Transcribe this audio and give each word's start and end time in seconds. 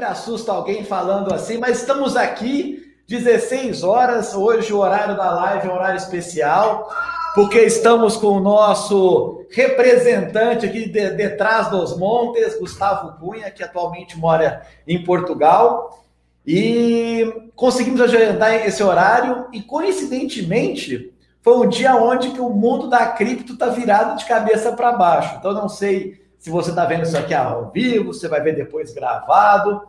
sempre 0.00 0.04
assusto 0.04 0.50
alguém 0.50 0.82
falando 0.82 1.34
assim, 1.34 1.58
mas 1.58 1.80
estamos 1.80 2.16
aqui, 2.16 2.94
16 3.06 3.82
horas, 3.82 4.34
hoje 4.34 4.72
o 4.72 4.78
horário 4.78 5.14
da 5.14 5.30
live 5.30 5.68
é 5.68 5.70
um 5.70 5.74
horário 5.74 5.98
especial, 5.98 6.90
porque 7.34 7.58
estamos 7.58 8.16
com 8.16 8.28
o 8.28 8.40
nosso 8.40 9.44
representante 9.50 10.64
aqui 10.64 10.88
de, 10.88 11.10
de 11.10 11.28
trás 11.30 11.68
dos 11.68 11.98
montes, 11.98 12.58
Gustavo 12.58 13.18
Cunha, 13.18 13.50
que 13.50 13.62
atualmente 13.62 14.16
mora 14.16 14.62
em 14.86 15.04
Portugal, 15.04 16.02
e 16.46 17.50
conseguimos 17.54 18.00
agendar 18.00 18.66
esse 18.66 18.82
horário, 18.82 19.48
e 19.52 19.60
coincidentemente 19.60 21.12
foi 21.42 21.58
um 21.58 21.68
dia 21.68 21.94
onde 21.94 22.30
que 22.30 22.40
o 22.40 22.48
mundo 22.48 22.88
da 22.88 23.06
cripto 23.08 23.52
está 23.52 23.66
virado 23.66 24.18
de 24.18 24.24
cabeça 24.24 24.72
para 24.72 24.92
baixo. 24.92 25.36
Então, 25.38 25.52
não 25.52 25.68
sei 25.68 26.20
se 26.40 26.48
você 26.48 26.70
está 26.70 26.86
vendo 26.86 27.02
isso 27.02 27.18
aqui 27.18 27.34
ao 27.34 27.70
vivo, 27.70 28.14
você 28.14 28.26
vai 28.26 28.40
ver 28.40 28.56
depois 28.56 28.94
gravado, 28.94 29.82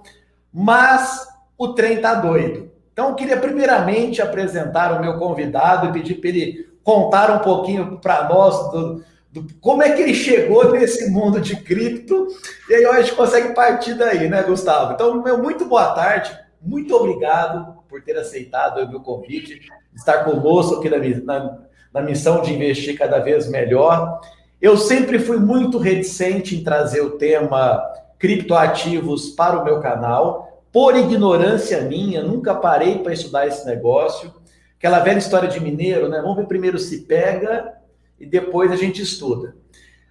mas 0.53 1.25
o 1.57 1.69
trem 1.69 1.93
está 1.93 2.13
doido. 2.13 2.69
Então, 2.91 3.09
eu 3.09 3.15
queria 3.15 3.37
primeiramente 3.37 4.21
apresentar 4.21 4.91
o 4.91 5.01
meu 5.01 5.17
convidado 5.17 5.87
e 5.87 5.93
pedir 5.93 6.15
para 6.15 6.29
ele 6.29 6.69
contar 6.83 7.31
um 7.31 7.39
pouquinho 7.39 7.99
para 7.99 8.27
nós 8.27 8.69
do, 8.69 9.03
do, 9.31 9.47
como 9.61 9.81
é 9.81 9.91
que 9.91 10.01
ele 10.01 10.13
chegou 10.13 10.71
nesse 10.71 11.09
mundo 11.09 11.39
de 11.39 11.55
cripto, 11.55 12.27
e 12.69 12.75
aí 12.75 12.85
a 12.85 13.01
gente 13.01 13.15
consegue 13.15 13.55
partir 13.55 13.93
daí, 13.93 14.29
né, 14.29 14.43
Gustavo? 14.43 14.93
Então, 14.93 15.23
meu 15.23 15.37
muito 15.37 15.63
boa 15.63 15.93
tarde, 15.93 16.37
muito 16.61 16.93
obrigado 16.93 17.81
por 17.87 18.03
ter 18.03 18.17
aceitado 18.17 18.79
o 18.83 18.89
meu 18.89 18.99
convite 18.99 19.61
estar 19.95 20.25
conosco 20.25 20.75
aqui 20.75 20.89
na, 20.89 20.97
na, 21.23 21.57
na 21.93 22.01
missão 22.01 22.41
de 22.41 22.53
investir 22.53 22.97
cada 22.97 23.19
vez 23.19 23.49
melhor. 23.49 24.19
Eu 24.61 24.77
sempre 24.77 25.17
fui 25.17 25.37
muito 25.37 25.77
reticente 25.77 26.55
em 26.55 26.63
trazer 26.63 27.01
o 27.01 27.17
tema 27.17 27.81
criptoativos 28.19 29.29
para 29.29 29.59
o 29.59 29.65
meu 29.65 29.79
canal, 29.79 30.63
por 30.71 30.95
ignorância 30.95 31.81
minha, 31.81 32.21
nunca 32.21 32.53
parei 32.53 32.99
para 32.99 33.11
estudar 33.11 33.47
esse 33.47 33.65
negócio. 33.65 34.31
Aquela 34.77 34.99
velha 34.99 35.17
história 35.17 35.49
de 35.49 35.59
mineiro, 35.59 36.07
né? 36.07 36.21
Vamos 36.21 36.37
ver 36.37 36.45
primeiro 36.45 36.77
se 36.77 37.01
pega 37.01 37.73
e 38.19 38.25
depois 38.25 38.71
a 38.71 38.75
gente 38.75 39.01
estuda. 39.01 39.55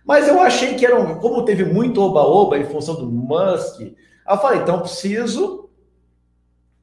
Mas 0.05 0.27
eu 0.27 0.41
achei 0.41 0.75
que 0.75 0.85
era 0.85 0.99
um, 0.99 1.21
como 1.21 1.45
teve 1.45 1.65
muito 1.65 2.03
oba-oba 2.03 2.59
em 2.59 2.65
função 2.65 2.97
do 2.97 3.07
Musk, 3.07 3.81
eu 3.81 4.39
falei, 4.39 4.61
então 4.61 4.81
preciso 4.81 5.71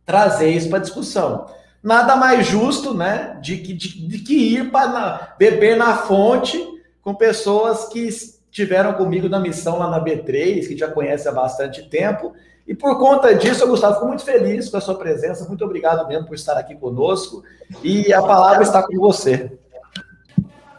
trazer 0.05 0.49
isso 0.49 0.69
para 0.69 0.79
discussão 0.79 1.45
nada 1.83 2.15
mais 2.15 2.45
justo, 2.45 2.93
né, 2.93 3.37
de 3.41 3.57
que, 3.57 3.73
de, 3.73 4.07
de 4.07 4.19
que 4.19 4.33
ir 4.33 4.71
para 4.71 5.35
beber 5.37 5.77
na 5.77 5.95
fonte 5.95 6.76
com 7.07 7.15
pessoas 7.15 7.87
que 7.87 8.05
estiveram 8.05 8.91
comigo 8.91 9.29
na 9.29 9.39
missão 9.39 9.79
lá 9.79 9.89
na 9.89 10.03
B3, 10.03 10.67
que 10.67 10.77
já 10.77 10.91
conhece 10.91 11.25
há 11.25 11.31
bastante 11.31 11.87
tempo. 11.87 12.33
E 12.67 12.75
por 12.75 12.99
conta 12.99 13.33
disso, 13.33 13.63
eu, 13.63 13.69
Gustavo, 13.69 13.93
fico 13.93 14.07
muito 14.07 14.25
feliz 14.25 14.67
com 14.67 14.75
a 14.75 14.81
sua 14.81 14.95
presença. 14.95 15.47
Muito 15.47 15.63
obrigado 15.63 16.05
mesmo 16.05 16.27
por 16.27 16.35
estar 16.35 16.57
aqui 16.57 16.75
conosco. 16.75 17.45
E 17.81 18.11
a 18.11 18.21
palavra 18.21 18.61
está 18.61 18.85
com 18.85 18.93
você. 18.97 19.57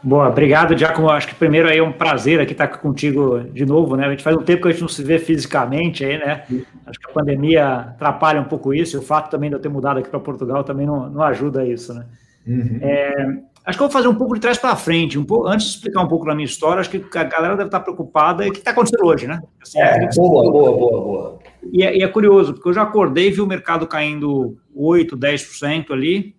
Boa, 0.03 0.27
obrigado, 0.27 0.77
Giacomo. 0.77 1.09
Acho 1.09 1.29
que 1.29 1.33
primeiro 1.33 1.67
aí 1.67 1.79
é 1.79 1.83
um 1.83 1.93
prazer 1.93 2.39
aqui 2.39 2.51
estar 2.51 2.67
contigo 2.67 3.39
de 3.39 3.65
novo, 3.65 3.95
né? 3.95 4.05
A 4.05 4.11
gente 4.11 4.21
faz 4.21 4.37
um 4.37 4.43
tempo 4.43 4.61
que 4.61 4.67
a 4.67 4.71
gente 4.71 4.81
não 4.81 4.87
se 4.87 5.01
vê 5.01 5.17
fisicamente 5.17 6.05
aí, 6.05 6.19
né? 6.19 6.43
Acho 6.85 6.99
que 6.99 7.09
a 7.09 7.13
pandemia 7.13 7.73
atrapalha 7.75 8.39
um 8.39 8.45
pouco 8.45 8.71
isso, 8.71 8.95
e 8.95 8.99
o 8.99 9.01
fato 9.01 9.31
também 9.31 9.49
de 9.49 9.55
eu 9.55 9.59
ter 9.59 9.69
mudado 9.69 9.97
aqui 9.97 10.09
para 10.11 10.19
Portugal 10.19 10.63
também 10.63 10.85
não, 10.85 11.09
não 11.09 11.23
ajuda 11.23 11.65
isso, 11.65 11.91
né? 11.91 12.05
Uhum. 12.45 12.79
É, 12.83 13.39
acho 13.69 13.77
que 13.77 13.83
eu 13.83 13.87
vou 13.87 13.93
fazer 13.93 14.07
um 14.07 14.15
pouco 14.15 14.33
de 14.33 14.41
trás 14.41 14.57
para 14.57 14.75
frente, 14.75 15.17
um 15.17 15.23
pouco, 15.23 15.47
antes 15.47 15.67
de 15.67 15.73
explicar 15.75 16.01
um 16.01 16.07
pouco 16.07 16.25
da 16.25 16.33
minha 16.33 16.45
história, 16.45 16.81
acho 16.81 16.89
que 16.89 17.17
a 17.17 17.23
galera 17.23 17.55
deve 17.55 17.67
estar 17.67 17.79
preocupada 17.81 18.45
e 18.45 18.49
o 18.49 18.51
que 18.51 18.59
está 18.59 18.71
acontecendo 18.71 19.05
hoje, 19.05 19.27
né? 19.27 19.39
Assim, 19.61 19.79
é, 19.79 20.09
boa, 20.15 20.51
boa, 20.51 20.71
boa, 20.71 21.01
boa. 21.01 21.39
E 21.71 21.83
é, 21.83 21.97
e 21.97 22.03
é 22.03 22.07
curioso, 22.07 22.53
porque 22.53 22.69
eu 22.69 22.73
já 22.73 22.81
acordei 22.81 23.27
e 23.27 23.31
vi 23.31 23.41
o 23.41 23.47
mercado 23.47 23.85
caindo 23.85 24.57
8, 24.73 25.15
10% 25.15 25.91
ali, 25.91 26.35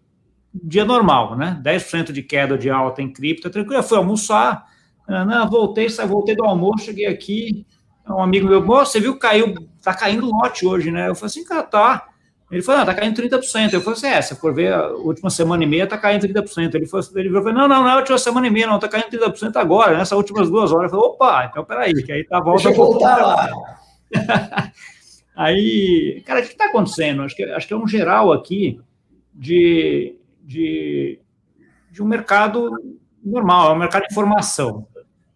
dia 0.52 0.84
normal, 0.84 1.36
né? 1.36 1.60
10% 1.64 2.10
de 2.10 2.22
queda 2.22 2.58
de 2.58 2.68
alta 2.68 3.00
em 3.00 3.12
cripto, 3.12 3.46
é 3.46 3.50
tranquilo. 3.50 3.78
Eu 3.78 3.84
fui 3.84 3.96
almoçar, 3.96 4.66
não, 5.06 5.48
voltei, 5.48 5.88
voltei 5.88 6.34
do 6.34 6.44
almoço, 6.44 6.84
cheguei 6.84 7.06
aqui, 7.06 7.64
um 8.08 8.22
amigo 8.22 8.48
meu, 8.48 8.64
você 8.64 8.98
viu, 8.98 9.16
caiu, 9.18 9.54
tá 9.80 9.94
caindo 9.94 10.26
lote 10.26 10.66
hoje, 10.66 10.90
né? 10.90 11.08
Eu 11.08 11.14
falei 11.14 11.26
assim, 11.26 11.44
cara, 11.44 11.62
tá. 11.62 12.09
Ele 12.50 12.62
falou, 12.62 12.80
não, 12.80 12.86
tá 12.86 12.94
caindo 12.94 13.22
30%. 13.22 13.72
Eu 13.72 13.80
falei 13.80 13.96
assim, 13.96 14.06
é, 14.08 14.20
se 14.20 14.34
for 14.34 14.52
ver, 14.52 14.72
a 14.72 14.88
última 14.88 15.30
semana 15.30 15.62
e 15.62 15.66
meia 15.66 15.86
tá 15.86 15.96
caindo 15.96 16.26
30%. 16.26 16.74
Ele 16.74 16.86
falou, 16.86 17.06
ele 17.14 17.30
falou 17.30 17.52
não, 17.52 17.68
não, 17.68 17.82
não 17.82 17.88
é 17.88 17.92
a 17.92 17.96
última 17.96 18.18
semana 18.18 18.46
e 18.48 18.50
meia, 18.50 18.66
não, 18.66 18.78
tá 18.78 18.88
caindo 18.88 19.08
30% 19.08 19.56
agora, 19.56 19.96
nessas 19.96 20.18
últimas 20.18 20.50
duas 20.50 20.72
horas. 20.72 20.92
Eu 20.92 20.98
falei, 20.98 21.14
opa, 21.14 21.48
então 21.48 21.64
peraí, 21.64 21.94
que 21.94 22.10
aí 22.10 22.24
tá 22.24 22.40
volta. 22.40 22.64
Deixa 22.64 22.80
eu 22.80 22.84
voltar 22.84 23.16
lá. 23.18 23.48
aí, 25.36 26.22
cara, 26.26 26.40
o 26.40 26.42
que 26.42 26.56
tá 26.56 26.66
acontecendo? 26.66 27.22
Acho 27.22 27.36
que, 27.36 27.44
acho 27.44 27.68
que 27.68 27.72
é 27.72 27.76
um 27.76 27.86
geral 27.86 28.32
aqui 28.32 28.80
de, 29.32 30.16
de, 30.42 31.20
de 31.92 32.02
um 32.02 32.06
mercado 32.06 32.68
normal, 33.24 33.70
é 33.70 33.74
um 33.74 33.78
mercado 33.78 34.02
de 34.02 34.12
informação. 34.12 34.88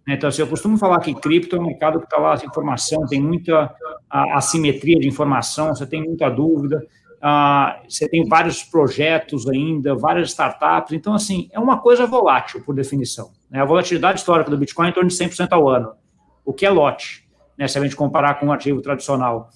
Então, 0.07 0.29
assim, 0.29 0.43
eu 0.43 0.49
costumo 0.49 0.77
falar 0.77 1.01
que 1.01 1.15
cripto 1.15 1.57
é 1.57 1.59
um 1.59 1.67
mercado 1.67 1.99
que 1.99 2.05
está 2.05 2.19
lá, 2.19 2.35
a 2.35 2.45
informação, 2.45 3.07
tem 3.07 3.21
muita 3.21 3.75
assimetria 4.11 4.99
de 4.99 5.09
informação, 5.09 5.75
você 5.75 5.87
tem 5.87 6.03
muita 6.03 6.29
dúvida, 6.29 6.87
você 7.89 8.09
tem 8.09 8.27
vários 8.29 8.63
projetos 8.63 9.49
ainda, 9.49 9.95
várias 9.95 10.31
startups, 10.31 10.93
então, 10.93 11.15
assim, 11.15 11.49
é 11.53 11.59
uma 11.59 11.79
coisa 11.79 12.07
volátil, 12.07 12.63
por 12.63 12.75
definição. 12.75 13.31
Né? 13.51 13.61
A 13.61 13.65
volatilidade 13.65 14.19
histórica 14.19 14.51
do 14.51 14.59
Bitcoin 14.59 14.89
é 14.89 14.91
em 14.91 14.93
torno 14.93 15.09
de 15.09 15.17
100% 15.17 15.49
ao 15.51 15.69
ano, 15.69 15.93
o 16.45 16.53
que 16.53 16.67
é 16.67 16.71
lote, 16.71 17.27
né, 17.57 17.67
se 17.67 17.79
a 17.79 17.83
gente 17.83 17.97
comparar 17.97 18.35
com 18.35 18.47
um 18.47 18.53
ativo 18.53 18.83
tradicional. 18.83 19.49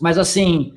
Mas, 0.00 0.18
assim, 0.18 0.74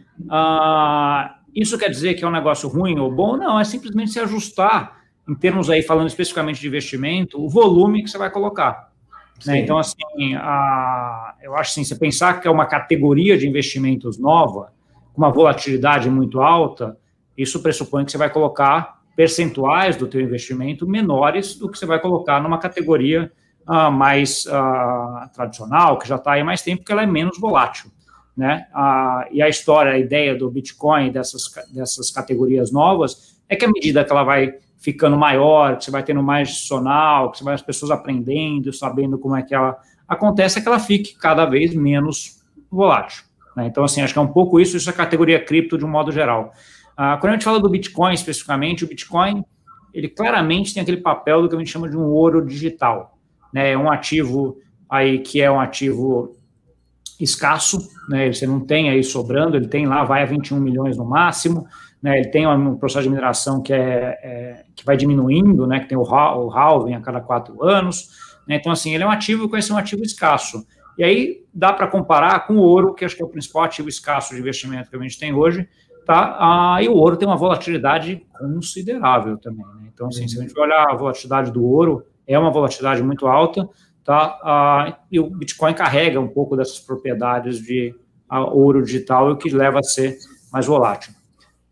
isso 1.56 1.78
quer 1.80 1.90
dizer 1.90 2.14
que 2.14 2.24
é 2.24 2.28
um 2.28 2.32
negócio 2.32 2.70
ruim 2.70 3.00
ou 3.00 3.12
bom? 3.12 3.36
Não, 3.36 3.60
é 3.60 3.64
simplesmente 3.64 4.12
se 4.12 4.20
ajustar, 4.20 5.02
em 5.28 5.34
termos 5.34 5.70
aí, 5.70 5.82
falando 5.82 6.08
especificamente 6.08 6.60
de 6.60 6.68
investimento, 6.68 7.44
o 7.44 7.50
volume 7.50 8.04
que 8.04 8.10
você 8.10 8.18
vai 8.18 8.30
colocar. 8.30 8.92
Né? 9.46 9.60
Então, 9.60 9.80
assim, 9.80 10.36
a, 10.36 11.36
eu 11.42 11.56
acho 11.56 11.72
assim, 11.72 11.84
você 11.84 11.96
pensar 11.96 12.40
que 12.40 12.48
é 12.48 12.52
uma 12.52 12.68
categoria 12.68 13.36
de 13.36 13.48
investimentos 13.48 14.20
nova, 14.20 14.72
com 15.14 15.22
uma 15.22 15.32
volatilidade 15.32 16.10
muito 16.10 16.42
alta, 16.42 16.98
isso 17.38 17.62
pressupõe 17.62 18.04
que 18.04 18.12
você 18.12 18.18
vai 18.18 18.30
colocar 18.30 19.02
percentuais 19.16 19.96
do 19.96 20.08
teu 20.08 20.20
investimento 20.20 20.88
menores 20.88 21.56
do 21.56 21.70
que 21.70 21.78
você 21.78 21.86
vai 21.86 22.00
colocar 22.00 22.42
numa 22.42 22.58
categoria 22.58 23.32
uh, 23.68 23.92
mais 23.92 24.46
uh, 24.46 25.32
tradicional, 25.34 26.00
que 26.00 26.08
já 26.08 26.16
está 26.16 26.34
aí 26.34 26.44
mais 26.44 26.62
tempo, 26.62 26.80
porque 26.80 26.92
ela 26.92 27.04
é 27.04 27.08
menos 27.08 27.40
volátil 27.40 27.92
né? 28.36 28.68
A, 28.74 29.28
e 29.32 29.42
a 29.42 29.48
história, 29.48 29.94
a 29.94 29.98
ideia 29.98 30.36
do 30.36 30.50
Bitcoin, 30.50 31.12
dessas, 31.12 31.44
dessas 31.72 32.12
categorias 32.12 32.72
novas, 32.72 33.38
é 33.48 33.56
que 33.56 33.66
à 33.66 33.72
medida 33.72 34.04
que 34.04 34.12
ela 34.12 34.24
vai 34.24 34.56
ficando 34.80 35.16
maior, 35.16 35.78
que 35.78 35.86
você 35.86 35.92
vai 35.92 36.04
tendo 36.04 36.22
mais 36.22 36.50
adicional, 36.50 37.32
que 37.32 37.38
você 37.38 37.44
vai 37.44 37.54
as 37.54 37.62
pessoas 37.62 37.92
aprendendo, 37.92 38.74
sabendo 38.74 39.18
como 39.18 39.36
é 39.36 39.44
que 39.44 39.56
ela 39.56 39.78
acontece, 40.08 40.60
é 40.60 40.62
que 40.62 40.68
ela 40.68 40.80
fique 40.80 41.16
cada 41.16 41.46
vez 41.46 41.74
menos 41.74 42.42
volátil. 42.70 43.24
Né? 43.56 43.68
Então, 43.68 43.84
assim, 43.84 44.02
acho 44.02 44.14
que 44.14 44.20
é 44.20 44.22
um 44.22 44.28
pouco 44.28 44.60
isso, 44.60 44.78
isso 44.78 44.90
é 44.90 44.94
a 44.94 44.96
categoria 44.96 45.44
cripto 45.44 45.78
de 45.78 45.86
um 45.86 45.90
modo 45.90 46.12
geral. 46.12 46.52
Ah, 46.96 47.18
quando 47.20 47.32
a 47.32 47.34
gente 47.36 47.46
fala 47.46 47.60
do 47.60 47.70
Bitcoin 47.70 48.14
especificamente, 48.14 48.84
o 48.84 48.88
Bitcoin, 48.88 49.44
ele 49.94 50.08
claramente 50.08 50.74
tem 50.74 50.82
aquele 50.82 51.02
papel 51.02 51.42
do 51.42 51.50
que 51.50 51.56
a 51.56 51.60
gente 51.60 51.72
chama 51.72 51.90
de 51.90 51.98
um 51.98 52.06
ouro 52.06 52.46
digital. 52.46 53.18
Né? 53.54 53.72
É 53.72 53.78
um 53.78 53.92
ativo 53.92 54.58
aí 54.90 55.20
que 55.20 55.42
é 55.42 55.50
um 55.50 55.60
ativo 55.60 56.36
escasso, 57.20 57.80
né? 58.10 58.32
Você 58.32 58.46
não 58.46 58.60
tem 58.60 58.90
aí 58.90 59.04
sobrando, 59.04 59.56
ele 59.56 59.68
tem 59.68 59.86
lá, 59.86 60.04
vai 60.04 60.24
a 60.24 60.26
21 60.26 60.60
milhões 60.60 60.98
no 60.98 61.06
máximo, 61.06 61.66
né? 62.02 62.20
Ele 62.20 62.30
tem 62.30 62.48
um 62.48 62.76
processo 62.76 63.04
de 63.04 63.10
mineração 63.10 63.62
que 63.62 63.74
é, 63.74 64.20
é 64.22 64.66
que 64.76 64.86
vai 64.86 64.98
diminuindo, 64.98 65.66
né? 65.66 65.80
Que 65.80 65.88
tem 65.88 65.98
o, 65.98 66.04
halving 66.04 66.94
a 66.94 67.02
cada 67.02 67.22
quatro 67.22 67.64
anos, 67.64 68.10
né? 68.48 68.58
Então, 68.58 68.72
assim, 68.72 68.94
ele 68.94 69.04
é 69.04 69.08
um 69.08 69.12
ativo 69.12 69.46
que 69.46 69.52
vai 69.52 69.62
ser 69.62 69.74
um 69.74 69.78
ativo 69.78 70.04
escasso. 70.04 70.66
E 70.98 71.04
aí 71.04 71.44
dá 71.54 71.72
para 71.74 71.88
comparar 71.88 72.48
com 72.48 72.56
o 72.56 72.62
ouro, 72.62 72.94
que 72.94 73.06
acho 73.06 73.16
que 73.16 73.22
é 73.22 73.26
o 73.26 73.30
principal 73.30 73.64
ativo 73.64 73.90
escasso 73.90 74.34
de 74.34 74.40
investimento 74.40 74.90
que 74.90 74.96
a 74.96 75.00
gente 75.00 75.20
tem 75.20 75.34
hoje, 75.34 75.68
tá? 76.06 76.38
Ah, 76.40 76.82
e 76.82 76.88
o 76.88 76.94
ouro 76.94 77.18
tem 77.18 77.28
uma 77.28 77.38
volatilidade 77.38 78.26
considerável 78.38 79.38
também, 79.38 79.66
né? 79.66 79.90
Então, 79.94 80.08
assim, 80.08 80.28
se 80.28 80.40
a 80.40 80.42
gente 80.42 80.58
olhar 80.60 80.86
a 80.90 80.96
volatilidade 80.96 81.52
do 81.52 81.64
ouro, 81.64 82.06
é 82.28 82.38
uma 82.38 82.52
volatilidade 82.52 83.02
muito 83.04 83.28
alta, 83.28 83.68
tá? 84.04 84.40
Ah, 84.44 84.98
e 85.12 85.20
o 85.20 85.30
Bitcoin 85.30 85.74
carrega 85.74 86.20
um 86.20 86.28
pouco 86.28 86.56
dessas 86.56 86.80
propriedades 86.80 87.60
de 87.60 87.96
ah, 88.28 88.44
ouro 88.44 88.84
digital, 88.84 89.32
o 89.32 89.38
que 89.38 89.50
leva 89.50 89.80
a 89.80 89.84
ser 89.84 90.18
mais 90.52 90.66
volátil. 90.66 91.14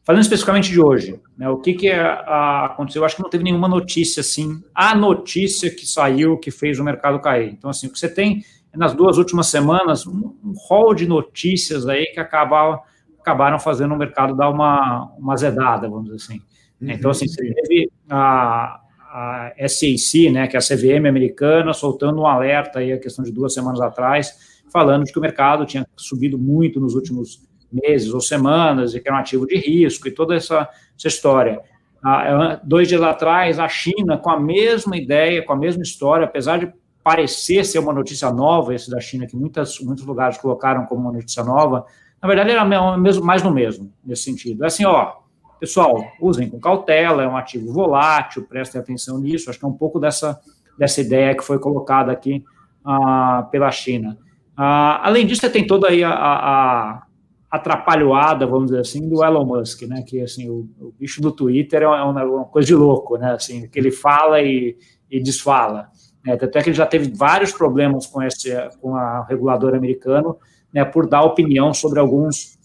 Falando 0.03 0.23
especificamente 0.23 0.71
de 0.71 0.81
hoje, 0.81 1.19
né, 1.37 1.47
o 1.47 1.57
que, 1.57 1.73
que 1.73 1.87
é, 1.87 1.99
a, 1.99 2.65
aconteceu? 2.65 3.01
Eu 3.01 3.05
acho 3.05 3.15
que 3.15 3.21
não 3.21 3.29
teve 3.29 3.43
nenhuma 3.43 3.67
notícia 3.67 4.21
assim, 4.21 4.61
a 4.73 4.95
notícia 4.95 5.69
que 5.69 5.85
saiu 5.85 6.39
que 6.39 6.49
fez 6.49 6.79
o 6.79 6.83
mercado 6.83 7.19
cair. 7.19 7.51
Então, 7.51 7.69
assim, 7.69 7.85
o 7.85 7.91
que 7.91 7.99
você 7.99 8.09
tem 8.09 8.43
nas 8.75 8.93
duas 8.93 9.17
últimas 9.17 9.47
semanas, 9.47 10.07
um, 10.07 10.33
um 10.43 10.53
rol 10.67 10.93
de 10.93 11.07
notícias 11.07 11.87
aí 11.87 12.05
que 12.07 12.19
acabaram, 12.19 12.79
acabaram 13.19 13.59
fazendo 13.59 13.93
o 13.93 13.97
mercado 13.97 14.35
dar 14.35 14.49
uma, 14.49 15.11
uma 15.17 15.35
zedada, 15.35 15.89
vamos 15.89 16.05
dizer 16.05 16.15
assim. 16.17 16.41
Uhum. 16.81 16.89
Então, 16.89 17.11
assim, 17.11 17.27
você 17.27 17.53
teve 17.53 17.91
a, 18.09 18.81
a 18.99 19.53
SEC, 19.67 20.31
né, 20.31 20.47
que 20.47 20.55
é 20.55 20.59
a 20.59 20.61
CVM 20.61 21.07
americana, 21.07 21.73
soltando 21.73 22.21
um 22.21 22.25
alerta 22.25 22.79
aí, 22.79 22.93
a 22.93 22.99
questão 22.99 23.23
de 23.23 23.31
duas 23.31 23.53
semanas 23.53 23.81
atrás, 23.81 24.61
falando 24.71 25.03
de 25.03 25.11
que 25.11 25.19
o 25.19 25.21
mercado 25.21 25.65
tinha 25.65 25.85
subido 25.97 26.37
muito 26.37 26.79
nos 26.79 26.95
últimos 26.95 27.45
meses 27.71 28.13
ou 28.13 28.21
semanas, 28.21 28.95
e 28.95 28.99
que 28.99 29.09
é 29.09 29.13
um 29.13 29.17
ativo 29.17 29.45
de 29.45 29.57
risco, 29.57 30.07
e 30.07 30.11
toda 30.11 30.35
essa, 30.35 30.67
essa 30.97 31.07
história. 31.07 31.59
Ah, 32.03 32.59
dois 32.63 32.87
dias 32.87 33.01
atrás, 33.01 33.59
a 33.59 33.67
China, 33.67 34.17
com 34.17 34.31
a 34.31 34.39
mesma 34.39 34.97
ideia, 34.97 35.43
com 35.43 35.53
a 35.53 35.57
mesma 35.57 35.83
história, 35.83 36.25
apesar 36.25 36.57
de 36.57 36.73
parecer 37.03 37.65
ser 37.65 37.79
uma 37.79 37.93
notícia 37.93 38.31
nova, 38.31 38.73
esse 38.73 38.89
da 38.89 38.99
China, 38.99 39.25
que 39.25 39.35
muitas, 39.35 39.79
muitos 39.79 40.05
lugares 40.05 40.37
colocaram 40.37 40.85
como 40.85 41.01
uma 41.01 41.11
notícia 41.11 41.43
nova, 41.43 41.85
na 42.21 42.27
verdade 42.27 42.51
era 42.51 42.65
mesmo, 42.97 43.25
mais 43.25 43.41
no 43.41 43.51
mesmo, 43.51 43.91
nesse 44.03 44.23
sentido. 44.23 44.63
É 44.63 44.67
assim, 44.67 44.85
ó, 44.85 45.13
pessoal, 45.59 46.03
usem 46.19 46.49
com 46.49 46.59
cautela, 46.59 47.23
é 47.23 47.27
um 47.27 47.35
ativo 47.35 47.71
volátil, 47.73 48.45
prestem 48.47 48.79
atenção 48.79 49.19
nisso, 49.19 49.49
acho 49.49 49.59
que 49.59 49.65
é 49.65 49.67
um 49.67 49.73
pouco 49.73 49.99
dessa, 49.99 50.39
dessa 50.77 51.01
ideia 51.01 51.35
que 51.35 51.43
foi 51.43 51.59
colocada 51.59 52.11
aqui 52.11 52.43
ah, 52.85 53.47
pela 53.51 53.71
China. 53.71 54.17
Ah, 54.55 55.07
além 55.07 55.25
disso, 55.25 55.41
você 55.41 55.49
tem 55.49 55.65
toda 55.65 55.87
aí 55.87 56.03
a, 56.03 56.11
a, 56.11 57.03
atrapalhoada, 57.49 58.45
vamos 58.47 58.67
dizer 58.67 58.79
assim, 58.79 59.09
do 59.09 59.23
Elon 59.23 59.45
Musk, 59.45 59.81
né, 59.83 60.03
que, 60.03 60.21
assim, 60.21 60.49
o, 60.49 60.69
o 60.79 60.93
bicho 60.97 61.21
do 61.21 61.31
Twitter 61.31 61.81
é 61.81 61.87
uma, 61.87 62.21
é 62.21 62.23
uma, 62.23 62.45
coisa 62.45 62.67
de 62.67 62.75
louco, 62.75 63.17
né, 63.17 63.33
assim, 63.33 63.67
que 63.67 63.77
ele 63.77 63.91
fala 63.91 64.41
e, 64.41 64.77
e 65.09 65.21
desfala. 65.21 65.89
Né, 66.25 66.33
até 66.33 66.61
que 66.61 66.69
ele 66.69 66.75
já 66.75 66.85
teve 66.85 67.11
vários 67.15 67.51
problemas 67.51 68.05
com, 68.05 68.21
esse, 68.21 68.55
com 68.79 68.95
a 68.95 69.25
regulador 69.27 69.73
americano, 69.73 70.37
né, 70.71 70.85
por 70.85 71.07
dar 71.07 71.23
opinião 71.23 71.73
sobre 71.73 71.99
alguns 71.99 72.57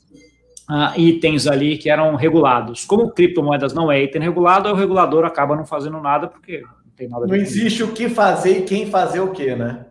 uh, 0.70 0.98
itens 0.98 1.46
ali 1.46 1.78
que 1.78 1.88
eram 1.88 2.14
regulados. 2.16 2.84
Como 2.84 3.10
criptomoedas 3.10 3.72
não 3.72 3.90
é 3.90 4.02
item 4.02 4.22
regulado, 4.22 4.68
o 4.68 4.74
regulador 4.74 5.24
acaba 5.24 5.56
não 5.56 5.64
fazendo 5.64 6.00
nada 6.00 6.28
porque 6.28 6.60
não 6.60 6.92
tem 6.96 7.08
nada. 7.08 7.26
Não 7.26 7.34
existe 7.34 7.82
o 7.82 7.92
que 7.92 8.08
fazer 8.08 8.58
e 8.58 8.62
quem 8.62 8.86
fazer 8.86 9.20
o 9.20 9.30
que, 9.30 9.54
né? 9.54 9.86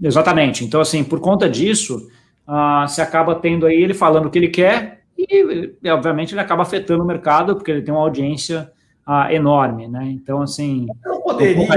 Exatamente. 0.00 0.64
Então, 0.64 0.80
assim, 0.80 1.02
por 1.02 1.20
conta 1.20 1.48
disso, 1.48 2.08
uh, 2.46 2.86
se 2.88 3.00
acaba 3.00 3.34
tendo 3.34 3.66
aí 3.66 3.82
ele 3.82 3.94
falando 3.94 4.26
o 4.26 4.30
que 4.30 4.38
ele 4.38 4.48
quer 4.48 5.02
e, 5.18 5.72
obviamente, 5.90 6.32
ele 6.32 6.40
acaba 6.40 6.62
afetando 6.62 7.02
o 7.02 7.06
mercado 7.06 7.56
porque 7.56 7.70
ele 7.70 7.82
tem 7.82 7.92
uma 7.92 8.02
audiência 8.02 8.70
uh, 9.06 9.30
enorme, 9.32 9.88
né? 9.88 10.04
Então, 10.06 10.42
assim... 10.42 10.86
Eu 11.04 11.12
não 11.12 11.20
poderia... 11.22 11.68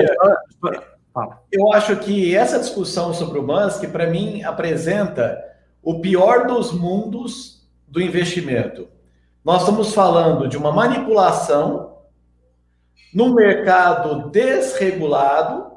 Eu 0.63 0.96
acho 1.73 1.95
que 1.97 2.35
essa 2.35 2.59
discussão 2.59 3.13
sobre 3.13 3.39
o 3.39 3.43
Musk, 3.43 3.85
para 3.91 4.09
mim, 4.09 4.43
apresenta 4.43 5.37
o 5.81 5.99
pior 5.99 6.47
dos 6.47 6.71
mundos 6.71 7.67
do 7.87 8.01
investimento. 8.01 8.87
Nós 9.43 9.61
estamos 9.61 9.93
falando 9.93 10.47
de 10.47 10.57
uma 10.57 10.71
manipulação 10.71 11.97
no 13.13 13.33
mercado 13.33 14.29
desregulado 14.29 15.71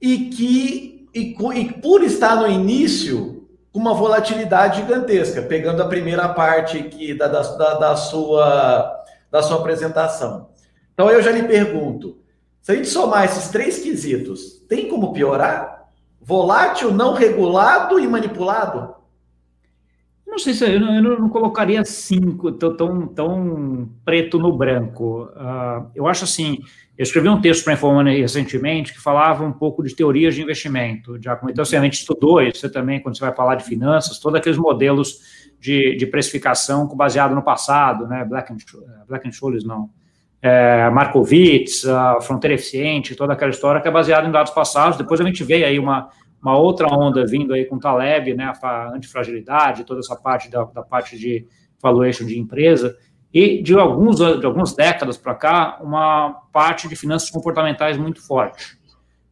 e 0.00 0.30
que, 0.30 1.08
e, 1.14 1.36
e 1.54 1.72
por 1.74 2.02
estar 2.02 2.36
no 2.36 2.48
início, 2.48 3.48
com 3.72 3.78
uma 3.78 3.94
volatilidade 3.94 4.80
gigantesca, 4.80 5.42
pegando 5.42 5.82
a 5.82 5.88
primeira 5.88 6.28
parte 6.28 6.78
aqui 6.78 7.14
da, 7.14 7.28
da, 7.28 7.74
da, 7.74 7.96
sua, 7.96 9.04
da 9.30 9.42
sua 9.42 9.58
apresentação. 9.58 10.50
Então 10.92 11.10
eu 11.10 11.22
já 11.22 11.30
lhe 11.30 11.42
pergunto: 11.42 12.18
se 12.64 12.72
a 12.72 12.74
gente 12.74 12.88
somar 12.88 13.26
esses 13.26 13.48
três 13.50 13.78
quesitos, 13.78 14.64
tem 14.66 14.88
como 14.88 15.12
piorar? 15.12 15.84
Volátil, 16.18 16.90
não 16.90 17.12
regulado 17.12 18.00
e 18.00 18.08
manipulado? 18.08 18.94
Não 20.26 20.38
sei 20.38 20.54
se 20.54 20.64
eu 20.64 20.80
não, 20.80 20.94
eu 20.94 21.20
não 21.20 21.28
colocaria 21.28 21.84
cinco 21.84 22.50
tão, 22.52 23.06
tão, 23.06 23.90
preto 24.02 24.38
no 24.38 24.56
branco. 24.56 25.24
Uh, 25.24 25.90
eu 25.94 26.06
acho 26.06 26.24
assim, 26.24 26.58
eu 26.96 27.02
escrevi 27.02 27.28
um 27.28 27.38
texto 27.38 27.64
para 27.64 27.74
a 27.74 28.02
recentemente 28.04 28.94
que 28.94 28.98
falava 28.98 29.44
um 29.44 29.52
pouco 29.52 29.82
de 29.82 29.94
teorias 29.94 30.34
de 30.34 30.40
investimento. 30.40 31.22
Já, 31.22 31.38
então, 31.46 31.60
assim, 31.60 31.76
a 31.76 31.82
gente 31.82 31.98
estudou 31.98 32.40
isso 32.40 32.70
também, 32.70 32.98
quando 32.98 33.18
você 33.18 33.26
vai 33.26 33.34
falar 33.34 33.56
de 33.56 33.64
finanças, 33.64 34.18
todos 34.18 34.40
aqueles 34.40 34.56
modelos 34.56 35.20
de, 35.60 35.96
de 35.96 36.06
precificação 36.06 36.88
baseado 36.96 37.34
no 37.34 37.42
passado, 37.42 38.06
né? 38.06 38.24
Black 38.24 38.50
and, 38.50 38.56
Black 39.06 39.28
and 39.28 39.32
Scholes, 39.32 39.64
não. 39.64 39.90
É, 40.46 40.90
Markowitz, 40.90 41.86
a 41.86 42.20
Fronteira 42.20 42.54
Eficiente, 42.54 43.16
toda 43.16 43.32
aquela 43.32 43.50
história 43.50 43.80
que 43.80 43.88
é 43.88 43.90
baseada 43.90 44.28
em 44.28 44.30
dados 44.30 44.52
passados. 44.52 44.98
Depois 44.98 45.18
a 45.18 45.24
gente 45.24 45.42
vê 45.42 45.64
aí 45.64 45.78
uma, 45.78 46.10
uma 46.42 46.58
outra 46.58 46.86
onda 46.86 47.26
vindo 47.26 47.54
aí 47.54 47.64
com 47.64 47.76
o 47.76 47.80
Taleb, 47.80 48.34
né, 48.34 48.52
a 48.62 48.92
antifragilidade, 48.94 49.84
toda 49.84 50.00
essa 50.00 50.14
parte 50.14 50.50
da, 50.50 50.64
da 50.64 50.82
parte 50.82 51.18
de 51.18 51.46
valuation 51.82 52.26
de 52.26 52.38
empresa, 52.38 52.94
e 53.32 53.62
de, 53.62 53.72
alguns, 53.72 54.16
de 54.16 54.44
algumas 54.44 54.76
décadas 54.76 55.16
para 55.16 55.34
cá, 55.34 55.78
uma 55.82 56.34
parte 56.52 56.88
de 56.88 56.94
finanças 56.94 57.30
comportamentais 57.30 57.96
muito 57.96 58.20
forte. 58.24 58.76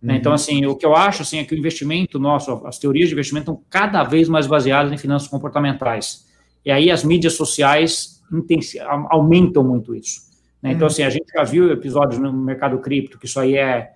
Né? 0.01 0.15
Uhum. 0.15 0.19
Então, 0.19 0.33
assim, 0.33 0.65
o 0.65 0.75
que 0.75 0.87
eu 0.87 0.97
acho 0.97 1.21
assim, 1.21 1.41
é 1.41 1.45
que 1.45 1.55
o 1.55 1.59
investimento 1.59 2.19
nosso, 2.19 2.67
as 2.67 2.79
teorias 2.79 3.11
de 3.11 3.15
investimento 3.15 3.53
estão 3.53 3.65
cada 3.69 4.03
vez 4.03 4.31
mais 4.31 4.47
baseadas 4.47 4.91
em 4.91 4.97
finanças 4.97 5.29
comportamentais. 5.29 6.27
E 6.65 6.71
aí 6.71 6.91
as 6.91 7.05
mídias 7.05 7.35
sociais 7.35 8.23
aumentam 9.11 9.63
muito 9.63 9.95
isso. 9.95 10.32
Né? 10.63 10.73
Então, 10.73 10.87
assim, 10.87 11.03
a 11.03 11.11
gente 11.11 11.27
já 11.35 11.43
viu 11.43 11.73
episódios 11.73 12.21
no 12.21 12.33
mercado 12.33 12.79
cripto 12.79 13.19
que 13.19 13.27
isso 13.27 13.41
aí 13.41 13.57
é 13.57 13.91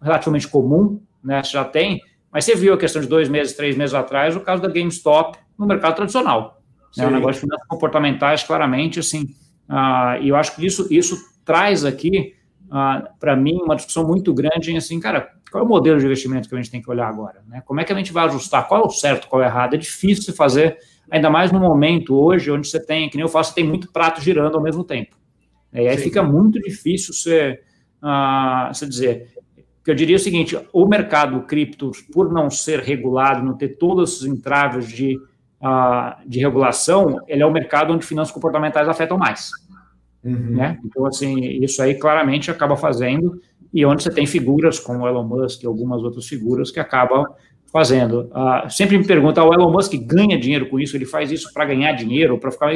relativamente 0.00 0.46
comum, 0.48 1.00
né? 1.22 1.42
Já 1.42 1.64
tem, 1.64 2.00
mas 2.32 2.44
você 2.44 2.54
viu 2.54 2.74
a 2.74 2.78
questão 2.78 3.02
de 3.02 3.08
dois 3.08 3.28
meses, 3.28 3.54
três 3.54 3.76
meses 3.76 3.94
atrás, 3.94 4.36
o 4.36 4.40
caso 4.40 4.62
da 4.62 4.68
GameStop 4.68 5.38
no 5.58 5.66
mercado 5.66 5.96
tradicional. 5.96 6.62
Né? 6.96 7.06
Um 7.06 7.10
negócio 7.10 7.34
de 7.34 7.40
finanças 7.40 7.66
comportamentais, 7.66 8.42
claramente, 8.42 9.00
assim, 9.00 9.22
uh, 9.68 10.22
e 10.22 10.28
eu 10.28 10.36
acho 10.36 10.54
que 10.54 10.64
isso, 10.64 10.86
isso 10.90 11.16
traz 11.44 11.84
aqui, 11.84 12.34
uh, 12.66 13.08
para 13.18 13.34
mim, 13.34 13.58
uma 13.62 13.74
discussão 13.74 14.06
muito 14.06 14.32
grande 14.32 14.70
em, 14.70 14.76
assim, 14.76 15.00
cara, 15.00 15.30
qual 15.50 15.62
é 15.62 15.66
o 15.66 15.68
modelo 15.68 15.98
de 15.98 16.06
investimento 16.06 16.48
que 16.48 16.54
a 16.54 16.58
gente 16.58 16.70
tem 16.70 16.82
que 16.82 16.90
olhar 16.90 17.08
agora? 17.08 17.42
Né? 17.46 17.62
Como 17.64 17.80
é 17.80 17.84
que 17.84 17.92
a 17.92 17.96
gente 17.96 18.12
vai 18.12 18.26
ajustar? 18.26 18.66
Qual 18.68 18.82
é 18.82 18.86
o 18.86 18.90
certo, 18.90 19.28
qual 19.28 19.42
é 19.42 19.46
o 19.46 19.48
errado? 19.48 19.74
É 19.74 19.78
difícil 19.78 20.34
fazer, 20.34 20.76
ainda 21.10 21.30
mais 21.30 21.52
no 21.52 21.60
momento 21.60 22.14
hoje, 22.14 22.50
onde 22.50 22.68
você 22.68 22.84
tem, 22.84 23.08
que 23.08 23.16
nem 23.16 23.24
eu 23.24 23.28
faço, 23.28 23.54
tem 23.54 23.64
muito 23.64 23.92
prato 23.92 24.20
girando 24.20 24.56
ao 24.56 24.62
mesmo 24.62 24.84
tempo. 24.84 25.16
E 25.82 25.88
aí 25.88 25.98
Sim. 25.98 26.04
fica 26.04 26.22
muito 26.22 26.60
difícil 26.60 27.12
você, 27.12 27.60
uh, 28.02 28.74
você 28.74 28.86
dizer, 28.86 29.28
que 29.84 29.90
eu 29.90 29.94
diria 29.94 30.16
o 30.16 30.20
seguinte: 30.20 30.58
o 30.72 30.86
mercado 30.86 31.42
cripto, 31.42 31.92
por 32.12 32.32
não 32.32 32.50
ser 32.50 32.80
regulado, 32.80 33.44
não 33.44 33.56
ter 33.56 33.76
todos 33.76 34.20
os 34.20 34.26
entraves 34.26 34.88
de, 34.88 35.16
uh, 35.62 36.28
de 36.28 36.40
regulação, 36.40 37.20
ele 37.28 37.42
é 37.42 37.46
o 37.46 37.52
mercado 37.52 37.92
onde 37.92 38.04
finanças 38.04 38.34
comportamentais 38.34 38.88
afetam 38.88 39.16
mais. 39.16 39.50
Uhum. 40.24 40.56
Né? 40.56 40.78
Então, 40.84 41.06
assim, 41.06 41.38
isso 41.62 41.80
aí 41.80 41.94
claramente 41.94 42.50
acaba 42.50 42.76
fazendo, 42.76 43.40
e 43.72 43.86
onde 43.86 44.02
você 44.02 44.10
tem 44.10 44.26
figuras 44.26 44.80
como 44.80 45.06
Elon 45.06 45.24
Musk 45.24 45.62
e 45.62 45.66
algumas 45.66 46.02
outras 46.02 46.26
figuras 46.26 46.70
que 46.72 46.80
acabam 46.80 47.24
fazendo. 47.72 48.30
Uh, 48.32 48.70
sempre 48.70 48.98
me 48.98 49.06
perguntam, 49.06 49.44
ah, 49.44 49.50
o 49.50 49.54
Elon 49.54 49.70
Musk 49.70 49.94
ganha 50.04 50.38
dinheiro 50.38 50.68
com 50.68 50.80
isso? 50.80 50.96
Ele 50.96 51.06
faz 51.06 51.30
isso 51.30 51.52
para 51.52 51.64
ganhar 51.64 51.92
dinheiro, 51.92 52.38
para 52.38 52.50
ficar. 52.50 52.72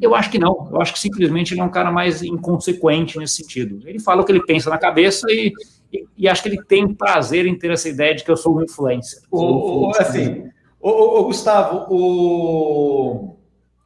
Eu 0.00 0.14
acho 0.14 0.30
que 0.30 0.38
não. 0.38 0.68
Eu 0.70 0.80
acho 0.80 0.92
que 0.92 0.98
simplesmente 0.98 1.52
ele 1.54 1.60
é 1.60 1.64
um 1.64 1.70
cara 1.70 1.90
mais 1.90 2.22
inconsequente 2.22 3.18
nesse 3.18 3.36
sentido. 3.36 3.80
Ele 3.86 4.00
fala 4.00 4.22
o 4.22 4.24
que 4.24 4.32
ele 4.32 4.44
pensa 4.44 4.70
na 4.70 4.78
cabeça 4.78 5.26
e 5.30 5.52
e, 5.92 6.06
e, 6.16 6.28
acho 6.28 6.42
que 6.42 6.48
ele 6.48 6.64
tem 6.64 6.94
prazer 6.94 7.46
em 7.46 7.56
ter 7.56 7.70
essa 7.70 7.88
ideia 7.88 8.14
de 8.14 8.24
que 8.24 8.30
eu 8.30 8.36
sou 8.36 8.56
um 8.56 8.62
influencer. 8.62 9.20
O, 9.30 9.88
o, 9.88 9.90
assim, 9.90 10.48
o, 10.80 11.20
o, 11.20 11.24
Gustavo, 11.24 11.86
o, 11.90 13.36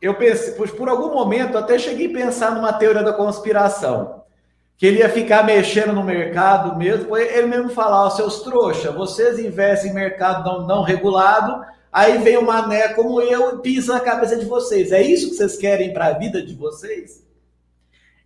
eu 0.01 0.15
pensei, 0.15 0.55
por 0.55 0.89
algum 0.89 1.13
momento 1.13 1.59
até 1.59 1.79
cheguei 1.79 2.07
a 2.07 2.13
pensar 2.13 2.55
numa 2.55 2.73
teoria 2.73 3.03
da 3.03 3.13
conspiração, 3.13 4.23
que 4.79 4.87
ele 4.87 5.01
ia 5.01 5.09
ficar 5.09 5.43
mexendo 5.43 5.93
no 5.93 6.05
mercado 6.05 6.77
mesmo, 6.77 7.17
ele 7.17 7.49
mesmo 7.49 7.71
falar, 7.71 8.05
ó, 8.05 8.11
seus 8.11 8.41
trouxa, 8.43 8.93
vocês 8.93 9.39
investem 9.41 9.91
em 9.91 9.95
mercado 9.95 10.45
não, 10.45 10.67
não 10.67 10.83
regulado, 10.83 11.61
aí 11.97 12.19
vem 12.19 12.37
um 12.37 12.45
mané 12.45 12.89
como 12.89 13.23
eu 13.23 13.57
e 13.57 13.63
pisa 13.63 13.95
na 13.95 14.01
cabeça 14.01 14.37
de 14.37 14.45
vocês. 14.45 14.93
É 14.93 15.01
isso 15.01 15.31
que 15.31 15.37
vocês 15.37 15.57
querem 15.57 15.95
para 15.95 16.09
a 16.09 16.13
vida 16.13 16.43
de 16.43 16.55
vocês? 16.55 17.25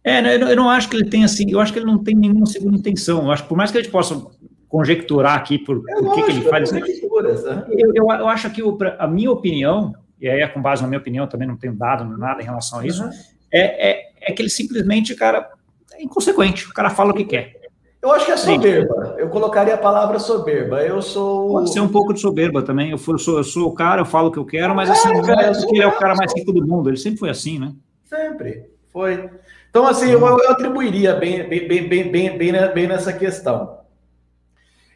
É, 0.02 0.20
né, 0.20 0.34
eu 0.34 0.56
não 0.56 0.68
acho 0.68 0.88
que 0.88 0.96
ele 0.96 1.08
tem 1.08 1.24
assim, 1.24 1.48
eu 1.48 1.60
acho 1.60 1.72
que 1.72 1.78
ele 1.78 1.86
não 1.86 2.02
tem 2.02 2.16
nenhuma 2.16 2.46
segunda 2.46 2.76
intenção. 2.76 3.24
Eu 3.24 3.30
acho 3.30 3.44
que 3.44 3.48
por 3.48 3.56
mais 3.56 3.70
que 3.70 3.78
a 3.78 3.82
gente 3.82 3.92
possa 3.92 4.20
conjecturar 4.68 5.36
aqui 5.36 5.56
por, 5.56 5.84
é 5.88 5.94
por 5.94 6.14
que, 6.14 6.22
que, 6.24 6.30
ele 6.32 6.42
faz 6.42 6.72
isso. 6.72 6.74
Né? 6.74 7.64
Eu, 7.70 7.92
eu, 7.94 8.10
eu, 8.10 8.28
acho 8.28 8.50
que 8.50 8.62
o, 8.62 8.76
a 8.98 9.06
minha 9.06 9.30
opinião, 9.30 9.94
e 10.20 10.28
aí 10.28 10.40
é 10.40 10.48
com 10.48 10.60
base 10.60 10.82
na 10.82 10.88
minha 10.88 11.00
opinião, 11.00 11.28
também 11.28 11.46
não 11.46 11.56
tenho 11.56 11.74
dado 11.74 12.04
nada 12.18 12.42
em 12.42 12.46
relação 12.46 12.80
a 12.80 12.86
isso, 12.86 13.04
uhum. 13.04 13.10
é, 13.52 13.90
é, 13.90 14.12
é, 14.20 14.32
que 14.32 14.42
ele 14.42 14.50
simplesmente, 14.50 15.14
cara, 15.14 15.48
é 15.92 16.02
inconsequente, 16.02 16.66
o 16.66 16.72
cara 16.72 16.90
fala 16.90 17.12
o 17.12 17.14
que 17.14 17.24
quer. 17.24 17.59
Eu 18.02 18.12
acho 18.12 18.24
que 18.24 18.32
é 18.32 18.36
soberba. 18.36 19.14
Eu 19.18 19.28
colocaria 19.28 19.74
a 19.74 19.78
palavra 19.78 20.18
soberba. 20.18 20.82
Eu 20.82 21.02
sou. 21.02 21.52
Pode 21.52 21.72
ser 21.72 21.80
um 21.80 21.88
pouco 21.88 22.14
de 22.14 22.20
soberba 22.20 22.62
também. 22.62 22.90
Eu, 22.90 22.98
for, 22.98 23.12
eu, 23.12 23.18
sou, 23.18 23.36
eu 23.38 23.44
sou 23.44 23.68
o 23.68 23.74
cara, 23.74 24.00
eu 24.00 24.06
falo 24.06 24.28
o 24.28 24.32
que 24.32 24.38
eu 24.38 24.44
quero, 24.44 24.74
mas 24.74 24.88
assim, 24.88 25.10
é, 25.10 25.22
cara, 25.22 25.52
porque 25.52 25.76
ele 25.76 25.82
é 25.82 25.86
o 25.86 25.98
cara 25.98 26.14
mais 26.14 26.32
rico 26.34 26.52
do 26.52 26.66
mundo. 26.66 26.88
Ele 26.88 26.96
sempre 26.96 27.18
foi 27.18 27.28
assim, 27.28 27.58
né? 27.58 27.74
Sempre. 28.04 28.70
Foi. 28.90 29.28
Então, 29.68 29.86
assim, 29.86 30.10
eu, 30.10 30.20
eu 30.20 30.50
atribuiria 30.50 31.14
bem, 31.14 31.46
bem, 31.48 31.68
bem, 31.68 31.88
bem, 31.88 32.10
bem, 32.10 32.38
bem, 32.38 32.72
bem 32.72 32.86
nessa 32.88 33.12
questão. 33.12 33.78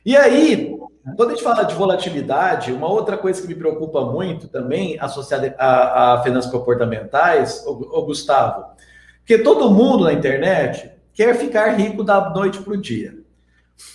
E 0.04 0.16
aí, 0.16 0.74
quando 1.16 1.30
a 1.30 1.34
gente 1.34 1.44
fala 1.44 1.62
de 1.62 1.74
volatilidade, 1.74 2.72
uma 2.72 2.88
outra 2.88 3.18
coisa 3.18 3.40
que 3.40 3.46
me 3.46 3.54
preocupa 3.54 4.04
muito 4.06 4.48
também, 4.48 4.98
associada 4.98 5.54
a, 5.58 6.14
a 6.14 6.22
finanças 6.22 6.50
comportamentais, 6.50 7.62
o, 7.66 7.98
o 7.98 8.06
Gustavo, 8.06 8.64
porque 9.18 9.38
todo 9.38 9.70
mundo 9.70 10.04
na 10.04 10.12
internet 10.12 10.90
quer 11.14 11.34
ficar 11.36 11.68
rico 11.76 12.02
da 12.02 12.30
noite 12.30 12.58
para 12.58 12.74
o 12.74 12.76
dia. 12.76 13.14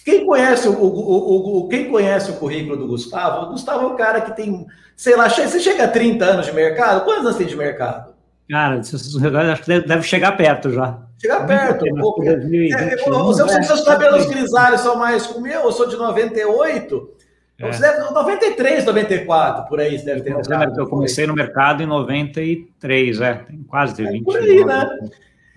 Quem 0.03 0.25
conhece 0.25 0.67
o, 0.67 0.73
o, 0.73 1.59
o, 1.59 1.67
quem 1.67 1.89
conhece 1.89 2.31
o 2.31 2.35
currículo 2.35 2.77
do 2.77 2.87
Gustavo, 2.87 3.45
o 3.45 3.49
Gustavo 3.51 3.85
é 3.85 3.87
um 3.87 3.95
cara 3.95 4.21
que 4.21 4.35
tem, 4.35 4.65
sei 4.95 5.15
lá, 5.15 5.29
você 5.29 5.59
chega 5.59 5.85
a 5.85 5.87
30 5.87 6.25
anos 6.25 6.45
de 6.47 6.53
mercado? 6.53 7.05
Quantos 7.05 7.25
anos 7.25 7.37
tem 7.37 7.47
de 7.47 7.55
mercado? 7.55 8.13
Cara, 8.49 8.79
acho 8.79 9.63
que 9.63 9.79
deve 9.81 10.01
chegar 10.03 10.35
perto 10.35 10.71
já. 10.71 10.99
Chegar 11.21 11.45
perto. 11.45 11.85
Um 11.85 11.99
pouco. 11.99 12.23
É, 12.23 12.35
os 12.35 13.37
seus 13.67 13.83
cabelos 13.83 14.25
grisalhos 14.25 14.81
são 14.81 14.95
mais 14.95 15.27
como 15.27 15.45
eu, 15.45 15.61
eu 15.61 15.71
sou 15.71 15.87
de 15.87 15.95
98. 15.95 17.19
É. 17.59 17.71
Você 17.71 17.81
deve, 17.81 18.11
93, 18.11 18.85
94, 18.85 19.67
por 19.67 19.79
aí 19.81 19.99
você 19.99 20.05
deve 20.05 20.21
ter. 20.21 20.33
Eu 20.77 20.87
comecei 20.87 21.27
no 21.27 21.35
mercado 21.35 21.83
em 21.83 21.85
93, 21.85 23.21
é, 23.21 23.33
tem 23.33 23.63
quase 23.63 24.01
20 24.01 24.21
é 24.21 24.23
Por 24.23 24.37
aí, 24.37 24.65
né? 24.65 24.89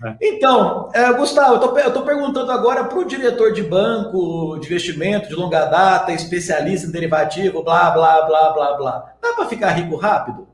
É. 0.03 0.17
Então, 0.21 0.89
é, 0.93 1.13
Gustavo, 1.13 1.63
eu 1.63 1.87
estou 1.87 2.03
perguntando 2.03 2.51
agora 2.51 2.83
para 2.83 2.99
o 2.99 3.05
diretor 3.05 3.53
de 3.53 3.63
banco, 3.63 4.57
de 4.59 4.65
investimento, 4.65 5.29
de 5.29 5.35
longa 5.35 5.65
data, 5.65 6.11
especialista 6.11 6.87
em 6.87 6.91
derivativo, 6.91 7.63
blá, 7.63 7.91
blá, 7.91 8.21
blá, 8.23 8.51
blá, 8.51 8.73
blá. 8.73 9.13
Dá 9.21 9.33
para 9.33 9.45
ficar 9.45 9.69
rico 9.71 9.95
rápido? 9.95 10.47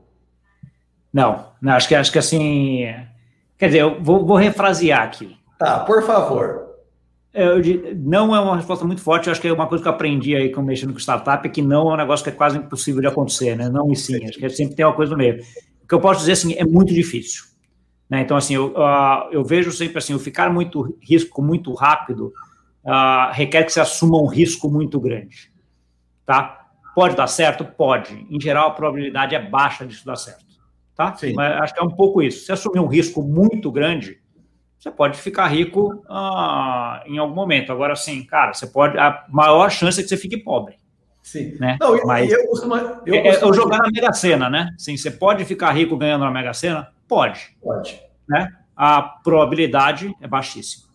Não, 1.12 1.46
não, 1.60 1.72
acho 1.72 1.88
que, 1.88 1.94
acho 1.94 2.12
que 2.12 2.18
assim. 2.18 2.86
Quer 3.58 3.66
dizer, 3.66 3.80
eu 3.80 4.00
vou, 4.00 4.24
vou 4.24 4.36
refrasear 4.36 5.02
aqui. 5.02 5.36
Tá, 5.58 5.80
por 5.80 6.02
favor. 6.04 6.70
Eu, 7.32 7.60
não 7.96 8.34
é 8.34 8.40
uma 8.40 8.56
resposta 8.56 8.84
muito 8.84 9.02
forte, 9.02 9.26
eu 9.26 9.32
acho 9.32 9.40
que 9.40 9.46
é 9.46 9.52
uma 9.52 9.66
coisa 9.66 9.82
que 9.82 9.88
eu 9.88 9.92
aprendi 9.92 10.34
aí 10.34 10.50
com 10.50 10.62
mexendo 10.62 10.92
com 10.92 10.98
startup, 10.98 11.46
é 11.46 11.50
que 11.50 11.62
não 11.62 11.90
é 11.90 11.94
um 11.94 11.96
negócio 11.96 12.24
que 12.24 12.30
é 12.30 12.32
quase 12.32 12.58
impossível 12.58 13.00
de 13.00 13.06
acontecer, 13.06 13.56
né? 13.56 13.68
Não 13.68 13.90
e 13.92 13.96
sim, 13.96 14.24
acho 14.24 14.38
que 14.38 14.48
sempre 14.50 14.74
tem 14.74 14.84
uma 14.84 14.94
coisa 14.94 15.12
no 15.12 15.18
meio. 15.18 15.40
O 15.82 15.86
que 15.86 15.94
eu 15.94 16.00
posso 16.00 16.20
dizer 16.20 16.32
assim, 16.32 16.54
é 16.54 16.64
muito 16.64 16.92
difícil. 16.92 17.49
Né? 18.10 18.22
Então, 18.22 18.36
assim, 18.36 18.56
eu, 18.56 18.72
uh, 18.72 19.30
eu 19.30 19.44
vejo 19.44 19.70
sempre 19.70 19.98
assim, 19.98 20.12
o 20.12 20.18
ficar 20.18 20.52
muito 20.52 20.98
risco 21.00 21.40
muito 21.40 21.72
rápido 21.72 22.32
uh, 22.84 23.32
requer 23.32 23.62
que 23.62 23.72
você 23.72 23.80
assuma 23.80 24.20
um 24.20 24.26
risco 24.26 24.68
muito 24.68 25.00
grande. 25.00 25.52
Tá? 26.26 26.66
Pode 26.92 27.14
dar 27.14 27.28
certo? 27.28 27.64
Pode. 27.64 28.26
Em 28.28 28.40
geral, 28.40 28.68
a 28.68 28.72
probabilidade 28.72 29.36
é 29.36 29.40
baixa 29.40 29.86
disso 29.86 30.04
dar 30.04 30.16
certo. 30.16 30.44
Tá? 30.96 31.14
Sim. 31.14 31.34
Mas 31.34 31.62
acho 31.62 31.74
que 31.74 31.80
é 31.80 31.84
um 31.84 31.90
pouco 31.90 32.20
isso. 32.20 32.44
Se 32.44 32.52
assumir 32.52 32.80
um 32.80 32.88
risco 32.88 33.22
muito 33.22 33.70
grande, 33.70 34.20
você 34.76 34.90
pode 34.90 35.16
ficar 35.18 35.46
rico 35.46 35.94
uh, 36.08 37.06
em 37.06 37.16
algum 37.16 37.34
momento. 37.34 37.70
Agora, 37.70 37.94
sim, 37.94 38.24
cara, 38.24 38.52
você 38.52 38.66
pode. 38.66 38.98
A 38.98 39.24
maior 39.28 39.70
chance 39.70 40.00
é 40.00 40.02
que 40.02 40.08
você 40.08 40.16
fique 40.16 40.38
pobre. 40.38 40.79
Sim. 41.30 41.56
Né? 41.60 41.76
Não, 41.80 41.96
Mas 42.04 42.28
eu, 42.28 42.44
costumo, 42.48 42.74
eu, 43.06 43.14
é, 43.14 43.28
é, 43.28 43.44
eu 43.44 43.54
jogar 43.54 43.78
na 43.78 43.88
Mega 43.88 44.12
Sena, 44.12 44.50
né? 44.50 44.74
Sim, 44.76 44.96
você 44.96 45.12
pode 45.12 45.44
ficar 45.44 45.70
rico 45.70 45.96
ganhando 45.96 46.24
na 46.24 46.30
Mega 46.32 46.52
Sena? 46.52 46.88
Pode. 47.06 47.56
Pode. 47.62 48.02
Né? 48.28 48.52
A 48.76 49.00
probabilidade 49.00 50.12
é 50.20 50.26
baixíssima. 50.26 50.88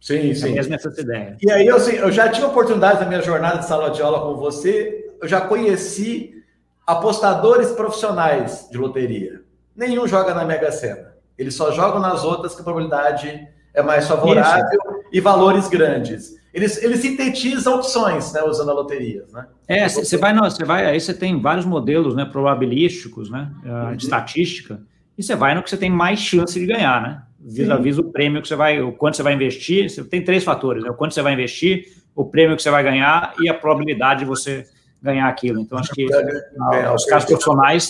Sim, 0.00 0.30
é 0.30 0.34
sim. 0.34 0.54
Mesmo 0.54 0.74
essa 0.74 0.98
ideia. 0.98 1.36
E 1.42 1.52
aí, 1.52 1.66
eu, 1.66 1.76
assim, 1.76 1.92
eu 1.92 2.10
já 2.10 2.30
tive 2.30 2.46
oportunidade 2.46 3.00
na 3.00 3.06
minha 3.06 3.20
jornada 3.20 3.58
de 3.58 3.66
sala 3.66 3.90
de 3.90 4.00
aula 4.00 4.20
com 4.20 4.40
você, 4.40 5.14
eu 5.20 5.28
já 5.28 5.42
conheci 5.42 6.42
apostadores 6.86 7.72
profissionais 7.72 8.68
de 8.70 8.78
loteria. 8.78 9.42
Nenhum 9.76 10.08
joga 10.08 10.32
na 10.32 10.46
Mega 10.46 10.72
Sena. 10.72 11.12
Eles 11.36 11.54
só 11.54 11.70
jogam 11.70 12.00
nas 12.00 12.24
outras 12.24 12.54
que 12.54 12.62
a 12.62 12.64
probabilidade 12.64 13.46
é 13.74 13.82
mais 13.82 14.08
favorável 14.08 14.64
Isso. 14.72 14.91
E 15.12 15.20
valores 15.20 15.68
grandes. 15.68 16.40
Eles, 16.52 16.82
eles 16.82 17.00
sintetizam 17.00 17.76
opções, 17.76 18.32
né, 18.32 18.42
usando 18.42 18.70
a 18.70 18.74
loteria, 18.74 19.24
né? 19.32 19.46
É, 19.66 19.88
você 19.88 20.16
vai, 20.18 20.34
você 20.34 20.64
vai, 20.64 20.86
aí 20.86 21.00
você 21.00 21.14
tem 21.14 21.40
vários 21.40 21.64
modelos, 21.64 22.14
né, 22.14 22.26
probabilísticos, 22.26 23.30
né, 23.30 23.50
uhum. 23.64 23.96
de 23.96 24.04
estatística, 24.04 24.82
e 25.16 25.22
você 25.22 25.34
vai 25.34 25.54
no 25.54 25.62
que 25.62 25.70
você 25.70 25.76
tem 25.76 25.90
mais 25.90 26.18
chance 26.18 26.58
de 26.58 26.66
ganhar, 26.66 27.00
né? 27.02 27.22
Vis-a-vis 27.40 27.98
o 27.98 28.04
prêmio 28.04 28.40
que 28.40 28.48
você 28.48 28.54
vai, 28.54 28.80
o 28.80 28.92
quanto 28.92 29.16
você 29.16 29.22
vai 29.22 29.34
investir, 29.34 29.90
você 29.90 30.04
tem 30.04 30.22
três 30.22 30.44
fatores, 30.44 30.84
né? 30.84 30.90
O 30.90 30.94
quanto 30.94 31.12
você 31.12 31.22
vai 31.22 31.32
investir, 31.32 31.86
o 32.14 32.24
prêmio 32.24 32.56
que 32.56 32.62
você 32.62 32.70
vai 32.70 32.82
ganhar 32.82 33.34
e 33.40 33.48
a 33.48 33.54
probabilidade 33.54 34.20
de 34.20 34.26
você 34.26 34.64
ganhar 35.02 35.28
aquilo. 35.28 35.60
Então, 35.60 35.78
acho 35.78 35.90
que 35.92 36.06
ah, 36.14 36.94
os 36.94 37.04
casos 37.04 37.28
profissionais 37.28 37.88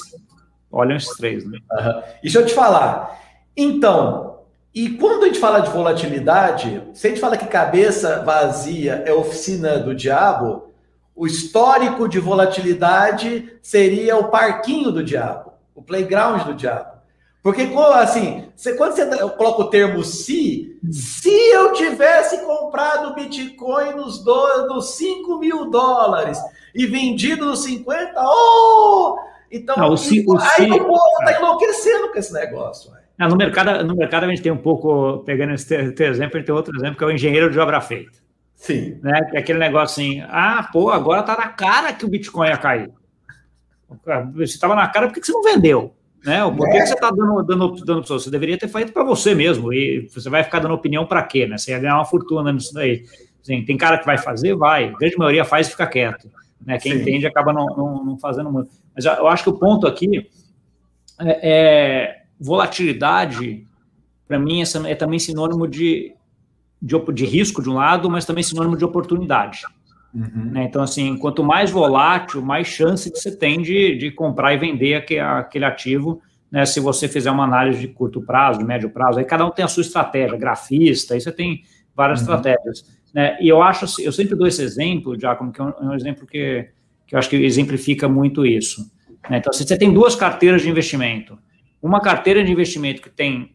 olham 0.71 0.97
esses 0.97 1.14
três, 1.17 1.45
né? 1.45 1.59
Uhum. 1.71 2.02
Deixa 2.23 2.41
eu 2.41 2.47
te 2.47 2.55
falar. 2.55 3.21
Então, 3.57 4.32
e 4.75 4.91
quando 4.91 5.25
a 5.25 5.26
gente 5.26 5.38
fala 5.38 5.61
de 5.61 5.71
volatilidade, 5.71 6.83
se 6.95 7.07
a 7.07 7.11
gente 7.11 7.21
fala 7.21 7.37
que 7.37 7.47
cabeça 7.47 8.23
vazia 8.25 9.02
é 9.07 9.12
oficina 9.12 9.79
do 9.79 9.95
diabo, 9.95 10.71
o 11.14 11.26
histórico 11.26 12.09
de 12.09 12.19
volatilidade 12.19 13.52
seria 13.61 14.17
o 14.17 14.29
parquinho 14.29 14.91
do 14.91 15.05
diabo, 15.05 15.52
o 15.75 15.83
playground 15.83 16.45
do 16.45 16.55
diabo. 16.55 16.91
Porque, 17.43 17.69
assim, 17.95 18.49
você, 18.55 18.75
quando 18.75 18.93
você 18.93 19.05
coloca 19.31 19.62
o 19.62 19.69
termo 19.69 20.02
se, 20.05 20.79
se 20.91 21.50
eu 21.50 21.73
tivesse 21.73 22.38
comprado 22.38 23.14
Bitcoin 23.14 23.97
nos, 23.97 24.25
do, 24.25 24.69
nos 24.69 24.95
5 24.95 25.38
mil 25.38 25.69
dólares 25.69 26.38
e 26.73 26.87
vendido 26.87 27.47
nos 27.47 27.64
50, 27.64 28.12
oh! 28.17 29.17
Então, 29.50 29.76
Não, 29.76 29.88
o 29.88 29.95
o 29.95 30.38
aí 30.38 30.71
o 30.71 30.87
povo 30.87 31.19
está 31.21 31.38
enlouquecendo 31.38 32.11
com 32.11 32.19
esse 32.19 32.33
negócio. 32.33 32.91
No, 33.29 33.37
mercado, 33.37 33.85
no 33.85 33.95
mercado 33.95 34.25
a 34.25 34.29
gente 34.29 34.43
tem 34.43 34.52
um 34.52 34.57
pouco, 34.57 35.19
pegando 35.25 35.52
esse 35.52 35.75
exemplo, 35.75 36.37
a 36.37 36.38
gente 36.38 36.47
tem 36.47 36.55
outro 36.55 36.76
exemplo, 36.76 36.97
que 36.97 37.05
é 37.05 37.07
o 37.07 37.12
engenheiro 37.12 37.50
de 37.50 37.59
obra 37.59 37.81
feita. 37.81 38.23
Sim. 38.55 38.99
Né? 39.02 39.21
Que 39.31 39.37
é 39.37 39.41
aquele 39.41 39.59
negócio 39.59 40.02
assim, 40.02 40.21
ah, 40.29 40.69
pô, 40.73 40.91
agora 40.91 41.23
tá 41.23 41.37
na 41.37 41.49
cara 41.49 41.93
que 41.93 42.05
o 42.05 42.09
Bitcoin 42.09 42.49
ia 42.49 42.57
cair. 42.57 42.91
Você 44.35 44.55
estava 44.55 44.75
na 44.75 44.87
cara, 44.88 45.09
por 45.09 45.14
que 45.14 45.26
você 45.26 45.33
não 45.33 45.43
vendeu? 45.43 45.95
Né? 46.25 46.41
Por 46.57 46.69
que, 46.71 46.76
é. 46.76 46.81
que 46.81 46.87
você 46.87 46.95
está 46.95 47.11
dando, 47.11 47.43
dando, 47.43 47.85
dando 47.85 48.07
Você 48.07 48.31
deveria 48.31 48.57
ter 48.57 48.69
feito 48.69 48.93
para 48.93 49.02
você 49.02 49.35
mesmo. 49.35 49.73
E 49.73 50.09
você 50.09 50.31
vai 50.31 50.45
ficar 50.45 50.61
dando 50.61 50.75
opinião 50.75 51.05
para 51.05 51.23
quê? 51.23 51.47
Né? 51.47 51.59
Você 51.59 51.73
ia 51.73 51.79
ganhar 51.79 51.97
uma 51.97 52.05
fortuna 52.05 52.52
nisso 52.52 52.73
daí. 52.73 53.05
Assim, 53.43 53.64
tem 53.64 53.76
cara 53.76 53.99
que 53.99 54.07
vai 54.07 54.17
fazer? 54.17 54.55
Vai. 54.55 54.88
A 54.88 54.99
grande 54.99 55.19
maioria 55.19 55.45
faz 55.45 55.67
e 55.67 55.71
fica 55.73 55.87
quieto. 55.87 56.31
Né? 56.64 56.79
Quem 56.79 56.93
Sim. 56.93 57.00
entende 57.00 57.26
acaba 57.26 57.52
não, 57.52 57.67
não, 57.67 58.05
não, 58.05 58.19
fazendo 58.19 58.50
muito. 58.52 58.71
Mas 58.95 59.05
eu 59.05 59.26
acho 59.26 59.43
que 59.43 59.50
o 59.50 59.59
ponto 59.59 59.87
aqui 59.87 60.29
é, 61.21 61.41
é 61.43 62.22
volatilidade, 62.43 63.67
para 64.27 64.39
mim, 64.39 64.63
é, 64.63 64.91
é 64.91 64.95
também 64.95 65.19
sinônimo 65.19 65.67
de, 65.69 66.15
de, 66.81 66.99
de 67.13 67.25
risco 67.25 67.63
de 67.63 67.71
um 67.71 67.75
lado, 67.75 68.11
mas 68.11 68.25
também 68.25 68.43
sinônimo 68.43 68.77
de 68.77 68.85
oportunidade. 68.85 69.63
Uhum. 70.15 70.51
Né? 70.53 70.65
Então, 70.65 70.83
assim, 70.83 71.17
quanto 71.17 71.43
mais 71.45 71.71
volátil, 71.71 72.43
mais 72.43 72.67
chance 72.67 73.11
que 73.11 73.19
você 73.19 73.35
tem 73.35 73.63
de, 73.63 73.97
de 73.97 74.11
comprar 74.11 74.53
e 74.53 74.59
vender 74.59 74.95
aquele, 74.95 75.21
aquele 75.21 75.65
ativo, 75.65 76.21
né? 76.51 76.67
Se 76.67 76.81
você 76.81 77.09
fizer 77.09 77.31
uma 77.31 77.45
análise 77.45 77.81
de 77.81 77.89
curto 77.89 78.21
prazo, 78.21 78.59
de 78.59 78.65
médio 78.67 78.91
prazo, 78.91 79.19
aí 79.19 79.25
cada 79.25 79.47
um 79.47 79.51
tem 79.51 79.65
a 79.65 79.69
sua 79.69 79.81
estratégia, 79.81 80.37
grafista, 80.37 81.15
aí 81.15 81.21
você 81.21 81.33
tem 81.33 81.63
várias 81.97 82.21
uhum. 82.21 82.25
estratégias. 82.25 82.85
Né? 83.15 83.39
E 83.41 83.49
eu 83.49 83.63
acho, 83.63 83.87
assim, 83.87 84.03
eu 84.03 84.13
sempre 84.13 84.37
dou 84.37 84.47
esse 84.47 84.63
exemplo, 84.63 85.19
Giacomo, 85.19 85.51
que 85.51 85.61
é 85.63 85.65
um, 85.65 85.71
é 85.71 85.85
um 85.85 85.95
exemplo 85.95 86.27
que, 86.27 86.69
que 87.07 87.15
eu 87.15 87.19
acho 87.19 87.31
que 87.31 87.37
exemplifica 87.37 88.07
muito 88.07 88.45
isso. 88.45 88.83
Né? 89.31 89.39
Então, 89.39 89.51
se 89.51 89.65
você 89.65 89.79
tem 89.79 89.93
duas 89.93 90.15
carteiras 90.15 90.61
de 90.61 90.69
investimento, 90.69 91.39
uma 91.83 92.01
carteira 92.01 92.45
de 92.45 92.53
investimento 92.53 93.03
que 93.03 93.11
tem 93.11 93.53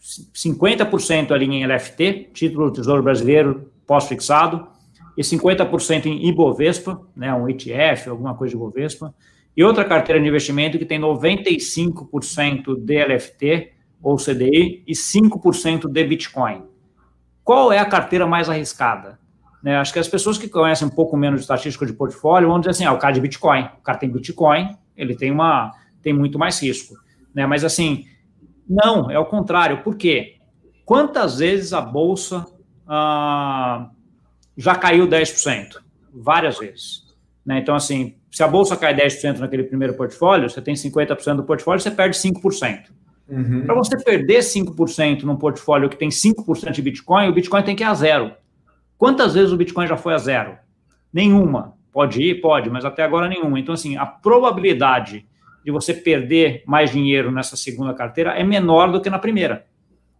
50% 0.00 1.32
ali 1.32 1.44
em 1.44 1.66
LFT, 1.66 2.30
título 2.32 2.70
do 2.70 2.72
Tesouro 2.72 3.02
Brasileiro 3.02 3.70
pós-fixado, 3.86 4.66
e 5.16 5.22
50% 5.22 6.06
em 6.06 6.28
Ibovespa, 6.28 7.00
né, 7.14 7.32
um 7.32 7.48
ETF, 7.48 8.08
alguma 8.08 8.34
coisa 8.34 8.50
de 8.50 8.56
Ibovespa, 8.56 9.14
e 9.56 9.62
outra 9.62 9.84
carteira 9.84 10.20
de 10.20 10.26
investimento 10.26 10.78
que 10.78 10.84
tem 10.84 10.98
95% 10.98 12.76
de 12.76 13.04
LFT 13.04 13.72
ou 14.02 14.16
CDI 14.16 14.82
e 14.86 14.92
5% 14.92 15.88
de 15.88 16.04
Bitcoin. 16.04 16.64
Qual 17.44 17.72
é 17.72 17.78
a 17.78 17.84
carteira 17.84 18.26
mais 18.26 18.48
arriscada? 18.48 19.18
Né, 19.62 19.76
acho 19.76 19.92
que 19.92 19.98
as 19.98 20.08
pessoas 20.08 20.36
que 20.36 20.48
conhecem 20.48 20.88
um 20.88 20.90
pouco 20.90 21.16
menos 21.16 21.40
de 21.40 21.44
estatística 21.44 21.86
de 21.86 21.92
portfólio 21.92 22.48
vão 22.48 22.58
dizer 22.58 22.70
assim, 22.70 22.84
ah, 22.84 22.92
o 22.92 22.98
cara 22.98 23.14
de 23.14 23.20
Bitcoin, 23.20 23.68
o 23.78 23.82
cara 23.82 23.98
tem 23.98 24.10
Bitcoin, 24.10 24.76
ele 24.96 25.14
tem 25.14 25.30
uma 25.30 25.72
tem 26.04 26.12
muito 26.12 26.38
mais 26.38 26.62
risco, 26.62 26.94
né? 27.34 27.46
Mas 27.46 27.64
assim, 27.64 28.06
não, 28.68 29.10
é 29.10 29.18
o 29.18 29.26
contrário. 29.26 29.82
Por 29.82 29.96
quê? 29.96 30.36
Quantas 30.84 31.38
vezes 31.38 31.72
a 31.72 31.80
bolsa 31.80 32.46
ah, 32.86 33.90
já 34.56 34.74
caiu 34.74 35.08
10%, 35.08 35.78
várias 36.12 36.58
vezes. 36.58 37.04
Né? 37.44 37.58
Então, 37.58 37.74
assim, 37.74 38.16
se 38.30 38.42
a 38.42 38.48
bolsa 38.48 38.76
cai 38.76 38.94
10% 38.94 39.38
naquele 39.38 39.64
primeiro 39.64 39.94
portfólio, 39.94 40.48
você 40.48 40.60
tem 40.60 40.74
50% 40.74 41.36
do 41.36 41.44
portfólio, 41.44 41.80
você 41.80 41.90
perde 41.90 42.16
5%. 42.16 42.90
Uhum. 43.28 43.64
Para 43.64 43.74
você 43.74 43.96
perder 44.02 44.40
5% 44.40 45.22
num 45.22 45.36
portfólio 45.36 45.88
que 45.88 45.96
tem 45.96 46.10
5% 46.10 46.70
de 46.72 46.82
Bitcoin, 46.82 47.28
o 47.28 47.32
Bitcoin 47.32 47.62
tem 47.62 47.74
que 47.74 47.82
ir 47.82 47.86
a 47.86 47.94
zero. 47.94 48.32
Quantas 48.98 49.34
vezes 49.34 49.52
o 49.52 49.56
Bitcoin 49.56 49.86
já 49.86 49.96
foi 49.96 50.14
a 50.14 50.18
zero? 50.18 50.58
Nenhuma. 51.12 51.74
Pode 51.92 52.20
ir? 52.20 52.40
Pode, 52.40 52.68
mas 52.68 52.84
até 52.84 53.02
agora 53.02 53.28
nenhuma. 53.28 53.58
Então, 53.58 53.74
assim, 53.74 53.96
a 53.96 54.04
probabilidade 54.04 55.26
de 55.64 55.70
você 55.70 55.94
perder 55.94 56.62
mais 56.66 56.90
dinheiro 56.90 57.32
nessa 57.32 57.56
segunda 57.56 57.94
carteira 57.94 58.32
é 58.32 58.44
menor 58.44 58.92
do 58.92 59.00
que 59.00 59.08
na 59.08 59.18
primeira. 59.18 59.66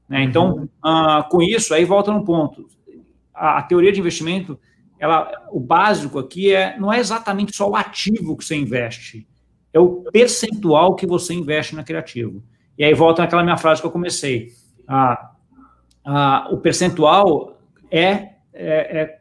Né? 0.09 0.23
Então, 0.23 0.57
uhum. 0.57 0.65
uh, 0.85 1.29
com 1.29 1.43
isso, 1.43 1.75
aí 1.75 1.85
volta 1.85 2.11
no 2.11 2.25
ponto 2.25 2.67
a, 3.35 3.59
a, 3.59 3.63
teoria 3.63 3.93
de 3.93 3.99
investimento, 3.99 4.59
ela, 4.99 5.31
o 5.51 5.59
básico 5.59 6.19
aqui 6.19 6.55
é 6.55 6.79
não 6.79 6.93
é 6.93 7.01
exatamente 7.01 7.55
só 7.55 7.69
o 7.69 7.75
ativo 7.75 8.37
que 8.37 8.45
você 8.45 8.55
investe, 8.55 9.27
é 9.73 9.81
o 9.81 10.05
percentual 10.13 10.95
que 10.95 11.07
você 11.07 11.35
investe 11.35 11.75
naquele 11.75 11.99
ativo. 11.99 12.43
E 12.79 12.85
aí 12.85 12.95
volta 12.95 13.23
naquela 13.23 13.43
minha 13.43 13.57
frase 13.57 13.81
que 13.81 13.87
eu 13.87 13.91
comecei. 13.91 14.53
A, 14.87 15.33
a, 16.05 16.49
o 16.53 16.59
percentual 16.59 17.59
é, 17.91 18.07
é, 18.53 19.01
é 19.01 19.19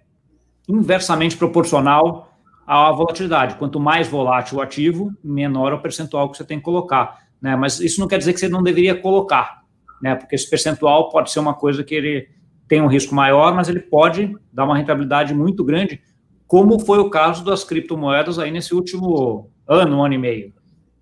inversamente 0.69 1.35
proporcional 1.37 2.32
à 2.65 2.91
volatilidade. 2.91 3.55
Quanto 3.55 3.79
mais 3.79 4.07
volátil 4.07 4.57
o 4.57 4.61
ativo, 4.61 5.13
menor 5.23 5.73
o 5.73 5.79
percentual 5.79 6.29
que 6.29 6.37
você 6.37 6.43
tem 6.43 6.57
que 6.57 6.63
colocar. 6.63 7.23
Né? 7.41 7.55
Mas 7.55 7.79
isso 7.79 7.99
não 7.99 8.07
quer 8.07 8.17
dizer 8.17 8.33
que 8.33 8.39
você 8.39 8.47
não 8.47 8.63
deveria 8.63 8.95
colocar, 8.95 9.63
né? 10.01 10.15
porque 10.15 10.35
esse 10.35 10.49
percentual 10.49 11.09
pode 11.09 11.31
ser 11.31 11.39
uma 11.39 11.53
coisa 11.53 11.83
que 11.83 11.93
ele 11.93 12.29
tem 12.67 12.81
um 12.81 12.87
risco 12.87 13.13
maior, 13.13 13.53
mas 13.53 13.67
ele 13.67 13.81
pode 13.81 14.35
dar 14.51 14.63
uma 14.63 14.77
rentabilidade 14.77 15.33
muito 15.33 15.63
grande, 15.63 16.01
como 16.47 16.79
foi 16.79 16.99
o 16.99 17.09
caso 17.09 17.43
das 17.43 17.63
criptomoedas 17.63 18.39
aí 18.39 18.49
nesse 18.49 18.73
último 18.73 19.49
ano, 19.67 19.97
um 19.97 20.03
ano 20.03 20.13
e 20.13 20.17
meio. 20.17 20.53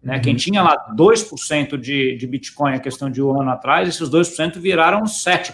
Né? 0.02 0.20
Quem 0.20 0.34
uhum. 0.34 0.40
tinha 0.40 0.64
lá 0.64 0.76
2% 0.96 1.78
de, 1.78 2.16
de 2.16 2.28
Bitcoin 2.28 2.74
a 2.74 2.80
questão 2.80 3.10
de 3.10 3.22
um 3.22 3.40
ano 3.40 3.52
atrás, 3.52 3.88
esses 3.88 4.10
2% 4.10 4.58
viraram 4.58 5.04
7%, 5.04 5.54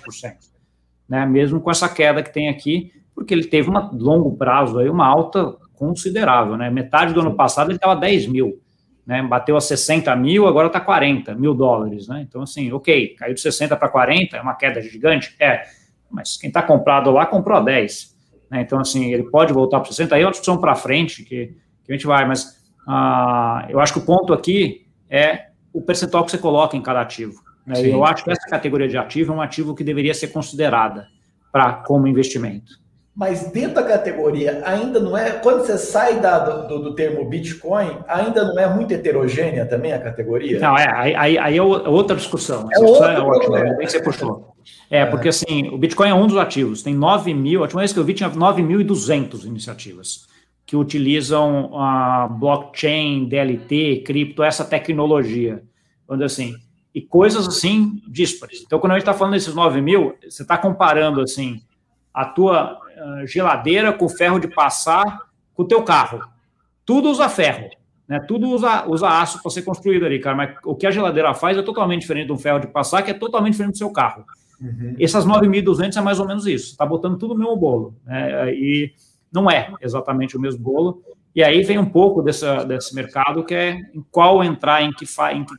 né? 1.09 1.25
mesmo 1.25 1.59
com 1.59 1.69
essa 1.69 1.89
queda 1.89 2.23
que 2.23 2.33
tem 2.33 2.47
aqui, 2.47 2.93
porque 3.13 3.33
ele 3.33 3.45
teve 3.45 3.69
um 3.69 3.97
longo 3.97 4.37
prazo, 4.37 4.79
aí, 4.79 4.89
uma 4.89 5.05
alta 5.05 5.57
considerável. 5.77 6.57
Né? 6.57 6.69
Metade 6.69 7.13
do 7.13 7.21
ano 7.21 7.35
passado 7.35 7.69
ele 7.69 7.77
estava 7.77 7.95
10 7.95 8.27
mil, 8.27 8.59
né? 9.05 9.21
bateu 9.21 9.55
a 9.55 9.61
60 9.61 10.13
mil, 10.15 10.47
agora 10.47 10.67
está 10.67 10.79
40 10.79 11.35
mil 11.35 11.53
dólares. 11.53 12.07
Né? 12.07 12.25
Então, 12.27 12.41
assim, 12.41 12.71
ok, 12.71 13.15
caiu 13.15 13.33
de 13.33 13.41
60 13.41 13.75
para 13.75 13.87
40, 13.87 14.37
é 14.37 14.41
uma 14.41 14.55
queda 14.55 14.81
gigante? 14.81 15.35
É, 15.39 15.63
mas 16.09 16.37
quem 16.37 16.49
está 16.49 16.61
comprado 16.61 17.11
lá 17.11 17.25
comprou 17.25 17.57
a 17.57 17.61
10. 17.61 18.15
Né? 18.49 18.61
Então, 18.61 18.79
assim, 18.79 19.13
ele 19.13 19.23
pode 19.23 19.53
voltar 19.53 19.79
para 19.79 19.89
60, 19.89 20.15
aí 20.15 20.21
é 20.21 20.25
uma 20.25 20.31
discussão 20.31 20.57
para 20.57 20.75
frente 20.75 21.23
que, 21.23 21.55
que 21.83 21.91
a 21.91 21.93
gente 21.93 22.07
vai, 22.07 22.25
mas 22.25 22.57
ah, 22.87 23.65
eu 23.69 23.79
acho 23.79 23.93
que 23.93 23.99
o 23.99 24.05
ponto 24.05 24.33
aqui 24.33 24.87
é 25.09 25.47
o 25.73 25.81
percentual 25.81 26.25
que 26.25 26.31
você 26.31 26.37
coloca 26.37 26.75
em 26.75 26.81
cada 26.81 27.01
ativo. 27.01 27.41
Né? 27.65 27.85
Eu 27.85 28.05
acho 28.05 28.23
que 28.23 28.31
essa 28.31 28.49
categoria 28.49 28.87
de 28.87 28.97
ativo 28.97 29.33
é 29.33 29.35
um 29.35 29.41
ativo 29.41 29.75
que 29.75 29.83
deveria 29.83 30.13
ser 30.13 30.29
considerada 30.29 31.07
para 31.51 31.73
como 31.73 32.07
investimento. 32.07 32.86
Mas 33.17 33.51
dentro 33.51 33.73
da 33.73 33.83
categoria, 33.83 34.61
ainda 34.63 34.99
não 34.99 35.17
é. 35.17 35.31
Quando 35.31 35.65
você 35.65 35.75
sai 35.75 36.19
da, 36.19 36.37
do, 36.37 36.77
do, 36.77 36.93
termo 36.93 37.27
Bitcoin, 37.27 37.97
ainda 38.07 38.45
não 38.45 38.59
é 38.59 38.71
muito 38.71 38.93
heterogênea 38.93 39.65
também 39.65 39.91
a 39.91 39.99
categoria? 39.99 40.59
Não, 40.59 40.77
é. 40.77 40.87
Aí, 40.93 41.15
aí, 41.15 41.37
aí 41.39 41.57
é 41.57 41.61
outra 41.63 42.15
discussão. 42.15 42.69
É, 42.71 42.79
outra 42.79 43.13
é 43.13 43.19
ótima, 43.19 43.59
é. 43.59 43.75
que 43.77 43.89
você 43.89 44.01
puxou. 44.01 44.53
É, 44.91 44.99
é, 44.99 45.05
porque 45.05 45.29
assim, 45.29 45.69
o 45.69 45.77
Bitcoin 45.77 46.09
é 46.09 46.13
um 46.13 46.27
dos 46.27 46.35
ativos. 46.35 46.83
Tem 46.83 46.93
9 46.93 47.33
mil, 47.33 47.61
a 47.61 47.63
última 47.63 47.81
vez 47.81 47.93
que 47.93 47.99
eu 47.99 48.03
vi 48.03 48.13
tinha 48.13 48.29
9.200 48.29 49.45
iniciativas 49.45 50.27
que 50.65 50.75
utilizam 50.75 51.71
a 51.77 52.27
blockchain, 52.27 53.29
DLT, 53.29 54.03
cripto, 54.05 54.43
essa 54.43 54.65
tecnologia. 54.65 55.63
Onde 56.07 56.25
assim, 56.25 56.53
e 56.93 57.01
coisas 57.01 57.47
assim 57.47 58.01
díspares. 58.09 58.61
Então, 58.65 58.77
quando 58.77 58.91
a 58.91 58.95
gente 58.95 59.03
está 59.03 59.13
falando 59.13 59.33
desses 59.33 59.53
9 59.53 59.79
mil, 59.81 60.15
você 60.21 60.41
está 60.41 60.57
comparando 60.57 61.21
assim 61.21 61.61
a 62.17 62.25
tua 62.25 62.73
uh, 62.73 63.27
geladeira 63.27 63.93
com 63.93 64.09
ferro 64.09 64.39
de 64.39 64.47
passar 64.47 65.19
com 65.53 65.61
o 65.61 65.67
teu 65.67 65.83
carro. 65.83 66.27
Tudo 66.83 67.11
usa 67.11 67.29
ferro, 67.29 67.69
né? 68.07 68.19
Tudo 68.21 68.49
usa, 68.49 68.87
usa 68.87 69.07
aço 69.07 69.39
para 69.39 69.51
ser 69.51 69.61
construído 69.61 70.03
ali, 70.03 70.17
cara. 70.17 70.35
Mas 70.35 70.55
o 70.65 70.73
que 70.73 70.87
a 70.87 70.89
geladeira 70.89 71.31
faz 71.35 71.55
é 71.55 71.61
totalmente 71.61 72.01
diferente 72.01 72.25
de 72.25 72.33
um 72.33 72.37
ferro 72.37 72.57
de 72.57 72.65
passar, 72.65 73.03
que 73.03 73.11
é 73.11 73.13
totalmente 73.13 73.51
diferente 73.51 73.73
do 73.73 73.77
seu 73.77 73.91
carro. 73.91 74.25
Uhum. 74.59 74.95
Essas 74.99 75.27
9.200 75.27 75.95
é 75.95 76.01
mais 76.01 76.19
ou 76.19 76.25
menos 76.25 76.47
isso. 76.47 76.71
Está 76.71 76.87
botando 76.87 77.19
tudo 77.19 77.35
no 77.35 77.39
mesmo 77.41 77.55
bolo. 77.55 77.93
Né? 78.03 78.51
E 78.51 78.93
não 79.31 79.51
é 79.51 79.71
exatamente 79.79 80.35
o 80.35 80.41
mesmo 80.41 80.63
bolo. 80.63 81.03
E 81.35 81.43
aí 81.43 81.61
vem 81.61 81.77
um 81.77 81.85
pouco 81.85 82.23
dessa, 82.23 82.63
desse 82.63 82.95
mercado 82.95 83.43
que 83.43 83.53
é 83.53 83.73
em 83.93 84.03
qual 84.09 84.43
entrar, 84.43 84.81
em 84.81 84.91
que, 84.91 85.05
fa, 85.05 85.33
em 85.33 85.45
que 85.45 85.53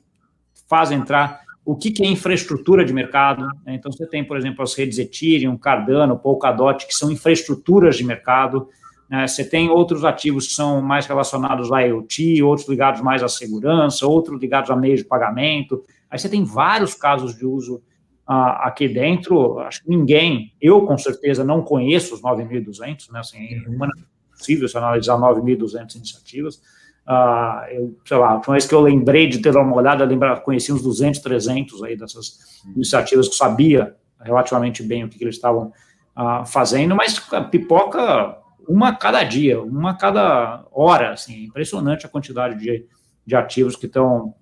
faz 0.67 0.91
entrar, 0.91 1.41
o 1.69 1.77
que, 1.77 1.91
que 1.91 2.03
é 2.03 2.07
infraestrutura 2.07 2.83
de 2.83 2.95
mercado. 2.95 3.47
Né? 3.67 3.75
Então, 3.75 3.93
você 3.93 4.07
tem, 4.07 4.25
por 4.25 4.39
exemplo, 4.39 4.63
as 4.63 4.73
redes 4.73 4.99
Ethereum, 4.99 5.55
Cardano, 5.59 6.19
Polkadot, 6.19 6.87
que 6.87 6.95
são 6.95 7.11
infraestruturas 7.11 7.95
de 7.95 8.05
mercado. 8.05 8.71
Né? 9.07 9.27
Você 9.27 9.45
tem 9.45 9.69
outros 9.69 10.03
ativos 10.03 10.47
que 10.47 10.55
são 10.55 10.81
mais 10.81 11.05
relacionados 11.05 11.71
à 11.71 11.83
IoT, 11.83 12.43
outros 12.43 12.67
ligados 12.67 13.03
mais 13.03 13.23
à 13.23 13.29
segurança, 13.29 14.07
outros 14.07 14.41
ligados 14.41 14.71
a 14.71 14.77
meios 14.77 15.01
de 15.01 15.05
pagamento. 15.05 15.85
Aí 16.11 16.19
você 16.19 16.31
tem 16.31 16.43
vários 16.43 16.95
casos 16.95 17.37
de 17.37 17.45
uso 17.45 17.83
aqui 18.27 18.89
dentro, 18.89 19.59
acho 19.59 19.83
que 19.83 19.91
ninguém, 19.91 20.55
eu 20.61 20.87
com 20.87 20.97
certeza 20.97 21.45
não 21.45 21.63
conheço 21.63 22.15
os 22.15 22.23
9.200, 22.23 23.11
né, 23.11 23.21
assim, 23.21 23.39
é 23.39 23.69
uhum. 23.69 23.89
possível 24.31 24.69
se 24.69 24.77
analisar 24.77 25.19
9.200 25.19 25.97
iniciativas, 25.97 26.63
uh, 27.09 27.67
eu, 27.71 27.97
sei 28.05 28.17
lá, 28.17 28.31
a 28.31 28.35
última 28.35 28.53
vez 28.53 28.67
que 28.67 28.75
eu 28.75 28.81
lembrei 28.81 29.27
de 29.29 29.39
ter 29.39 29.57
uma 29.57 29.75
olhada, 29.75 30.05
eu 30.05 30.09
lembra, 30.09 30.39
conheci 30.41 30.73
uns 30.73 30.83
200, 30.83 31.21
300 31.21 31.83
aí 31.83 31.97
dessas 31.97 32.61
iniciativas 32.77 33.29
que 33.29 33.35
sabia 33.35 33.97
relativamente 34.21 34.83
bem 34.83 35.05
o 35.05 35.09
que, 35.09 35.17
que 35.19 35.25
eles 35.25 35.37
estavam 35.37 35.73
uh, 36.17 36.45
fazendo, 36.47 36.95
mas 36.95 37.19
pipoca 37.51 38.37
uma 38.69 38.95
cada 38.95 39.25
dia, 39.25 39.61
uma 39.63 39.97
cada 39.97 40.67
hora, 40.71 41.13
assim, 41.13 41.45
impressionante 41.45 42.05
a 42.05 42.09
quantidade 42.09 42.59
de, 42.59 42.85
de 43.25 43.35
ativos 43.35 43.75
que 43.75 43.87
estão 43.87 44.35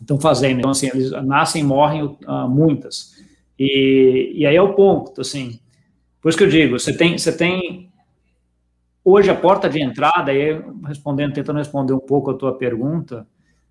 estão 0.00 0.18
fazendo. 0.18 0.58
Então, 0.58 0.70
assim, 0.70 0.88
eles 0.92 1.12
nascem 1.22 1.62
morrem 1.62 2.02
uh, 2.02 2.48
muitas. 2.48 3.12
E, 3.56 4.32
e 4.34 4.44
aí 4.44 4.56
é 4.56 4.62
o 4.62 4.74
ponto, 4.74 5.20
assim, 5.20 5.60
por 6.20 6.28
isso 6.28 6.38
que 6.38 6.42
eu 6.42 6.48
digo, 6.48 6.76
você 6.76 6.96
tem, 6.96 7.16
você 7.16 7.36
tem 7.36 7.91
hoje 9.04 9.30
a 9.30 9.34
porta 9.34 9.68
de 9.68 9.82
entrada, 9.82 10.32
e 10.32 10.60
respondendo, 10.86 11.34
tentando 11.34 11.58
responder 11.58 11.92
um 11.92 12.00
pouco 12.00 12.30
a 12.30 12.34
tua 12.34 12.56
pergunta, 12.56 13.26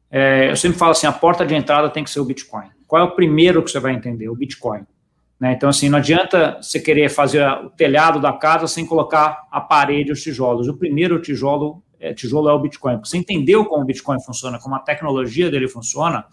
é, 0.10 0.50
eu 0.50 0.56
sempre 0.56 0.78
falo 0.78 0.92
assim, 0.92 1.08
a 1.08 1.12
porta 1.12 1.46
de 1.46 1.56
entrada 1.56 1.90
tem 1.90 2.04
que 2.04 2.10
ser 2.10 2.20
o 2.20 2.26
Bitcoin. 2.26 2.68
Qual 2.88 3.02
é 3.02 3.06
o 3.06 3.16
primeiro 3.16 3.64
que 3.64 3.72
você 3.72 3.80
vai 3.80 3.94
entender? 3.94 4.28
O 4.30 4.36
Bitcoin. 4.36 4.82
Né? 5.40 5.54
Então, 5.54 5.70
assim, 5.70 5.90
não 5.90 5.98
adianta 5.98 6.58
você 6.62 6.80
querer 6.80 7.10
fazer 7.10 7.44
o 7.48 7.70
telhado 7.70 8.20
da 8.20 8.34
casa 8.34 8.68
sem 8.68 8.86
colocar 8.86 9.48
a 9.50 9.62
parede 9.62 10.12
os 10.12 10.22
tijolos. 10.22 10.68
O 10.68 10.78
primeiro 10.78 11.20
tijolo 11.22 11.82
é, 12.02 12.14
tijolo 12.14 12.50
é 12.50 12.54
o 12.54 12.60
Bitcoin. 12.60 12.96
Porque 12.96 13.10
você 13.10 13.18
entendeu 13.18 13.64
como 13.66 13.84
o 13.84 13.86
Bitcoin 13.86 14.22
funciona, 14.22 14.60
como 14.60 14.76
a 14.76 14.80
tecnologia 14.80 15.50
dele 15.50 15.68
funciona, 15.68 16.26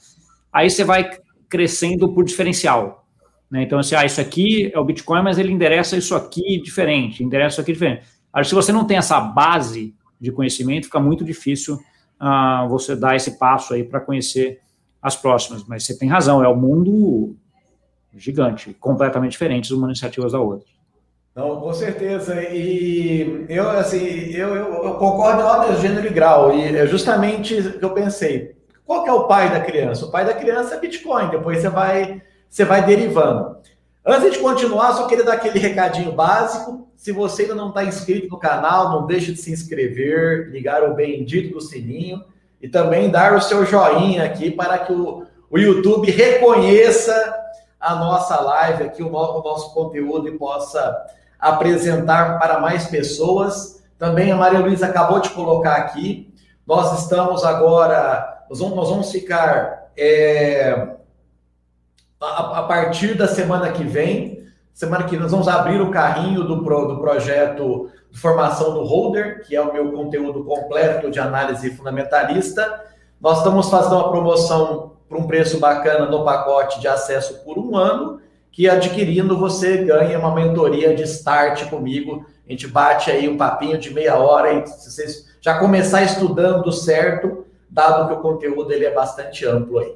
aí 0.53 0.69
você 0.69 0.83
vai 0.83 1.09
crescendo 1.49 2.13
por 2.13 2.25
diferencial. 2.25 3.07
Né? 3.51 3.63
Então, 3.63 3.79
assim, 3.79 3.95
ah, 3.95 4.05
isso 4.05 4.21
aqui 4.21 4.71
é 4.75 4.79
o 4.79 4.85
Bitcoin, 4.85 5.23
mas 5.23 5.39
ele 5.39 5.53
endereça 5.53 5.97
isso 5.97 6.15
aqui 6.15 6.61
diferente, 6.61 7.23
endereça 7.23 7.55
isso 7.55 7.61
aqui 7.61 7.73
diferente. 7.73 8.03
Aí, 8.33 8.45
se 8.45 8.55
você 8.55 8.73
não 8.73 8.85
tem 8.85 8.97
essa 8.97 9.21
base 9.21 9.95
de 10.21 10.33
conhecimento, 10.33 10.87
fica 10.87 11.01
muito 11.01 11.25
difícil 11.25 11.79
ah, 12.19 12.67
você 12.69 12.97
dar 12.97 13.17
esse 13.17 13.39
passo 13.39 13.75
aí 13.75 13.85
para 13.85 14.01
conhecer 14.01 14.61
as 15.01 15.17
próximas. 15.17 15.65
Mas 15.65 15.85
você 15.85 15.97
tem 15.97 16.09
razão, 16.09 16.43
é 16.43 16.49
um 16.49 16.57
mundo 16.57 17.37
gigante, 18.15 18.75
completamente 18.75 19.33
diferente 19.33 19.69
de 19.69 19.75
uma 19.75 19.87
iniciativa 19.87 20.29
da 20.29 20.41
outra. 20.41 20.67
Não, 21.35 21.61
com 21.61 21.73
certeza. 21.73 22.43
E 22.43 23.47
eu, 23.49 23.71
assim, 23.71 24.05
eu, 24.33 24.57
eu, 24.57 24.85
eu 24.85 24.95
concordo 24.95 25.41
em 25.41 25.45
ordem, 25.45 25.81
gênero 25.81 26.07
e 26.07 26.11
grau. 26.11 26.53
E 26.53 26.77
é 26.77 26.87
justamente 26.87 27.55
o 27.55 27.79
que 27.79 27.85
eu 27.85 27.95
pensei. 27.95 28.57
Qual 28.85 29.05
que 29.05 29.09
é 29.11 29.13
o 29.13 29.29
pai 29.29 29.49
da 29.51 29.61
criança? 29.61 30.07
O 30.07 30.11
pai 30.11 30.25
da 30.25 30.35
criança 30.35 30.75
é 30.75 30.81
Bitcoin. 30.81 31.31
Depois 31.31 31.61
você 31.61 31.69
vai, 31.69 32.23
você 32.49 32.65
vai 32.65 32.85
derivando. 32.85 33.57
Antes 34.11 34.33
de 34.33 34.39
continuar, 34.39 34.95
só 34.95 35.07
queria 35.07 35.23
dar 35.23 35.35
aquele 35.35 35.59
recadinho 35.59 36.13
básico. 36.13 36.89
Se 36.97 37.13
você 37.13 37.43
ainda 37.43 37.55
não 37.55 37.69
está 37.69 37.85
inscrito 37.85 38.27
no 38.31 38.39
canal, 38.39 38.89
não 38.89 39.07
deixe 39.07 39.33
de 39.33 39.39
se 39.39 39.53
inscrever, 39.53 40.49
ligar 40.51 40.83
o 40.83 40.95
bendito 40.95 41.53
do 41.53 41.61
sininho 41.61 42.25
e 42.59 42.67
também 42.67 43.11
dar 43.11 43.35
o 43.35 43.41
seu 43.43 43.67
joinha 43.67 44.25
aqui 44.25 44.51
para 44.51 44.79
que 44.79 44.95
o, 44.95 45.27
o 45.51 45.59
YouTube 45.59 46.11
reconheça 46.11 47.13
a 47.79 47.97
nossa 47.97 48.41
live 48.41 48.85
aqui, 48.85 49.03
o 49.03 49.11
nosso, 49.11 49.41
o 49.41 49.43
nosso 49.43 49.75
conteúdo 49.75 50.27
e 50.27 50.39
possa 50.39 50.97
apresentar 51.39 52.39
para 52.39 52.61
mais 52.61 52.87
pessoas. 52.87 53.85
Também 53.99 54.33
a 54.33 54.37
Maria 54.37 54.61
Luísa 54.61 54.87
acabou 54.87 55.21
de 55.21 55.29
colocar 55.29 55.77
aqui. 55.77 56.33
Nós 56.67 57.03
estamos 57.03 57.45
agora, 57.45 58.47
nós 58.49 58.59
vamos, 58.59 58.75
nós 58.75 58.89
vamos 58.89 59.13
ficar 59.13 59.91
é, 59.95 60.97
a, 62.21 62.61
a, 62.61 62.63
partir 62.65 63.17
da 63.17 63.29
semana 63.29 63.71
que 63.71 63.85
vem. 63.85 64.47
Semana 64.73 65.05
que 65.05 65.11
vem 65.11 65.21
nós 65.21 65.31
vamos 65.31 65.49
abrir 65.49 65.81
o 65.81 65.91
carrinho 65.91 66.45
do, 66.45 66.63
pro, 66.63 66.87
do 66.87 67.01
projeto 67.01 67.91
de 68.11 68.19
formação 68.19 68.75
do 68.75 68.85
holder, 68.85 69.45
que 69.47 69.55
é 69.55 69.61
o 69.61 69.73
meu 69.73 69.93
conteúdo 69.93 70.45
completo 70.45 71.11
de 71.11 71.19
análise 71.19 71.71
fundamentalista. 71.71 72.85
Nós 73.21 73.39
estamos 73.39 73.69
fazendo 73.69 73.97
uma 73.97 74.11
promoção 74.11 74.93
por 75.09 75.19
um 75.19 75.27
preço 75.27 75.59
bacana 75.59 76.07
no 76.07 76.25
pacote 76.25 76.81
de 76.81 76.89
acesso 76.89 77.43
por 77.45 77.59
um 77.59 77.77
ano 77.77 78.21
que 78.51 78.69
adquirindo 78.69 79.39
você 79.39 79.85
ganha 79.85 80.19
uma 80.19 80.35
mentoria 80.35 80.95
de 80.95 81.03
start 81.05 81.69
comigo. 81.69 82.27
A 82.47 82.51
gente 82.51 82.67
bate 82.67 83.11
aí 83.11 83.29
um 83.29 83.37
papinho 83.37 83.79
de 83.79 83.93
meia 83.93 84.17
hora 84.17 84.53
e 84.53 84.67
se 84.67 84.91
vocês 84.91 85.29
já 85.41 85.59
começar 85.59 86.03
estudando 86.03 86.71
certo, 86.73 87.47
dado 87.71 88.09
que 88.09 88.15
o 88.15 88.21
conteúdo 88.21 88.73
ele 88.73 88.85
é 88.85 88.93
bastante 88.93 89.47
amplo 89.47 89.79
aí. 89.79 89.95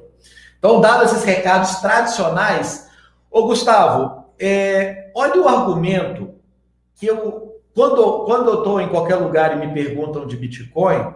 Então, 0.63 0.79
dados 0.79 1.11
esses 1.11 1.25
recados 1.25 1.75
tradicionais, 1.81 2.89
ô 3.29 3.47
Gustavo, 3.47 4.23
é, 4.39 5.11
olha 5.13 5.41
o 5.41 5.45
argumento 5.49 6.35
que 6.95 7.05
eu, 7.05 7.59
quando, 7.75 8.23
quando 8.23 8.49
eu 8.49 8.59
estou 8.59 8.79
em 8.79 8.87
qualquer 8.87 9.15
lugar 9.17 9.51
e 9.51 9.67
me 9.67 9.73
perguntam 9.73 10.25
de 10.25 10.37
Bitcoin, 10.37 11.13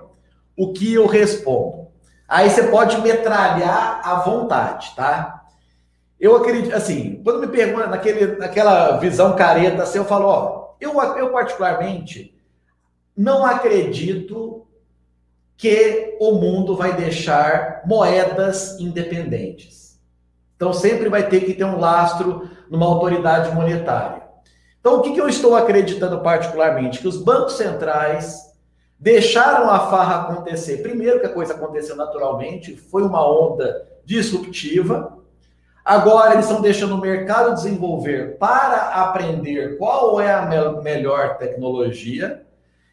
o 0.57 0.73
que 0.73 0.93
eu 0.93 1.07
respondo? 1.07 1.87
Aí 2.27 2.49
você 2.49 2.63
pode 2.63 2.99
metralhar 2.99 4.01
à 4.03 4.15
vontade, 4.15 4.91
tá? 4.97 5.45
Eu 6.19 6.35
acredito, 6.35 6.75
assim, 6.75 7.21
quando 7.23 7.39
me 7.39 7.47
pergunta 7.47 7.87
naquele, 7.87 8.35
naquela 8.35 8.97
visão 8.97 9.33
careta, 9.33 9.83
assim, 9.83 9.99
eu 9.99 10.03
falo, 10.03 10.27
ó, 10.27 10.75
Eu, 10.81 11.01
eu 11.15 11.31
particularmente, 11.31 12.37
não 13.15 13.45
acredito 13.45 14.66
que 15.57 16.15
o 16.19 16.33
mundo 16.33 16.75
vai 16.75 16.95
deixar 16.95 17.81
moedas 17.83 18.79
independentes. 18.79 19.99
Então, 20.55 20.71
sempre 20.71 21.09
vai 21.09 21.27
ter 21.27 21.41
que 21.41 21.53
ter 21.53 21.63
um 21.63 21.79
lastro 21.79 22.49
numa 22.69 22.85
autoridade 22.85 23.53
monetária. 23.53 24.21
Então, 24.79 24.99
o 24.99 25.01
que, 25.01 25.17
eu 25.17 25.27
estou 25.27 25.55
acreditando 25.55 26.19
particularmente? 26.19 26.99
Que 26.99 27.07
os 27.07 27.17
bancos 27.17 27.53
centrais 27.53 28.55
deixaram 28.99 29.69
a 29.69 29.79
farra 29.89 30.21
acontecer. 30.21 30.81
Primeiro, 30.81 31.19
que 31.19 31.25
a 31.25 31.33
coisa 31.33 31.53
aconteceu 31.53 31.95
naturalmente, 31.95 32.77
foi 32.77 33.03
uma 33.03 33.27
onda 33.27 33.87
disruptiva. 34.05 35.17
Agora, 35.83 36.33
eles 36.33 36.45
estão 36.45 36.61
deixando 36.61 36.95
o 36.95 37.01
mercado 37.01 37.53
desenvolver 37.53 38.37
para 38.37 38.89
aprender 38.89 39.77
qual 39.77 40.21
é 40.21 40.33
a 40.33 40.45
me 40.45 40.81
melhor 40.81 41.37
tecnologia. 41.37 42.43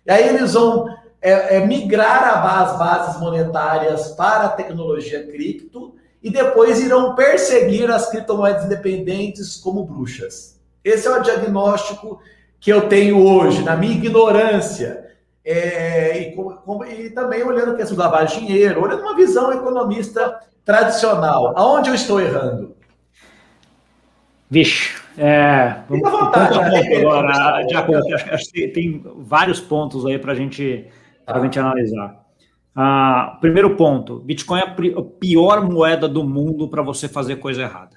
E 0.06 0.10
aí, 0.10 0.28
eles 0.28 0.54
vão 0.54 0.86
é, 1.24 1.56
é 1.56 1.66
migrar 1.66 2.46
as 2.46 2.78
bases 2.78 3.18
monetárias 3.18 4.08
para 4.08 4.44
a 4.44 4.48
tecnologia 4.50 5.26
cripto 5.26 5.94
e 6.22 6.28
depois 6.28 6.82
irão 6.82 7.14
perseguir 7.14 7.90
as 7.90 8.10
criptomoedas 8.10 8.66
independentes 8.66 9.56
como 9.56 9.84
bruxas. 9.84 10.60
Esse 10.84 11.08
é 11.08 11.10
o 11.10 11.22
diagnóstico 11.22 12.20
que 12.60 12.70
eu 12.70 12.90
tenho 12.90 13.26
hoje, 13.26 13.62
na 13.62 13.74
minha 13.74 13.94
ignorância. 13.94 15.02
É, 15.42 16.18
e, 16.18 16.32
com, 16.34 16.84
e, 16.84 17.08
também 17.10 17.42
olhando 17.42 17.72
a 17.72 17.76
questão 17.76 17.96
do 17.96 18.02
lavagem 18.02 18.40
de 18.40 18.46
dinheiro, 18.46 18.82
olhando 18.82 19.00
uma 19.00 19.16
visão 19.16 19.50
economista 19.50 20.40
tradicional. 20.62 21.54
Aonde 21.56 21.88
eu 21.88 21.94
estou 21.94 22.20
errando? 22.20 22.76
Vixe, 24.50 24.94
é, 25.16 25.76
Fica 25.88 26.08
à 26.08 26.10
vontade. 26.10 26.96
Agora, 26.96 27.66
já, 27.70 27.80
acho, 27.80 28.34
acho 28.34 28.52
que 28.52 28.68
tem 28.68 29.02
vários 29.18 29.58
pontos 29.58 30.04
aí 30.04 30.18
para 30.18 30.32
a 30.32 30.34
gente 30.34 30.86
para 31.24 31.38
a 31.38 31.42
gente 31.42 31.58
analisar. 31.58 32.24
Ah, 32.74 33.38
primeiro 33.40 33.76
ponto: 33.76 34.20
Bitcoin 34.20 34.60
é 34.60 34.62
a 34.64 35.02
pior 35.02 35.68
moeda 35.68 36.08
do 36.08 36.24
mundo 36.24 36.68
para 36.68 36.82
você 36.82 37.08
fazer 37.08 37.36
coisa 37.36 37.62
errada. 37.62 37.96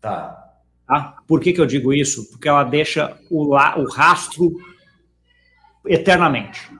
Tá. 0.00 0.52
tá. 0.86 1.16
Por 1.26 1.40
que, 1.40 1.52
que 1.52 1.60
eu 1.60 1.66
digo 1.66 1.92
isso? 1.92 2.30
Porque 2.30 2.48
ela 2.48 2.62
deixa 2.62 3.16
o, 3.30 3.54
la, 3.54 3.78
o 3.78 3.88
rastro 3.88 4.54
eternamente. 5.86 6.70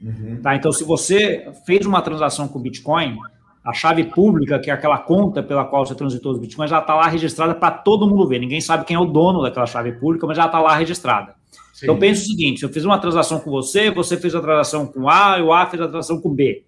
Uhum. 0.00 0.40
Tá? 0.42 0.54
Então, 0.54 0.70
se 0.70 0.84
você 0.84 1.50
fez 1.66 1.86
uma 1.86 2.02
transação 2.02 2.46
com 2.46 2.60
Bitcoin, 2.60 3.18
a 3.64 3.72
chave 3.72 4.04
pública, 4.04 4.58
que 4.58 4.70
é 4.70 4.72
aquela 4.74 4.98
conta 4.98 5.42
pela 5.42 5.64
qual 5.64 5.84
você 5.84 5.94
transitou 5.94 6.32
os 6.32 6.38
Bitcoins, 6.38 6.70
já 6.70 6.78
está 6.78 6.94
lá 6.94 7.08
registrada 7.08 7.54
para 7.54 7.70
todo 7.70 8.08
mundo 8.08 8.28
ver. 8.28 8.38
Ninguém 8.38 8.60
sabe 8.60 8.84
quem 8.84 8.96
é 8.96 9.00
o 9.00 9.06
dono 9.06 9.42
daquela 9.42 9.66
chave 9.66 9.92
pública, 9.92 10.26
mas 10.26 10.36
já 10.36 10.46
está 10.46 10.60
lá 10.60 10.74
registrada. 10.74 11.34
Sim. 11.78 11.86
Então 11.86 11.96
pense 11.96 12.22
o 12.22 12.26
seguinte: 12.26 12.58
se 12.58 12.66
eu 12.66 12.72
fiz 12.72 12.84
uma 12.84 12.98
transação 12.98 13.38
com 13.38 13.52
você, 13.52 13.88
você 13.88 14.16
fez 14.16 14.34
a 14.34 14.40
transação 14.40 14.84
com 14.84 15.08
A, 15.08 15.38
e 15.38 15.42
o 15.42 15.52
A 15.52 15.64
fez 15.66 15.80
a 15.80 15.86
transação 15.86 16.20
com 16.20 16.34
B. 16.34 16.64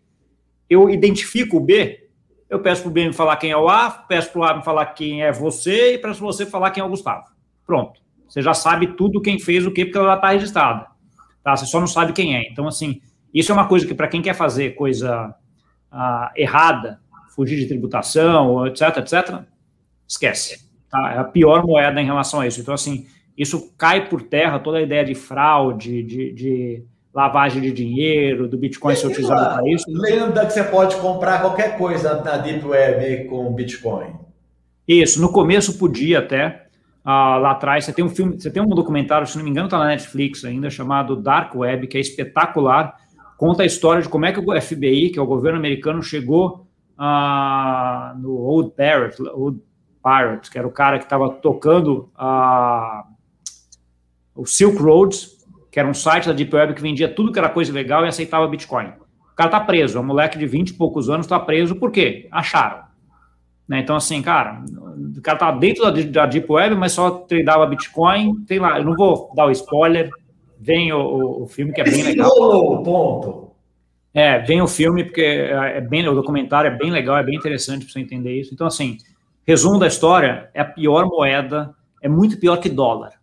Eu 0.68 0.88
identifico 0.88 1.56
o 1.56 1.60
B, 1.60 2.08
eu 2.48 2.60
peço 2.60 2.82
para 2.82 2.90
o 2.90 2.92
B 2.92 3.08
me 3.08 3.12
falar 3.12 3.36
quem 3.36 3.50
é 3.50 3.56
o 3.56 3.68
A, 3.68 3.90
peço 3.90 4.30
para 4.30 4.40
o 4.40 4.44
A 4.44 4.56
me 4.56 4.62
falar 4.62 4.86
quem 4.86 5.24
é 5.24 5.32
você 5.32 5.94
e 5.94 5.98
peço 5.98 6.20
para 6.20 6.26
você 6.26 6.46
falar 6.46 6.70
quem 6.70 6.80
é 6.80 6.86
o 6.86 6.88
Gustavo. 6.88 7.24
Pronto. 7.66 8.00
Você 8.28 8.40
já 8.40 8.54
sabe 8.54 8.86
tudo 8.94 9.20
quem 9.20 9.40
fez 9.40 9.66
o 9.66 9.72
que, 9.72 9.84
porque 9.84 9.98
ela 9.98 10.10
já 10.10 10.14
está 10.14 10.28
registrada. 10.28 10.86
Tá? 11.42 11.56
Você 11.56 11.66
só 11.66 11.80
não 11.80 11.88
sabe 11.88 12.12
quem 12.12 12.36
é. 12.36 12.48
Então, 12.48 12.68
assim, 12.68 13.00
isso 13.34 13.50
é 13.50 13.54
uma 13.54 13.66
coisa 13.66 13.84
que, 13.84 13.94
para 13.94 14.06
quem 14.06 14.22
quer 14.22 14.34
fazer 14.34 14.76
coisa 14.76 15.34
ah, 15.90 16.32
errada, 16.36 17.00
fugir 17.34 17.56
de 17.56 17.66
tributação, 17.66 18.64
etc., 18.68 18.98
etc., 18.98 19.40
esquece. 20.06 20.70
Tá? 20.88 21.14
É 21.14 21.18
a 21.18 21.24
pior 21.24 21.66
moeda 21.66 22.00
em 22.00 22.06
relação 22.06 22.38
a 22.38 22.46
isso. 22.46 22.60
Então, 22.60 22.74
assim, 22.74 23.08
isso 23.40 23.72
cai 23.78 24.06
por 24.06 24.20
terra 24.20 24.58
toda 24.58 24.76
a 24.76 24.82
ideia 24.82 25.02
de 25.02 25.14
fraude, 25.14 26.02
de, 26.02 26.32
de 26.32 26.84
lavagem 27.12 27.62
de 27.62 27.72
dinheiro, 27.72 28.46
do 28.46 28.58
Bitcoin 28.58 28.94
ser 28.94 29.06
utilizado 29.06 29.54
para 29.54 29.66
isso. 29.66 29.86
Lenda 29.88 30.44
que 30.44 30.52
você 30.52 30.62
pode 30.62 30.96
comprar 30.96 31.40
qualquer 31.40 31.78
coisa 31.78 32.22
na 32.22 32.36
Deep 32.36 32.66
Web 32.66 33.24
com 33.30 33.50
Bitcoin. 33.54 34.12
Isso, 34.86 35.22
no 35.22 35.32
começo 35.32 35.78
podia 35.78 36.18
até. 36.18 36.66
Uh, 37.02 37.40
lá 37.40 37.52
atrás, 37.52 37.86
você 37.86 37.94
tem 37.94 38.04
um 38.04 38.10
filme, 38.10 38.38
você 38.38 38.50
tem 38.50 38.62
um 38.62 38.66
documentário, 38.66 39.26
se 39.26 39.38
não 39.38 39.44
me 39.44 39.48
engano, 39.48 39.68
está 39.68 39.78
na 39.78 39.86
Netflix 39.86 40.44
ainda, 40.44 40.68
chamado 40.68 41.16
Dark 41.16 41.54
Web, 41.54 41.86
que 41.86 41.96
é 41.96 42.00
espetacular. 42.00 42.94
Conta 43.38 43.62
a 43.62 43.66
história 43.66 44.02
de 44.02 44.08
como 44.10 44.26
é 44.26 44.32
que 44.32 44.38
o 44.38 44.60
FBI, 44.60 45.08
que 45.08 45.18
é 45.18 45.22
o 45.22 45.26
governo 45.26 45.58
americano, 45.58 46.02
chegou 46.02 46.66
uh, 46.98 48.18
no 48.18 48.36
Old 48.36 48.72
Parrot, 48.76 49.16
Old 49.32 49.62
Pirate, 50.02 50.50
que 50.50 50.58
era 50.58 50.68
o 50.68 50.70
cara 50.70 50.98
que 50.98 51.04
estava 51.04 51.30
tocando 51.30 52.10
a. 52.14 53.06
O 54.40 54.46
Silk 54.46 54.80
Roads, 54.80 55.36
que 55.70 55.78
era 55.78 55.86
um 55.86 55.92
site 55.92 56.26
da 56.26 56.32
Deep 56.32 56.56
Web 56.56 56.72
que 56.72 56.80
vendia 56.80 57.12
tudo 57.12 57.30
que 57.30 57.38
era 57.38 57.50
coisa 57.50 57.70
legal 57.70 58.06
e 58.06 58.08
aceitava 58.08 58.48
Bitcoin. 58.48 58.86
O 58.86 59.36
cara 59.36 59.50
tá 59.50 59.60
preso, 59.60 59.98
é 59.98 60.00
um 60.00 60.04
moleque 60.04 60.38
de 60.38 60.46
20 60.46 60.70
e 60.70 60.72
poucos 60.72 61.10
anos 61.10 61.26
tá 61.26 61.38
preso, 61.38 61.76
por 61.76 61.90
quê? 61.90 62.26
Acharam. 62.32 62.84
Né? 63.68 63.80
Então, 63.80 63.94
assim, 63.94 64.22
cara, 64.22 64.64
o 65.14 65.20
cara 65.20 65.36
tá 65.36 65.52
dentro 65.52 65.84
da, 65.84 65.90
da 65.90 66.24
Deep 66.26 66.50
Web, 66.50 66.74
mas 66.74 66.92
só 66.92 67.10
tradava 67.10 67.66
Bitcoin, 67.66 68.42
tem 68.46 68.58
lá, 68.58 68.78
eu 68.78 68.84
não 68.84 68.96
vou 68.96 69.30
dar 69.36 69.44
o 69.44 69.50
spoiler, 69.50 70.08
vem 70.58 70.90
o, 70.90 71.42
o 71.42 71.46
filme 71.46 71.74
que 71.74 71.82
é 71.82 71.84
bem 71.84 72.02
legal. 72.02 72.30
ponto. 72.82 73.50
É, 74.14 74.38
vem 74.38 74.62
o 74.62 74.66
filme, 74.66 75.04
porque 75.04 75.20
é, 75.20 75.76
é 75.76 75.80
bem, 75.82 76.08
o 76.08 76.14
documentário 76.14 76.70
é 76.70 76.76
bem 76.78 76.90
legal, 76.90 77.18
é 77.18 77.22
bem 77.22 77.36
interessante 77.36 77.84
para 77.84 77.92
você 77.92 78.00
entender 78.00 78.40
isso. 78.40 78.54
Então, 78.54 78.66
assim, 78.66 78.96
resumo 79.46 79.78
da 79.78 79.86
história, 79.86 80.48
é 80.54 80.62
a 80.62 80.64
pior 80.64 81.04
moeda, 81.04 81.74
é 82.02 82.08
muito 82.08 82.38
pior 82.38 82.56
que 82.56 82.70
dólar. 82.70 83.19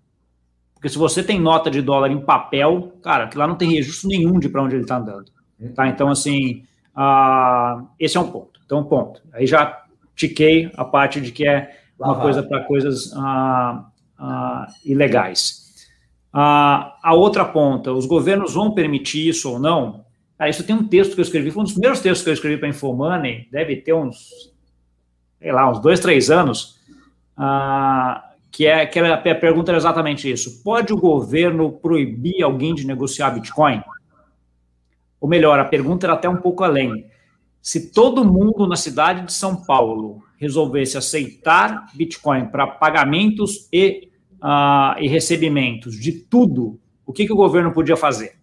Porque 0.88 0.93
se 0.93 0.97
você 0.97 1.21
tem 1.21 1.38
nota 1.38 1.69
de 1.69 1.82
dólar 1.82 2.10
em 2.12 2.21
papel, 2.21 2.93
cara, 3.04 3.28
que 3.28 3.38
lá 3.38 3.45
não 3.45 3.56
tem 3.56 3.69
registro 3.69 4.08
nenhum 4.08 4.39
de 4.39 4.47
para 4.47 4.63
onde 4.63 4.76
ele 4.76 4.84
está 4.84 4.95
andando. 4.95 5.26
Tá? 5.76 5.86
Então, 5.86 6.08
assim, 6.08 6.63
uh, 6.95 7.86
esse 8.00 8.15
é 8.15 8.19
um 8.21 8.32
ponto. 8.32 8.62
Então, 8.65 8.86
ponto. 8.86 9.21
Aí 9.34 9.45
já 9.45 9.84
tiquei 10.15 10.71
a 10.78 10.86
parte 10.86 11.19
de 11.19 11.34
que 11.34 11.45
é 11.45 11.78
uma 12.00 12.13
Lá 12.13 12.21
coisa 12.21 12.41
para 12.41 12.63
coisas 12.63 13.12
uh, 13.12 13.84
uh, 14.17 14.65
ilegais. 14.86 15.89
a 16.32 17.13
outra 17.13 17.43
ponta, 17.43 17.91
os 17.91 18.06
governos 18.06 18.54
vão 18.54 18.71
permitir 18.71 19.28
isso 19.28 19.52
ou 19.52 19.60
não? 19.60 20.06
Cara, 20.38 20.50
isso 20.50 20.63
tem 20.63 20.76
um 20.76 20.88
texto 20.88 21.15
que 21.15 21.19
eu 21.19 21.23
escrevi, 21.23 21.52
foi 21.52 21.62
um 21.62 21.65
dos 21.65 21.73
primeiros 21.73 22.00
textos 22.00 22.23
que 22.23 22.30
eu 22.30 22.34
escrevi 22.34 22.58
para 22.58 22.69
Infomoney, 22.69 23.50
deve 23.52 23.76
ter 23.78 23.93
uns, 23.93 24.54
sei 25.38 25.52
lá, 25.52 25.69
uns 25.69 25.82
dois, 25.82 26.00
três 26.00 26.32
anos, 26.32 26.80
que 28.51 28.65
é 28.65 28.86
que 28.86 28.99
a 28.99 29.36
pergunta 29.36 29.71
era 29.71 29.77
exatamente 29.77 30.29
isso. 30.31 30.63
Pode 30.63 30.93
o 30.93 30.97
governo 30.97 31.71
proibir 31.71 32.43
alguém 32.43 32.73
de 32.73 32.86
negociar 32.86 33.31
Bitcoin? 33.31 33.81
Ou 35.19 35.27
melhor, 35.27 35.60
a 35.60 35.65
pergunta 35.65 36.05
era 36.05 36.13
até 36.13 36.29
um 36.29 36.38
pouco 36.38 36.63
além. 36.63 37.05
Se 37.62 37.91
todo 37.91 38.23
mundo 38.23 38.67
na 38.67 38.75
cidade 38.75 39.25
de 39.25 39.33
São 39.33 39.63
Paulo 39.63 40.23
resolvesse 40.38 40.97
aceitar 40.97 41.88
Bitcoin 41.93 42.45
para 42.45 42.67
pagamentos 42.67 43.67
e, 43.73 44.10
uh, 44.36 44.97
e 44.99 45.07
recebimentos 45.07 45.99
de 45.99 46.12
tudo, 46.12 46.79
o 47.05 47.12
que, 47.12 47.25
que 47.25 47.33
o 47.33 47.38
governo 47.38 47.73
podia 47.73 47.97
fazer? 47.97 48.38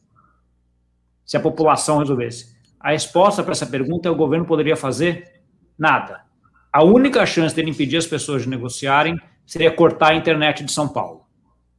Se 1.24 1.36
a 1.36 1.40
população 1.40 1.98
resolvesse. 1.98 2.54
A 2.78 2.90
resposta 2.90 3.42
para 3.42 3.52
essa 3.52 3.66
pergunta 3.66 4.08
é 4.08 4.12
o 4.12 4.16
governo 4.16 4.44
poderia 4.44 4.76
fazer 4.76 5.40
nada. 5.78 6.22
A 6.70 6.82
única 6.82 7.24
chance 7.24 7.54
dele 7.54 7.70
impedir 7.70 7.96
as 7.96 8.06
pessoas 8.06 8.42
de 8.42 8.48
negociarem 8.48 9.16
seria 9.46 9.70
cortar 9.70 10.12
a 10.12 10.14
internet 10.14 10.64
de 10.64 10.72
São 10.72 10.88
Paulo. 10.88 11.24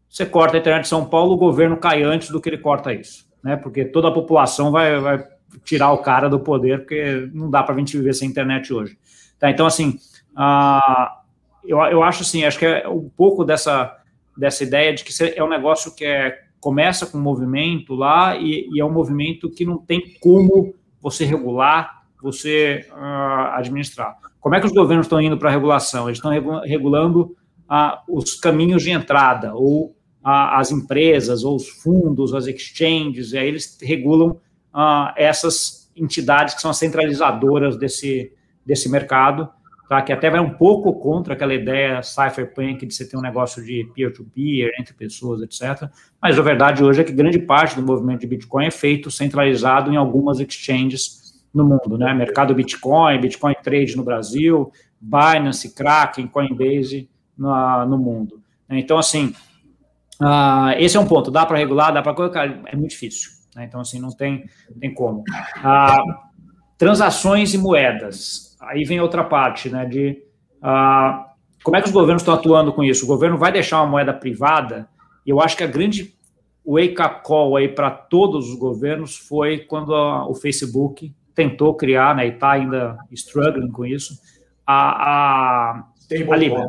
Você 0.09 0.25
corta 0.25 0.57
a 0.57 0.59
internet 0.59 0.83
de 0.83 0.89
São 0.89 1.05
Paulo, 1.05 1.33
o 1.33 1.37
governo 1.37 1.77
cai 1.77 2.03
antes 2.03 2.29
do 2.29 2.39
que 2.39 2.49
ele 2.49 2.57
corta 2.57 2.93
isso, 2.93 3.27
né? 3.43 3.55
Porque 3.55 3.85
toda 3.85 4.07
a 4.07 4.13
população 4.13 4.71
vai, 4.71 4.99
vai 4.99 5.23
tirar 5.63 5.91
o 5.91 5.99
cara 5.99 6.29
do 6.29 6.39
poder, 6.39 6.79
porque 6.79 7.29
não 7.33 7.49
dá 7.49 7.63
para 7.63 7.75
a 7.75 7.77
gente 7.77 7.97
viver 7.97 8.13
sem 8.13 8.29
internet 8.29 8.73
hoje. 8.73 8.97
Tá? 9.39 9.49
Então, 9.49 9.65
assim, 9.65 9.99
uh, 10.37 11.07
eu, 11.63 11.79
eu 11.79 12.03
acho 12.03 12.21
assim, 12.21 12.43
acho 12.45 12.59
que 12.59 12.65
é 12.65 12.87
um 12.87 13.09
pouco 13.09 13.43
dessa, 13.43 13.95
dessa 14.37 14.63
ideia 14.63 14.93
de 14.93 15.03
que 15.03 15.11
é 15.35 15.43
um 15.43 15.49
negócio 15.49 15.93
que 15.93 16.05
é, 16.05 16.39
começa 16.59 17.05
com 17.05 17.17
um 17.17 17.21
movimento 17.21 17.93
lá 17.93 18.37
e, 18.37 18.69
e 18.73 18.79
é 18.79 18.85
um 18.85 18.91
movimento 18.91 19.49
que 19.49 19.65
não 19.65 19.77
tem 19.77 20.15
como 20.19 20.73
você 21.01 21.25
regular, 21.25 22.03
você 22.21 22.87
uh, 22.91 23.53
administrar. 23.53 24.17
Como 24.39 24.55
é 24.55 24.59
que 24.59 24.65
os 24.65 24.71
governos 24.71 25.05
estão 25.05 25.21
indo 25.21 25.37
para 25.37 25.49
a 25.49 25.51
regulação? 25.51 26.07
Eles 26.07 26.17
estão 26.17 26.31
regulando 26.61 27.35
os 28.07 28.35
caminhos 28.35 28.83
de 28.83 28.91
entrada, 28.91 29.53
ou 29.55 29.95
as 30.23 30.71
empresas, 30.71 31.43
ou 31.43 31.55
os 31.55 31.67
fundos, 31.69 32.33
as 32.33 32.47
exchanges, 32.47 33.33
e 33.33 33.37
aí 33.37 33.47
eles 33.47 33.77
regulam 33.81 34.39
ah, 34.73 35.13
essas 35.15 35.91
entidades 35.95 36.55
que 36.55 36.61
são 36.61 36.71
as 36.71 36.77
centralizadoras 36.77 37.77
desse, 37.77 38.33
desse 38.65 38.89
mercado, 38.89 39.47
tá? 39.87 40.01
que 40.01 40.11
até 40.11 40.29
vai 40.29 40.39
um 40.39 40.49
pouco 40.49 40.93
contra 40.93 41.33
aquela 41.33 41.53
ideia 41.53 42.01
cypherpunk 42.01 42.85
de 42.85 42.93
você 42.93 43.07
ter 43.07 43.17
um 43.17 43.21
negócio 43.21 43.63
de 43.63 43.89
peer-to-peer, 43.93 44.69
-peer, 44.69 44.81
entre 44.81 44.93
pessoas, 44.95 45.41
etc. 45.43 45.89
Mas 46.19 46.37
a 46.37 46.41
verdade 46.41 46.83
hoje 46.83 47.01
é 47.01 47.03
que 47.03 47.13
grande 47.13 47.39
parte 47.39 47.75
do 47.75 47.83
movimento 47.83 48.21
de 48.21 48.27
Bitcoin 48.27 48.65
é 48.65 48.71
feito 48.71 49.11
centralizado 49.11 49.91
em 49.93 49.95
algumas 49.95 50.39
exchanges 50.39 51.45
no 51.53 51.63
mundo, 51.63 51.97
né? 51.97 52.13
Mercado 52.13 52.53
Bitcoin, 52.53 53.21
Bitcoin 53.21 53.53
Trade 53.63 53.95
no 53.95 54.03
Brasil, 54.03 54.71
Binance, 54.99 55.73
Kraken, 55.73 56.27
Coinbase, 56.27 57.09
no 57.37 57.97
mundo. 57.97 58.41
Então, 58.69 58.97
assim, 58.97 59.33
Uh, 60.21 60.71
esse 60.77 60.95
é 60.95 60.99
um 60.99 61.07
ponto. 61.07 61.29
Dá 61.29 61.45
para 61.45 61.57
regular, 61.57 61.93
dá 61.93 62.01
para 62.01 62.13
colocar. 62.13 62.45
É 62.45 62.75
muito 62.75 62.91
difícil. 62.91 63.31
Né? 63.55 63.65
Então, 63.65 63.81
assim, 63.81 63.99
não 63.99 64.09
tem, 64.09 64.45
tem 64.79 64.93
como. 64.93 65.19
Uh, 65.19 66.15
transações 66.77 67.53
e 67.53 67.57
moedas. 67.57 68.55
Aí 68.61 68.83
vem 68.83 68.99
outra 68.99 69.23
parte, 69.23 69.69
né? 69.69 69.85
De 69.85 70.23
uh, 70.63 71.25
como 71.63 71.75
é 71.75 71.81
que 71.81 71.87
os 71.87 71.93
governos 71.93 72.21
estão 72.21 72.33
atuando 72.33 72.71
com 72.71 72.83
isso? 72.83 73.05
O 73.05 73.07
governo 73.07 73.37
vai 73.37 73.51
deixar 73.51 73.81
uma 73.81 73.91
moeda 73.91 74.13
privada? 74.13 74.87
Eu 75.25 75.41
acho 75.41 75.57
que 75.57 75.63
a 75.63 75.67
grande 75.67 76.13
wake-up 76.65 77.23
call 77.23 77.57
aí 77.57 77.67
para 77.67 77.91
todos 77.91 78.49
os 78.49 78.55
governos 78.57 79.17
foi 79.17 79.59
quando 79.59 79.93
a, 79.93 80.27
o 80.27 80.33
Facebook 80.33 81.13
tentou 81.35 81.75
criar, 81.75 82.15
né, 82.15 82.25
e 82.25 82.29
está 82.29 82.51
ainda 82.51 82.97
struggling 83.11 83.69
com 83.69 83.85
isso, 83.85 84.17
a, 84.65 85.73
a, 85.73 85.83
a 86.31 86.35
Libra. 86.35 86.67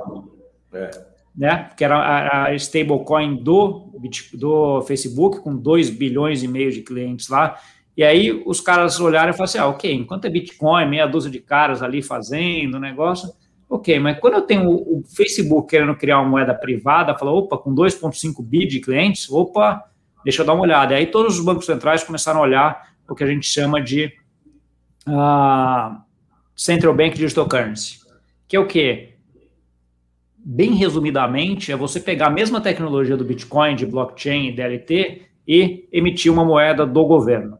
É. 0.72 0.90
Né, 1.36 1.68
que 1.76 1.84
era 1.84 1.98
a, 1.98 2.44
a 2.46 2.54
stablecoin 2.54 3.36
do, 3.36 3.92
do 4.32 4.80
Facebook, 4.82 5.40
com 5.40 5.54
2 5.54 5.90
bilhões 5.90 6.42
e 6.42 6.48
meio 6.48 6.72
de 6.72 6.80
clientes 6.80 7.28
lá, 7.28 7.58
e 7.96 8.04
aí 8.04 8.42
os 8.44 8.60
caras 8.60 9.00
olharam 9.00 9.30
e 9.30 9.32
falaram 9.32 9.44
assim, 9.44 9.58
ah, 9.58 9.66
ok, 9.66 9.92
enquanto 9.92 10.26
é 10.26 10.30
Bitcoin, 10.30 10.86
meia 10.86 11.06
dúzia 11.06 11.30
de 11.30 11.40
caras 11.40 11.82
ali 11.82 12.02
fazendo 12.02 12.74
o 12.74 12.80
negócio, 12.80 13.30
ok, 13.68 13.98
mas 13.98 14.18
quando 14.20 14.34
eu 14.34 14.42
tenho 14.42 14.70
o, 14.70 15.02
Facebook 15.16 15.68
querendo 15.68 15.96
criar 15.96 16.20
uma 16.20 16.28
moeda 16.28 16.54
privada, 16.54 17.16
falou, 17.16 17.38
opa, 17.38 17.56
com 17.56 17.74
2,5 17.74 18.42
bi 18.42 18.66
de 18.66 18.80
clientes, 18.80 19.30
opa, 19.30 19.82
deixa 20.24 20.42
eu 20.42 20.46
dar 20.46 20.52
uma 20.52 20.62
olhada. 20.62 20.92
E 20.92 20.96
aí 20.98 21.06
todos 21.06 21.38
os 21.38 21.44
bancos 21.44 21.64
centrais 21.64 22.04
começaram 22.04 22.40
a 22.40 22.42
olhar 22.42 22.86
o 23.08 23.14
que 23.14 23.24
a 23.24 23.26
gente 23.26 23.46
chama 23.46 23.80
de 23.80 24.12
uh, 25.08 25.96
Central 26.54 26.94
Bank 26.94 27.16
Digital 27.16 27.48
Currency, 27.48 28.00
que 28.46 28.56
é 28.56 28.60
o 28.60 28.66
quê? 28.66 29.15
Bem 30.48 30.74
resumidamente, 30.74 31.72
é 31.72 31.76
você 31.76 31.98
pegar 31.98 32.28
a 32.28 32.30
mesma 32.30 32.60
tecnologia 32.60 33.16
do 33.16 33.24
Bitcoin, 33.24 33.74
de 33.74 33.84
blockchain 33.84 34.46
e 34.46 34.52
DLT 34.52 35.22
e 35.46 35.88
emitir 35.92 36.32
uma 36.32 36.44
moeda 36.44 36.86
do 36.86 37.04
governo. 37.04 37.58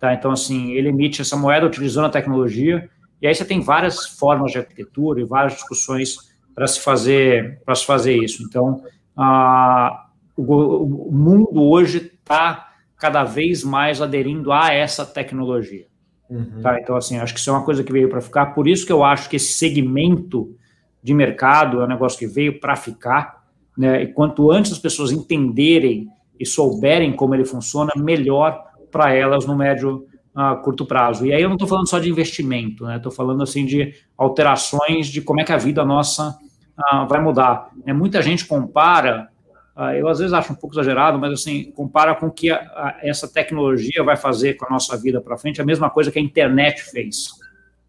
Tá? 0.00 0.14
Então, 0.14 0.30
assim, 0.30 0.70
ele 0.70 0.90
emite 0.90 1.20
essa 1.20 1.36
moeda 1.36 1.66
utilizando 1.66 2.04
a 2.04 2.10
tecnologia, 2.10 2.88
e 3.20 3.26
aí 3.26 3.34
você 3.34 3.44
tem 3.44 3.60
várias 3.60 4.06
formas 4.06 4.52
de 4.52 4.58
arquitetura 4.58 5.20
e 5.20 5.24
várias 5.24 5.54
discussões 5.54 6.16
para 6.54 6.68
se 6.68 6.78
fazer 6.78 7.60
para 7.64 7.74
se 7.74 7.84
fazer 7.84 8.16
isso. 8.16 8.44
Então, 8.44 8.84
a, 9.16 10.06
o, 10.36 11.08
o 11.08 11.12
mundo 11.12 11.60
hoje 11.60 12.12
está 12.20 12.68
cada 12.96 13.24
vez 13.24 13.64
mais 13.64 14.00
aderindo 14.00 14.52
a 14.52 14.72
essa 14.72 15.04
tecnologia. 15.04 15.86
Uhum. 16.30 16.60
Tá? 16.62 16.78
Então, 16.78 16.94
assim, 16.94 17.18
acho 17.18 17.34
que 17.34 17.40
isso 17.40 17.50
é 17.50 17.52
uma 17.52 17.64
coisa 17.64 17.82
que 17.82 17.92
veio 17.92 18.08
para 18.08 18.20
ficar. 18.20 18.54
Por 18.54 18.68
isso 18.68 18.86
que 18.86 18.92
eu 18.92 19.02
acho 19.02 19.28
que 19.28 19.34
esse 19.34 19.54
segmento 19.54 20.56
de 21.02 21.12
mercado 21.12 21.80
é 21.80 21.84
um 21.84 21.88
negócio 21.88 22.18
que 22.18 22.26
veio 22.26 22.60
para 22.60 22.76
ficar. 22.76 23.42
Né? 23.76 24.02
E 24.02 24.06
quanto 24.08 24.50
antes 24.50 24.72
as 24.72 24.78
pessoas 24.78 25.10
entenderem 25.10 26.08
e 26.38 26.46
souberem 26.46 27.12
como 27.12 27.34
ele 27.34 27.44
funciona, 27.44 27.92
melhor 27.96 28.62
para 28.90 29.12
elas 29.14 29.46
no 29.46 29.56
médio 29.56 30.06
a 30.34 30.56
curto 30.56 30.86
prazo. 30.86 31.26
E 31.26 31.32
aí 31.32 31.42
eu 31.42 31.48
não 31.48 31.56
estou 31.56 31.68
falando 31.68 31.88
só 31.88 31.98
de 31.98 32.08
investimento, 32.08 32.84
né? 32.86 32.96
Estou 32.96 33.12
falando 33.12 33.42
assim 33.42 33.66
de 33.66 33.94
alterações 34.16 35.08
de 35.08 35.20
como 35.20 35.40
é 35.40 35.44
que 35.44 35.52
a 35.52 35.58
vida 35.58 35.84
nossa 35.84 36.30
uh, 36.30 37.06
vai 37.06 37.20
mudar. 37.20 37.68
É, 37.84 37.92
muita 37.92 38.22
gente 38.22 38.46
compara, 38.46 39.28
uh, 39.76 39.90
eu 39.90 40.08
às 40.08 40.20
vezes 40.20 40.32
acho 40.32 40.52
um 40.52 40.56
pouco 40.56 40.74
exagerado, 40.74 41.18
mas 41.18 41.32
assim, 41.32 41.70
compara 41.72 42.14
com 42.14 42.26
o 42.26 42.30
que 42.30 42.50
a, 42.50 42.56
a, 42.56 42.98
essa 43.02 43.28
tecnologia 43.28 44.02
vai 44.02 44.16
fazer 44.16 44.54
com 44.54 44.66
a 44.66 44.70
nossa 44.70 44.96
vida 44.96 45.20
para 45.20 45.36
frente, 45.36 45.60
a 45.60 45.66
mesma 45.66 45.90
coisa 45.90 46.10
que 46.10 46.18
a 46.18 46.22
internet 46.22 46.82
fez 46.82 47.28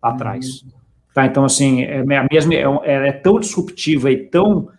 lá 0.01 0.09
atrás. 0.09 0.63
Uhum. 0.63 0.82
Tá, 1.13 1.25
então, 1.25 1.45
assim, 1.45 1.83
é, 1.83 1.99
a 1.99 2.27
mesma, 2.31 2.53
é, 2.55 3.09
é 3.09 3.11
tão 3.11 3.39
disruptiva 3.39 4.11
e 4.11 4.17
tão 4.17 4.69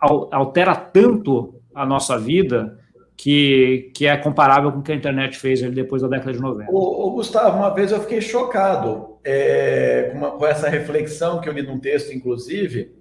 altera 0.00 0.74
tanto 0.74 1.54
a 1.74 1.84
nossa 1.84 2.18
vida 2.18 2.78
que, 3.16 3.90
que 3.94 4.06
é 4.06 4.16
comparável 4.16 4.70
com 4.72 4.78
o 4.78 4.82
que 4.82 4.92
a 4.92 4.94
internet 4.94 5.38
fez 5.38 5.60
depois 5.72 6.02
da 6.02 6.08
década 6.08 6.32
de 6.32 6.40
90. 6.40 6.70
O, 6.70 7.08
o 7.08 7.10
Gustavo, 7.12 7.58
uma 7.58 7.74
vez 7.74 7.92
eu 7.92 8.00
fiquei 8.00 8.20
chocado 8.20 9.16
é, 9.24 10.10
com, 10.12 10.18
uma, 10.18 10.30
com, 10.32 10.46
essa 10.46 10.68
reflexão 10.68 11.40
que 11.40 11.48
eu 11.48 11.52
li 11.52 11.62
num 11.62 11.78
texto, 11.78 12.12
inclusive, 12.12 12.94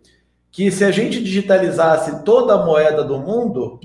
que 0.52 0.72
se 0.72 0.84
a 0.84 0.92
gente 0.92 1.22
digitalizasse 1.22 2.24
toda 2.24 2.56
a 2.56 2.66
moeda 2.66 3.04
do 3.04 3.20
mundo, 3.20 3.80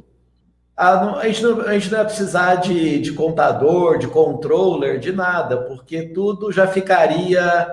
a, 0.76 1.18
a, 1.18 1.26
gente, 1.26 1.42
não, 1.42 1.61
a 1.62 1.72
gente 1.74 1.90
não 1.90 1.98
ia 1.98 2.05
precisar 2.05 2.57
de, 2.57 3.00
de 3.00 3.12
contador, 3.12 3.98
de 3.98 4.07
controller, 4.07 4.98
de 4.98 5.12
nada, 5.12 5.59
porque 5.59 6.03
tudo 6.03 6.53
já 6.53 6.66
ficaria 6.66 7.68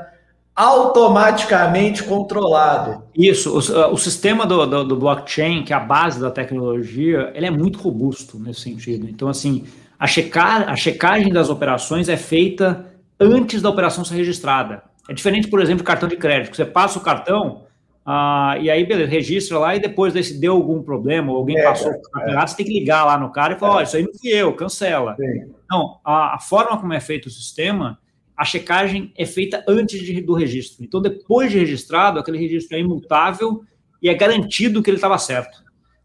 automaticamente 0.58 2.04
controlado. 2.04 3.04
Isso, 3.16 3.54
o, 3.54 3.94
o 3.94 3.98
sistema 3.98 4.44
do, 4.44 4.66
do, 4.66 4.84
do, 4.84 4.96
blockchain, 4.96 5.64
que 5.64 5.72
é 5.72 5.76
a 5.76 5.80
base 5.80 6.20
da 6.20 6.32
tecnologia, 6.32 7.32
ele 7.36 7.46
é 7.46 7.52
muito 7.52 7.78
robusto 7.78 8.40
nesse 8.40 8.62
sentido. 8.62 9.08
Então, 9.08 9.30
assim, 9.30 9.66
a, 10.00 10.08
checar, 10.08 10.68
a 10.68 10.76
checagem 10.76 11.32
das 11.32 11.50
operações 11.50 12.10
é 12.10 12.18
feita 12.18 12.88
antes 13.20 13.62
da 13.62 13.70
operação 13.70 14.04
ser 14.04 14.16
registrada. 14.16 14.82
É 15.08 15.14
diferente, 15.14 15.48
por 15.48 15.62
exemplo, 15.62 15.84
do 15.84 15.88
cartão 15.88 16.10
de 16.10 16.18
crédito, 16.18 16.50
que 16.50 16.58
você 16.58 16.66
passa 16.66 16.98
o 16.98 17.04
cartão 17.04 17.68
ah, 18.04 18.58
e 18.60 18.72
aí, 18.72 18.84
beleza, 18.84 19.12
registra 19.12 19.60
lá 19.60 19.76
e 19.76 19.80
depois 19.80 20.14
se 20.26 20.40
deu 20.40 20.54
algum 20.54 20.82
problema, 20.82 21.30
ou 21.30 21.38
alguém 21.38 21.60
é, 21.60 21.64
passou 21.64 21.92
o 21.92 22.02
campeonato, 22.02 22.46
é. 22.46 22.48
você 22.48 22.56
tem 22.56 22.66
que 22.66 22.80
ligar 22.80 23.04
lá 23.04 23.18
no 23.18 23.32
cara 23.32 23.54
e 23.54 23.60
falar, 23.60 23.74
é. 23.74 23.76
olha, 23.76 23.84
isso 23.84 23.98
aí 23.98 24.04
não 24.04 24.14
fui 24.14 24.30
eu, 24.30 24.54
cancela. 24.54 25.16
Sim. 25.18 25.52
Então, 25.66 26.00
a, 26.04 26.36
a 26.36 26.40
forma 26.40 26.80
como 26.80 26.94
é 26.94 27.02
feito 27.02 27.28
o 27.28 27.30
sistema 27.30 28.00
a 28.38 28.46
checagem 28.46 29.12
é 29.18 29.26
feita 29.26 29.64
antes 29.68 30.00
de, 30.00 30.22
do 30.22 30.34
registro. 30.34 30.86
Então, 30.86 31.02
depois 31.02 31.52
de 31.52 31.58
registrado, 31.58 32.20
aquele 32.20 32.38
registro 32.38 32.78
é 32.78 32.80
imutável 32.80 33.64
e 34.02 34.08
é 34.08 34.14
garantido 34.14 34.84
que 34.84 34.90
ele 34.90 34.98
estava 34.98 35.18
certo. 35.18 35.64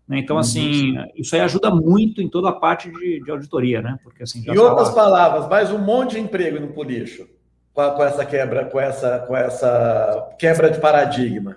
Né? 0.09 0.19
Então, 0.19 0.39
assim, 0.39 0.97
uhum. 0.97 1.07
isso 1.15 1.35
aí 1.35 1.43
ajuda 1.43 1.71
muito 1.71 2.23
em 2.23 2.29
toda 2.29 2.49
a 2.49 2.53
parte 2.53 2.91
de, 2.91 3.23
de 3.23 3.31
auditoria, 3.31 3.83
né? 3.83 3.99
Porque, 4.03 4.23
assim, 4.23 4.43
em 4.47 4.59
outras 4.59 4.91
palavras, 4.91 5.47
mais 5.47 5.71
um 5.71 5.79
monte 5.79 6.13
de 6.13 6.21
emprego 6.21 6.59
no 6.59 6.69
polício 6.69 7.29
com, 7.75 7.91
com, 7.91 8.03
essa 8.03 8.25
quebra, 8.25 8.65
com 8.65 8.81
essa, 8.81 9.19
com 9.21 9.37
essa 9.37 10.35
quebra 10.39 10.71
de 10.71 10.81
paradigma. 10.81 11.57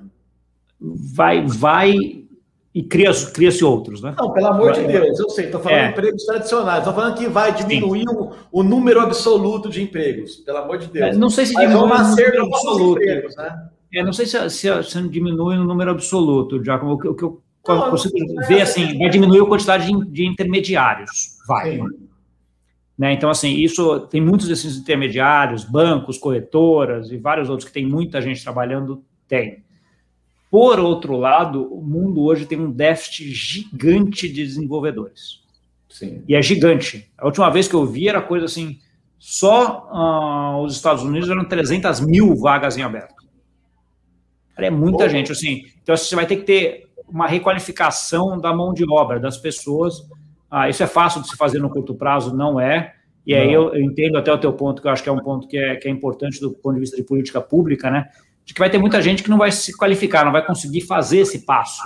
Vai, 0.79 1.45
vai 1.45 2.24
e 2.75 2.83
cria-se 2.83 3.31
cria 3.31 3.49
outros, 3.65 4.01
né? 4.01 4.13
Não, 4.19 4.33
pelo 4.33 4.47
amor 4.47 4.73
de 4.73 4.83
Deus, 4.83 5.17
eu 5.17 5.29
sei, 5.29 5.45
estou 5.45 5.61
falando 5.61 5.79
é. 5.79 5.85
de 5.85 5.91
empregos 5.93 6.25
tradicionais, 6.25 6.79
estou 6.79 6.93
falando 6.93 7.17
que 7.17 7.25
vai 7.29 7.55
diminuir 7.55 8.03
o, 8.09 8.31
o, 8.51 8.63
número 8.63 8.99
absoluto 8.99 9.69
de 9.69 9.81
empregos, 9.81 10.35
pelo 10.35 10.57
amor 10.57 10.77
de 10.77 10.87
Deus. 10.87 11.15
É, 11.15 11.17
não 11.17 11.29
sei 11.29 11.45
se 11.45 11.53
diminui 11.53 11.77
o 11.77 11.87
número 11.87 12.45
absoluto. 12.45 13.01
Empregos, 13.01 13.35
né? 13.37 13.69
é, 13.93 14.03
não 14.03 14.11
sei 14.11 14.25
se, 14.25 14.49
se, 14.49 14.83
se 14.83 15.07
diminui 15.07 15.55
o 15.57 15.63
número 15.63 15.91
absoluto, 15.91 16.61
Giacomo, 16.61 16.95
o 16.95 16.97
que, 16.97 17.07
o 17.07 17.15
que 17.15 17.23
eu 17.23 17.41
não, 17.65 17.89
consigo 17.91 18.13
não 18.19 18.45
ver, 18.45 18.61
assim, 18.61 18.97
vai 18.97 19.09
diminuir 19.09 19.41
a 19.41 19.45
quantidade 19.45 19.87
de, 19.87 20.11
de 20.11 20.25
intermediários, 20.25 21.37
vai. 21.47 21.79
Né? 22.97 23.13
Então, 23.13 23.29
assim, 23.29 23.55
isso 23.55 24.01
tem 24.01 24.19
muitos 24.19 24.49
desses 24.49 24.75
intermediários, 24.75 25.63
bancos, 25.63 26.17
corretoras 26.17 27.09
e 27.09 27.17
vários 27.17 27.49
outros 27.49 27.65
que 27.67 27.73
tem 27.73 27.85
muita 27.85 28.21
gente 28.21 28.43
trabalhando, 28.43 29.01
tem. 29.29 29.63
Por 30.49 30.79
outro 30.79 31.17
lado, 31.17 31.73
o 31.73 31.81
mundo 31.81 32.23
hoje 32.23 32.45
tem 32.45 32.59
um 32.59 32.71
déficit 32.71 33.31
gigante 33.31 34.27
de 34.27 34.43
desenvolvedores. 34.45 35.43
Sim. 35.89 36.23
E 36.27 36.35
é 36.35 36.41
gigante. 36.41 37.09
A 37.17 37.25
última 37.25 37.49
vez 37.49 37.67
que 37.67 37.73
eu 37.73 37.85
vi 37.85 38.07
era 38.07 38.21
coisa 38.21 38.45
assim, 38.45 38.79
só 39.17 39.89
uh, 39.91 40.63
os 40.63 40.75
Estados 40.75 41.03
Unidos 41.03 41.29
eram 41.29 41.45
300 41.45 42.01
mil 42.01 42.35
vagas 42.35 42.77
em 42.77 42.83
aberto. 42.83 43.15
É 44.57 44.69
muita 44.69 45.09
gente, 45.09 45.31
assim. 45.31 45.65
Então, 45.81 45.95
você 45.95 46.15
vai 46.15 46.25
ter 46.25 46.37
que 46.37 46.43
ter 46.43 46.87
uma 47.07 47.27
requalificação 47.27 48.39
da 48.39 48.53
mão 48.53 48.73
de 48.73 48.89
obra 48.89 49.19
das 49.19 49.37
pessoas. 49.37 50.07
Ah, 50.49 50.69
isso 50.69 50.81
é 50.81 50.87
fácil 50.87 51.21
de 51.21 51.29
se 51.29 51.35
fazer 51.35 51.59
no 51.59 51.69
curto 51.69 51.93
prazo? 51.93 52.35
Não 52.35 52.59
é. 52.59 52.93
E 53.25 53.33
aí 53.33 53.51
eu, 53.51 53.73
eu, 53.73 53.81
entendo 53.81 54.17
até 54.17 54.31
o 54.31 54.37
teu 54.37 54.53
ponto, 54.53 54.81
que 54.81 54.87
eu 54.87 54.91
acho 54.91 55.03
que 55.03 55.09
é 55.09 55.11
um 55.11 55.19
ponto 55.19 55.47
que 55.47 55.57
é, 55.57 55.75
que 55.75 55.87
é 55.87 55.91
importante 55.91 56.39
do 56.39 56.51
ponto 56.51 56.75
de 56.75 56.81
vista 56.81 56.95
de 56.95 57.03
política 57.03 57.41
pública, 57.41 57.89
né? 57.89 58.07
De 58.45 58.53
que 58.53 58.59
vai 58.59 58.69
ter 58.69 58.77
muita 58.77 59.01
gente 59.01 59.23
que 59.23 59.29
não 59.29 59.39
vai 59.39 59.51
se 59.51 59.75
qualificar, 59.75 60.23
não 60.23 60.31
vai 60.31 60.45
conseguir 60.45 60.81
fazer 60.81 61.19
esse 61.19 61.39
passo, 61.45 61.81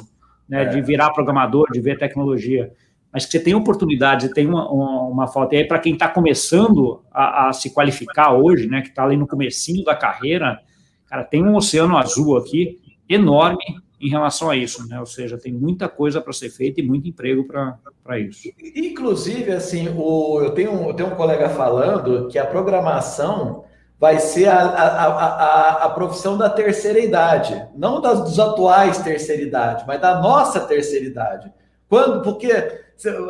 né, 0.47 0.63
é. 0.63 0.65
de 0.65 0.81
virar 0.81 1.11
programador, 1.11 1.71
de 1.71 1.79
ver 1.79 1.97
tecnologia. 1.97 2.71
Mas 3.11 3.25
que 3.25 3.31
você 3.31 3.39
tem 3.39 3.55
oportunidade, 3.55 4.33
tem 4.33 4.45
uma, 4.45 4.69
uma, 4.69 5.01
uma 5.03 5.27
falta. 5.27 5.55
E 5.55 5.59
aí, 5.59 5.67
para 5.67 5.79
quem 5.79 5.93
está 5.93 6.07
começando 6.07 7.01
a, 7.11 7.47
a, 7.47 7.53
se 7.53 7.73
qualificar 7.73 8.33
hoje, 8.33 8.67
né, 8.67 8.81
que 8.81 8.89
está 8.89 9.03
ali 9.03 9.17
no 9.17 9.25
comecinho 9.25 9.83
da 9.83 9.95
carreira, 9.95 10.59
cara, 11.07 11.23
tem 11.23 11.43
um 11.43 11.55
oceano 11.55 11.97
azul 11.97 12.37
aqui 12.37 12.77
enorme 13.07 13.63
em 13.99 14.09
relação 14.09 14.49
a 14.49 14.55
isso, 14.55 14.87
né? 14.87 14.99
Ou 14.99 15.05
seja, 15.05 15.37
tem 15.37 15.51
muita 15.51 15.89
coisa 15.89 16.21
para 16.21 16.31
ser 16.31 16.49
feita 16.49 16.79
e 16.79 16.83
muito 16.83 17.07
emprego 17.07 17.45
para 17.45 18.19
isso. 18.19 18.49
Inclusive, 18.75 19.51
assim, 19.51 19.89
o, 19.89 20.39
eu, 20.41 20.51
tenho, 20.51 20.71
eu 20.87 20.93
tenho 20.93 21.09
um 21.09 21.15
colega 21.15 21.49
falando 21.49 22.27
que 22.27 22.37
a 22.37 22.45
programação 22.45 23.65
vai 23.99 24.17
ser 24.19 24.47
a, 24.47 24.61
a, 24.61 25.05
a, 25.07 25.71
a, 25.85 25.89
profissão 25.89 26.37
da 26.37 26.49
terceira 26.49 26.99
idade, 26.99 27.67
não 27.75 27.99
das, 27.99 28.21
dos 28.21 28.39
atuais 28.39 28.99
terceira 28.99 29.41
idade, 29.41 29.83
mas 29.85 29.99
da 29.99 30.21
nossa 30.21 30.61
terceira 30.61 31.05
idade. 31.05 31.51
Quando, 31.89 32.21
porque, 32.21 32.49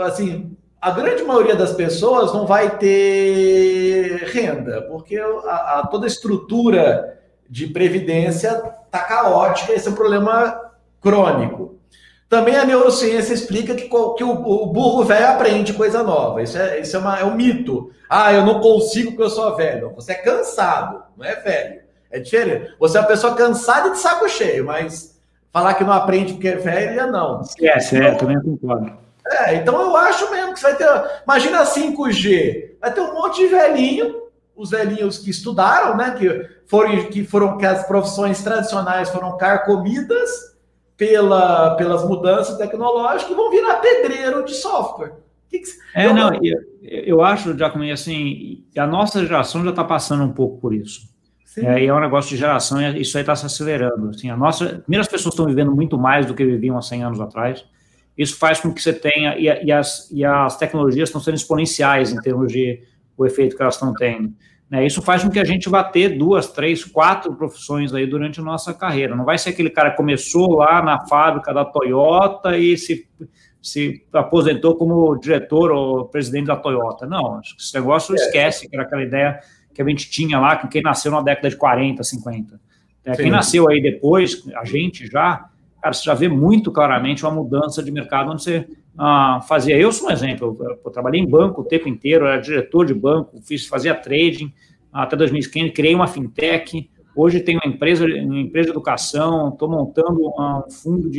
assim, 0.05 0.55
a 0.79 0.91
grande 0.91 1.23
maioria 1.23 1.55
das 1.55 1.73
pessoas 1.73 2.31
não 2.33 2.45
vai 2.45 2.77
ter 2.77 4.25
renda, 4.31 4.83
porque 4.83 5.17
a, 5.17 5.87
toda 5.89 6.05
a 6.05 6.07
estrutura 6.07 7.17
de 7.49 7.65
previdência 7.65 8.61
está 8.85 8.99
caótica, 8.99 9.73
esse 9.73 9.87
é 9.87 9.91
um 9.91 9.95
problema 9.95 10.69
crônico. 11.01 11.78
Também 12.29 12.55
a 12.55 12.63
neurociência 12.63 13.33
explica 13.33 13.73
que, 13.73 13.89
que 13.89 14.23
o, 14.23 14.29
o 14.29 14.67
burro 14.67 15.03
velho 15.03 15.29
aprende 15.29 15.73
coisa 15.73 16.03
nova. 16.03 16.43
Isso, 16.43 16.59
é, 16.59 16.79
isso 16.79 16.95
é, 16.95 16.99
uma, 16.99 17.19
é 17.19 17.23
um 17.25 17.33
mito. 17.33 17.91
Ah, 18.07 18.31
eu 18.31 18.45
não 18.45 18.61
consigo 18.61 19.11
porque 19.11 19.23
eu 19.23 19.29
sou 19.31 19.55
velho. 19.55 19.93
Você 19.95 20.11
é 20.11 20.15
cansado, 20.15 21.01
não 21.17 21.25
é 21.25 21.35
velho. 21.37 21.81
É 22.11 22.19
diferente. 22.19 22.71
Você 22.79 22.97
é 22.97 23.01
uma 23.01 23.07
pessoa 23.07 23.35
cansada 23.35 23.89
de 23.89 23.97
saco 23.97 24.29
cheio, 24.29 24.63
mas 24.63 25.19
falar 25.51 25.73
que 25.73 25.83
não 25.83 25.91
aprende 25.91 26.33
porque 26.33 26.49
é 26.49 26.55
velho, 26.55 27.11
não. 27.11 27.41
Esquece, 27.41 27.97
é, 27.97 28.11
também 28.13 28.39
concordo. 28.39 28.93
É, 29.25 29.55
então 29.55 29.81
eu 29.81 29.97
acho 29.97 30.29
mesmo 30.29 30.53
que 30.53 30.59
você 30.59 30.67
vai 30.67 30.75
ter. 30.75 31.21
Imagina 31.23 31.63
5G. 31.63 32.71
Vai 32.79 32.93
ter 32.93 33.01
um 33.01 33.13
monte 33.13 33.41
de 33.41 33.47
velhinho, 33.47 34.21
os 34.55 34.69
velhinhos 34.69 35.17
que 35.17 35.31
estudaram, 35.31 35.97
né? 35.97 36.15
Que 36.17 36.47
foram, 36.67 37.05
que 37.05 37.25
foram 37.25 37.57
que 37.57 37.65
as 37.65 37.87
profissões 37.87 38.43
tradicionais 38.43 39.09
foram 39.09 39.35
carcomidas 39.35 40.49
pela, 40.99 41.75
pelas 41.75 42.03
mudanças 42.03 42.57
tecnológicas 42.57 43.31
e 43.31 43.33
vão 43.33 43.49
virar 43.49 43.75
pedreiro 43.75 44.43
de 44.43 44.53
software. 44.53 45.13
Que 45.49 45.59
que... 45.59 45.69
É, 45.95 46.05
eu, 46.05 46.13
não, 46.13 46.29
eu, 46.43 46.59
eu 46.83 47.21
acho, 47.21 47.57
Giacomo, 47.57 47.85
assim, 47.85 48.65
a 48.77 48.85
nossa 48.85 49.25
geração 49.25 49.63
já 49.63 49.69
está 49.69 49.83
passando 49.83 50.25
um 50.25 50.33
pouco 50.33 50.59
por 50.59 50.75
isso. 50.75 51.07
É, 51.57 51.83
e 51.83 51.87
é 51.87 51.93
um 51.93 51.99
negócio 51.99 52.29
de 52.29 52.37
geração 52.37 52.81
e 52.81 53.01
isso 53.01 53.17
aí 53.17 53.23
está 53.23 53.33
se 53.35 53.45
acelerando. 53.45 54.09
Assim, 54.09 54.29
a 54.29 54.35
nossa, 54.35 54.65
primeiro, 54.79 55.01
as 55.01 55.07
pessoas 55.07 55.33
estão 55.33 55.45
vivendo 55.45 55.73
muito 55.73 55.97
mais 55.97 56.25
do 56.25 56.33
que 56.33 56.45
viviam 56.45 56.77
há 56.77 56.81
100 56.81 57.03
anos 57.03 57.21
atrás. 57.21 57.65
Isso 58.17 58.37
faz 58.37 58.59
com 58.59 58.73
que 58.73 58.81
você 58.81 58.91
tenha, 58.91 59.37
e, 59.37 59.45
e, 59.45 59.71
as, 59.71 60.11
e 60.11 60.25
as 60.25 60.57
tecnologias 60.57 61.07
estão 61.07 61.21
sendo 61.21 61.35
exponenciais 61.35 62.11
em 62.11 62.19
termos 62.19 62.51
de 62.51 62.83
o 63.17 63.25
efeito 63.25 63.55
que 63.55 63.61
elas 63.61 63.75
estão 63.75 63.93
tendo. 63.93 64.33
Né? 64.69 64.85
Isso 64.85 65.01
faz 65.01 65.23
com 65.23 65.29
que 65.29 65.39
a 65.39 65.45
gente 65.45 65.67
vá 65.67 65.83
ter 65.83 66.17
duas, 66.17 66.47
três, 66.47 66.85
quatro 66.85 67.33
profissões 67.33 67.93
aí 67.93 68.05
durante 68.05 68.39
a 68.39 68.43
nossa 68.43 68.73
carreira. 68.73 69.15
Não 69.15 69.25
vai 69.25 69.37
ser 69.37 69.49
aquele 69.49 69.69
cara 69.69 69.91
que 69.91 69.97
começou 69.97 70.57
lá 70.57 70.81
na 70.81 71.07
fábrica 71.07 71.53
da 71.53 71.65
Toyota 71.65 72.57
e 72.57 72.77
se, 72.77 73.07
se 73.61 74.05
aposentou 74.13 74.75
como 74.75 75.15
diretor 75.17 75.71
ou 75.71 76.05
presidente 76.05 76.47
da 76.47 76.55
Toyota. 76.55 77.07
Não, 77.07 77.39
esse 77.41 77.73
negócio 77.73 78.13
é. 78.13 78.15
esquece, 78.15 78.69
que 78.69 78.75
era 78.75 78.85
aquela 78.85 79.03
ideia 79.03 79.39
que 79.73 79.81
a 79.81 79.85
gente 79.85 80.09
tinha 80.09 80.39
lá, 80.39 80.55
com 80.57 80.67
quem 80.67 80.81
nasceu 80.81 81.11
na 81.11 81.21
década 81.21 81.49
de 81.49 81.55
40, 81.55 82.03
50. 82.03 82.59
É, 83.05 83.15
quem 83.15 83.31
nasceu 83.31 83.69
aí 83.69 83.81
depois, 83.81 84.43
a 84.55 84.65
gente 84.65 85.07
já, 85.07 85.49
cara, 85.81 85.93
você 85.93 86.03
já 86.03 86.13
vê 86.13 86.27
muito 86.27 86.71
claramente 86.71 87.23
uma 87.23 87.31
mudança 87.31 87.81
de 87.81 87.91
mercado 87.91 88.31
onde 88.31 88.43
você 88.43 88.67
ah, 88.97 89.41
fazia. 89.47 89.77
Eu 89.77 89.91
sou 89.91 90.09
um 90.09 90.11
exemplo, 90.11 90.57
eu, 90.59 90.79
eu, 90.83 90.91
trabalhei 90.91 91.21
em 91.21 91.27
banco 91.27 91.61
o 91.61 91.65
tempo 91.65 91.87
inteiro, 91.87 92.25
era 92.25 92.39
diretor 92.39 92.85
de 92.85 92.93
banco, 92.93 93.41
fiz, 93.41 93.67
fazia 93.67 93.95
trading 93.95 94.53
até 94.91 95.15
2015, 95.15 95.71
criei 95.71 95.95
uma 95.95 96.07
fintech. 96.07 96.89
Hoje 97.15 97.39
tenho 97.41 97.59
uma 97.63 97.71
empresa, 97.71 98.05
uma 98.05 98.39
empresa 98.39 98.67
de 98.67 98.71
educação, 98.71 99.49
estou 99.49 99.69
montando 99.69 100.27
um 100.27 100.71
fundo 100.71 101.09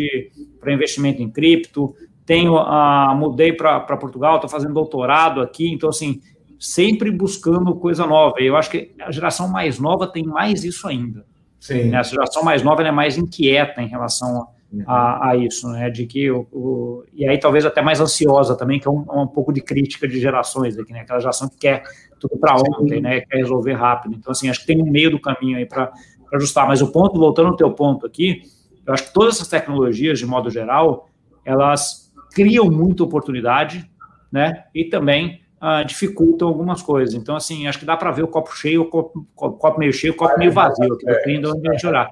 para 0.59 0.73
investimento 0.73 1.23
em 1.23 1.31
cripto, 1.31 1.95
tenho, 2.25 2.57
ah, 2.57 3.15
mudei 3.17 3.53
para 3.53 3.81
Portugal, 3.97 4.37
estou 4.37 4.49
fazendo 4.49 4.73
doutorado 4.73 5.41
aqui, 5.41 5.69
então 5.69 5.89
assim, 5.89 6.21
sempre 6.59 7.11
buscando 7.11 7.75
coisa 7.75 8.07
nova. 8.07 8.37
Eu 8.41 8.57
acho 8.57 8.71
que 8.71 8.93
a 9.01 9.11
geração 9.11 9.49
mais 9.49 9.79
nova 9.79 10.07
tem 10.07 10.25
mais 10.25 10.65
isso 10.65 10.87
ainda. 10.87 11.25
Sim. 11.59 11.91
Né? 11.91 11.99
A 11.99 12.03
geração 12.03 12.43
mais 12.43 12.63
nova 12.63 12.83
é 12.83 12.91
mais 12.91 13.19
inquieta 13.19 13.83
em 13.83 13.89
relação 13.89 14.43
a 14.43 14.60
a, 14.87 15.31
a, 15.31 15.37
isso, 15.37 15.69
né? 15.69 15.91
De 15.91 16.07
que 16.07 16.31
o, 16.31 16.47
o, 16.53 17.05
e 17.13 17.29
aí 17.29 17.39
talvez 17.39 17.65
até 17.65 17.83
mais 17.83 18.01
ansiosa 18.01 18.57
também, 18.57 18.79
que 18.79 18.87
é 18.87 18.91
um, 18.91 19.05
um 19.23 19.27
pouco 19.27 19.53
de 19.53 19.61
crítica 19.61 20.07
de 20.07 20.21
gerações 20.21 20.79
aqui, 20.79 20.93
né? 20.93 21.01
Aquela 21.01 21.19
geração 21.19 21.49
que 21.49 21.57
quer 21.57 21.83
tudo 22.19 22.39
para 22.39 22.55
ontem, 22.55 23.01
né? 23.01 23.21
Quer 23.23 23.39
resolver 23.39 23.73
rápido. 23.73 24.15
Então, 24.15 24.31
assim, 24.31 24.49
acho 24.49 24.61
que 24.61 24.67
tem 24.67 24.81
um 24.81 24.91
meio 24.91 25.11
do 25.11 25.21
caminho 25.21 25.59
aí 25.59 25.67
para 25.67 25.93
ajustar. 26.35 26.69
Mas 26.69 26.81
o 26.81 26.93
ponto, 26.93 27.19
voltando 27.19 27.49
ao 27.49 27.57
teu 27.57 27.71
ponto 27.73 28.07
aqui, 28.07 28.43
eu 28.87 28.95
acho 28.95 29.05
que 29.05 29.13
todas 29.13 29.37
essas 29.37 29.49
tecnologias, 29.49 30.19
de 30.19 30.27
modo 30.27 30.51
geral, 30.51 31.09
elas 31.45 32.13
criam 32.33 32.71
muita 32.71 33.03
oportunidade, 33.03 33.91
né? 34.31 34.65
E 34.75 34.85
também 34.85 35.41
uh, 35.61 35.85
dificultam 35.85 36.47
algumas 36.47 36.81
coisas. 36.81 37.15
Então, 37.15 37.35
assim, 37.35 37.67
acho 37.67 37.79
que 37.79 37.85
dá 37.85 37.97
para 37.97 38.11
ver 38.11 38.23
o 38.23 38.29
copo 38.29 38.57
cheio, 38.57 38.83
o 38.83 38.87
copo, 38.87 39.27
copo 39.35 39.79
meio 39.79 39.93
cheio, 39.93 40.13
o 40.13 40.17
copo 40.17 40.39
meio 40.39 40.53
vazio, 40.53 40.95
aqui, 40.95 41.05
depende 41.05 41.41
de 41.41 41.47
onde 41.49 41.69
a 41.69 41.73
gente 41.73 41.87
olhar. 41.87 42.11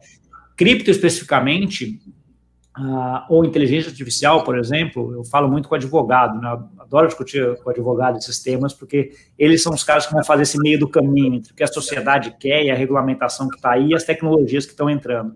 Cripto, 0.57 0.91
especificamente, 0.91 2.01
Uh, 2.79 3.25
ou 3.29 3.45
inteligência 3.45 3.91
artificial, 3.91 4.45
por 4.45 4.57
exemplo, 4.57 5.13
eu 5.13 5.25
falo 5.25 5.49
muito 5.49 5.69
com 5.69 5.75
advogado, 5.75 6.41
né? 6.41 6.49
adoro 6.79 7.09
discutir 7.09 7.57
com 7.57 7.71
advogado 7.71 8.19
esses 8.19 8.41
temas, 8.41 8.73
porque 8.73 9.11
eles 9.37 9.63
são 9.65 9.75
os 9.75 9.83
caras 9.83 10.07
que 10.07 10.13
vão 10.13 10.23
fazer 10.23 10.43
esse 10.43 10.59
meio 10.59 10.79
do 10.79 10.89
caminho 10.89 11.35
entre 11.35 11.53
o 11.53 11.57
que 11.57 11.65
a 11.65 11.67
sociedade 11.67 12.37
quer 12.39 12.63
e 12.63 12.71
a 12.71 12.77
regulamentação 12.77 13.49
que 13.49 13.57
está 13.57 13.73
aí 13.73 13.89
e 13.89 13.95
as 13.97 14.05
tecnologias 14.05 14.65
que 14.65 14.71
estão 14.71 14.89
entrando. 14.89 15.35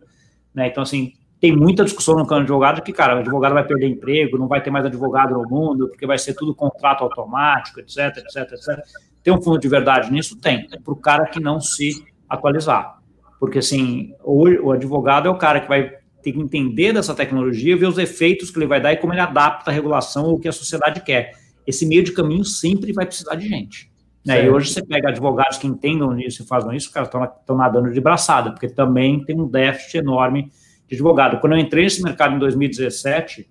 Né? 0.55 0.69
Então, 0.69 0.85
assim, 0.85 1.15
tem 1.41 1.51
muita 1.57 1.83
discussão 1.83 2.15
no 2.15 2.25
campo 2.25 2.43
de 2.43 2.45
advogado 2.45 2.81
que, 2.81 2.93
cara, 2.93 3.17
o 3.17 3.19
advogado 3.19 3.55
vai 3.55 3.67
perder 3.67 3.89
emprego, 3.89 4.39
não 4.39 4.47
vai 4.47 4.63
ter 4.63 4.71
mais 4.71 4.87
advogado 4.87 5.33
no 5.35 5.43
mundo, 5.49 5.89
porque 5.89 6.07
vai 6.07 6.19
ser 6.19 6.35
tudo 6.35 6.55
contrato 6.55 7.03
automático, 7.03 7.81
etc, 7.81 8.19
etc, 8.19 8.53
etc. 8.53 8.79
Tem 9.21 9.35
um 9.35 9.43
fundo 9.43 9.59
de 9.59 9.69
verdade 9.69 10.13
nisso? 10.13 10.41
Tem. 10.41 10.69
É 10.73 10.79
para 10.79 10.93
o 10.93 10.97
cara 10.97 11.27
que 11.27 11.41
não 11.41 11.59
se 11.59 12.05
atualizar. 12.29 12.99
Porque, 13.41 13.59
assim, 13.59 14.15
o 14.23 14.71
advogado 14.71 15.27
é 15.27 15.31
o 15.31 15.37
cara 15.37 15.59
que 15.59 15.67
vai 15.67 16.02
tem 16.23 16.33
que 16.33 16.41
entender 16.41 16.93
dessa 16.93 17.15
tecnologia, 17.15 17.77
ver 17.77 17.87
os 17.87 17.99
efeitos 17.99 18.51
que 18.51 18.59
ele 18.59 18.67
vai 18.67 18.81
dar 18.81 18.93
e 18.93 18.97
como 18.97 19.13
ele 19.13 19.21
adapta 19.21 19.71
a 19.71 19.75
regulação 19.75 20.27
ao 20.27 20.39
que 20.39 20.49
a 20.49 20.53
sociedade 20.53 21.03
quer. 21.03 21.33
Esse 21.67 21.87
meio 21.87 22.03
de 22.03 22.13
caminho 22.13 22.45
sempre 22.45 22.93
vai 22.93 23.07
precisar 23.07 23.35
de 23.35 23.49
gente. 23.49 23.91
Né? 24.25 24.47
E 24.47 24.51
hoje 24.51 24.73
você 24.73 24.85
pega 24.85 25.09
advogados 25.09 25.59
que 25.59 25.67
entendam 25.67 26.19
isso 26.19 26.43
e 26.43 26.47
fazem 26.47 26.77
isso, 26.77 26.87
os 26.87 26.93
caras 26.93 27.09
estão 27.09 27.57
nadando 27.57 27.91
de 27.91 28.01
braçada, 28.01 28.53
porque 28.53 28.69
também 28.69 29.25
tem 29.25 29.39
um 29.39 29.49
déficit 29.49 29.99
enorme 29.99 30.51
de 30.87 30.95
advogado. 30.95 31.41
Quando 31.41 31.55
eu 31.55 31.59
entrei 31.59 31.85
nesse 31.85 32.03
mercado 32.03 32.37
em 32.37 32.39
2017, 32.39 33.49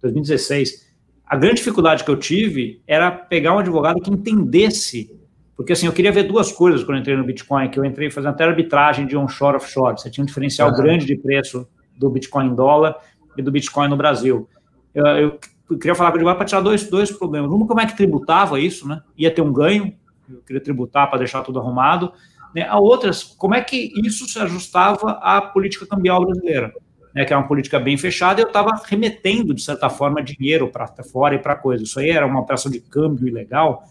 2016, 0.00 0.86
a 1.26 1.36
grande 1.36 1.56
dificuldade 1.56 2.04
que 2.04 2.10
eu 2.10 2.16
tive 2.16 2.80
era 2.86 3.10
pegar 3.10 3.54
um 3.54 3.58
advogado 3.58 4.00
que 4.00 4.10
entendesse 4.10 5.10
porque 5.56 5.72
assim, 5.72 5.86
eu 5.86 5.92
queria 5.92 6.12
ver 6.12 6.24
duas 6.24 6.52
coisas 6.52 6.84
quando 6.84 6.98
eu 6.98 7.00
entrei 7.00 7.16
no 7.16 7.24
Bitcoin, 7.24 7.70
que 7.70 7.78
eu 7.78 7.84
entrei 7.84 8.10
fazendo 8.10 8.32
até 8.32 8.44
arbitragem 8.44 9.06
de 9.06 9.16
onshore 9.16 9.56
offshore. 9.56 9.98
Você 9.98 10.10
tinha 10.10 10.22
um 10.22 10.26
diferencial 10.26 10.68
uhum. 10.68 10.76
grande 10.76 11.06
de 11.06 11.16
preço 11.16 11.66
do 11.96 12.10
Bitcoin 12.10 12.54
dólar 12.54 12.96
e 13.36 13.42
do 13.42 13.50
Bitcoin 13.50 13.88
no 13.88 13.96
Brasil. 13.96 14.48
Eu, 14.94 15.06
eu 15.06 15.78
queria 15.78 15.94
falar 15.94 16.12
com 16.12 16.18
o 16.18 16.34
para 16.36 16.44
tirar 16.44 16.60
dois, 16.60 16.88
dois 16.88 17.10
problemas. 17.10 17.50
Um, 17.50 17.66
como 17.66 17.80
é 17.80 17.86
que 17.86 17.96
tributava 17.96 18.58
isso, 18.60 18.88
né? 18.88 19.02
Ia 19.16 19.30
ter 19.30 19.42
um 19.42 19.52
ganho, 19.52 19.94
eu 20.28 20.40
queria 20.42 20.62
tributar 20.62 21.08
para 21.08 21.18
deixar 21.18 21.42
tudo 21.42 21.58
arrumado. 21.58 22.12
Né? 22.54 22.62
A 22.62 22.78
outras, 22.78 23.22
como 23.22 23.54
é 23.54 23.60
que 23.60 23.92
isso 24.02 24.26
se 24.26 24.38
ajustava 24.38 25.12
à 25.22 25.40
política 25.40 25.86
cambial 25.86 26.24
brasileira, 26.24 26.72
né? 27.14 27.24
que 27.24 27.32
é 27.32 27.36
uma 27.36 27.46
política 27.46 27.78
bem 27.78 27.96
fechada, 27.96 28.40
eu 28.40 28.46
estava 28.46 28.80
remetendo, 28.86 29.52
de 29.52 29.62
certa 29.62 29.90
forma, 29.90 30.22
dinheiro 30.22 30.68
para 30.68 30.88
fora 31.12 31.34
e 31.34 31.38
para 31.38 31.56
coisa. 31.56 31.82
Isso 31.82 31.98
aí 32.00 32.10
era 32.10 32.26
uma 32.26 32.40
operação 32.40 32.70
de 32.70 32.80
câmbio 32.80 33.28
ilegal. 33.28 33.84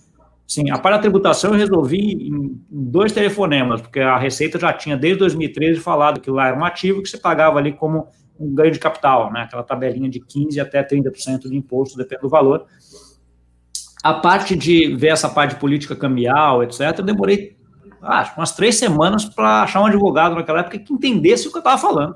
Sim, 0.47 0.69
a 0.69 0.77
parte 0.77 0.97
da 0.97 1.01
tributação 1.01 1.51
eu 1.51 1.58
resolvi 1.58 2.29
em 2.29 2.62
dois 2.69 3.12
telefonemas, 3.12 3.81
porque 3.81 3.99
a 3.99 4.17
Receita 4.17 4.60
já 4.60 4.71
tinha, 4.71 4.95
desde 4.95 5.19
2013, 5.19 5.79
falado 5.79 6.21
que 6.21 6.29
lá 6.29 6.47
era 6.47 6.58
um 6.58 6.63
ativo 6.63 7.01
que 7.01 7.10
você 7.10 7.17
pagava 7.17 7.58
ali 7.58 7.73
como 7.73 8.08
um 8.39 8.53
ganho 8.53 8.71
de 8.71 8.79
capital, 8.79 9.31
né? 9.31 9.41
aquela 9.41 9.63
tabelinha 9.63 10.10
de 10.10 10.19
15% 10.19 10.60
até 10.60 10.84
30% 10.84 11.49
de 11.49 11.55
imposto, 11.55 11.97
depende 11.97 12.21
do 12.21 12.29
valor. 12.29 12.65
A 14.03 14.13
parte 14.13 14.55
de 14.55 14.95
ver 14.95 15.08
essa 15.08 15.27
parte 15.27 15.55
de 15.55 15.60
política 15.60 15.95
cambial, 15.95 16.63
etc., 16.63 16.99
eu 16.99 17.03
demorei 17.03 17.58
ah, 18.01 18.31
umas 18.38 18.51
três 18.51 18.75
semanas 18.75 19.25
para 19.25 19.63
achar 19.63 19.81
um 19.81 19.88
advogado 19.88 20.36
naquela 20.36 20.60
época 20.60 20.77
que 20.77 20.93
entendesse 20.93 21.47
o 21.47 21.51
que 21.51 21.58
eu 21.58 21.62
estava 21.62 21.81
falando. 21.81 22.15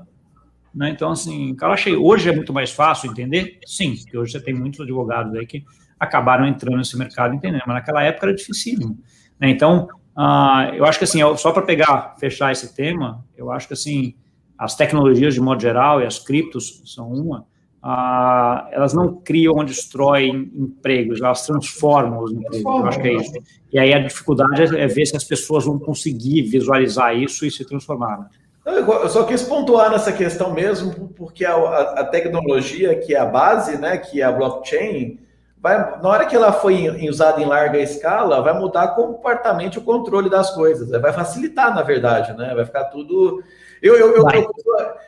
Né? 0.74 0.92
Então, 0.92 1.12
assim, 1.12 1.56
cara, 1.56 1.74
achei. 1.74 1.96
Hoje 1.96 2.30
é 2.30 2.36
muito 2.36 2.54
mais 2.54 2.70
fácil 2.70 3.10
entender? 3.10 3.60
Sim, 3.66 3.96
porque 3.96 4.16
hoje 4.16 4.34
você 4.34 4.40
tem 4.40 4.54
muitos 4.54 4.80
advogados 4.80 5.34
aí 5.34 5.48
que 5.48 5.64
acabaram 6.00 6.48
entrando 6.48 6.78
nesse 6.78 6.98
mercado 6.98 7.34
entendendo, 7.34 7.64
mas 7.68 7.76
naquela 7.76 8.04
época 8.04 8.28
era 8.28 8.36
dificílimo. 8.36 8.98
Né? 9.40 9.50
Então, 9.50 9.88
uh, 10.18 10.74
eu 10.74 10.86
acho 10.86 10.98
que 10.98 11.04
assim, 11.04 11.20
só 11.38 11.52
para 11.52 11.62
pegar, 11.64 12.16
fechar 12.20 12.52
esse 12.52 12.74
tema, 12.74 13.26
eu 13.36 13.52
acho 13.52 13.68
que 13.68 13.74
assim, 13.74 14.16
as 14.58 14.76
tecnologias 14.76 15.34
de 15.34 15.42
modo 15.42 15.62
geral 15.62 16.02
e 16.02 16.06
as 16.06 16.20
criptos 16.20 16.82
são 16.86 17.12
uma, 17.12 17.46
uh, 17.84 18.68
elas 18.72 18.94
não 18.94 19.16
criam 19.22 19.56
ou 19.56 19.64
destroem 19.64 20.52
empregos, 20.56 21.22
elas 21.22 21.46
transformam 21.46 22.24
os 22.24 22.32
empregos, 22.32 22.64
eu 22.64 22.86
acho 22.86 23.02
que 23.02 23.08
é 23.08 23.14
isso. 23.14 23.34
E 23.74 23.80
aí 23.80 23.94
a 23.94 24.00
dificuldade 24.00 24.76
é 24.78 24.88
ver 24.88 25.06
se 25.06 25.16
as 25.16 25.24
pessoas 25.24 25.66
vão 25.66 25.78
conseguir 25.78 26.44
visualizar 26.44 27.16
isso 27.16 27.46
e 27.46 27.52
se 27.52 27.66
transformar. 27.66 28.20
Né? 28.20 28.26
Eu 28.66 29.10
só 29.10 29.24
quis 29.24 29.42
pontuar 29.42 29.90
nessa 29.90 30.12
questão 30.12 30.54
mesmo, 30.54 31.10
porque 31.10 31.46
a, 31.46 31.56
a, 31.56 32.06
tecnologia 32.06 32.96
que 32.96 33.16
é 33.16 33.20
a 33.20 33.26
base, 33.26 33.78
né, 33.78 33.98
que 33.98 34.22
é 34.22 34.26
a 34.26 34.32
blockchain, 34.32 35.18
vai, 35.62 36.02
na 36.02 36.10
hora 36.10 36.26
que 36.26 36.36
ela 36.36 36.52
foi 36.52 36.90
usada 37.08 37.42
em 37.42 37.46
larga 37.46 37.78
escala, 37.80 38.42
vai 38.42 38.54
mudar 38.54 38.90
completamente 38.90 39.78
o 39.78 39.84
controle 39.84 40.30
das 40.30 40.52
coisas. 40.52 40.90
Vai 40.90 41.14
facilitar, 41.14 41.74
na 41.74 41.82
verdade, 41.82 42.34
né? 42.34 42.54
Vai 42.56 42.66
ficar 42.66 42.86
tudo. 42.86 43.44
Eu, 43.82 43.96
eu, 43.96 44.16
eu, 44.16 44.26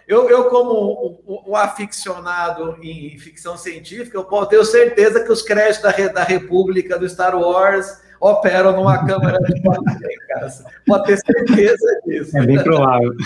eu, 0.08 0.30
eu, 0.30 0.45
como 0.45 1.20
um, 1.28 1.52
um, 1.52 1.56
aficionado 1.56 2.78
em 2.82 3.18
ficção 3.18 3.58
científica, 3.58 4.18
eu 4.18 4.45
tenho 4.45 4.64
certeza 4.64 5.24
que 5.24 5.32
os 5.32 5.41
créditos 5.41 5.82
da, 5.82 6.08
da 6.08 6.24
República 6.24 6.97
do 6.97 7.08
Star 7.08 7.38
Wars 7.38 8.02
operam 8.20 8.74
numa 8.74 9.04
câmera 9.06 9.39
de 9.39 9.62
4K 9.62 10.06
em 10.06 10.28
casa. 10.28 10.66
Pode 10.86 11.06
ter 11.06 11.18
certeza 11.18 12.02
disso. 12.06 12.38
É 12.38 12.45
bem 12.45 12.64
provável. 12.64 13.12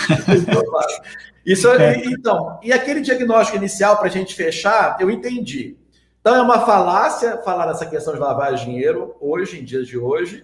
É. 1.48 1.52
Isso, 1.52 1.70
é. 1.70 1.96
então, 2.06 2.60
e 2.64 2.74
aquele 2.74 3.02
diagnóstico 3.02 3.56
inicial 3.56 3.98
para 3.98 4.08
a 4.08 4.10
gente 4.10 4.34
fechar, 4.34 4.98
eu 5.00 5.12
entendi. 5.12 5.78
Então 6.26 6.38
é 6.38 6.42
uma 6.42 6.62
falácia 6.62 7.38
falar 7.44 7.68
dessa 7.68 7.86
questão 7.86 8.12
de 8.16 8.20
lavar 8.20 8.56
dinheiro 8.56 9.14
hoje, 9.22 9.60
em 9.60 9.64
dias 9.64 9.86
de 9.86 9.96
hoje. 9.96 10.44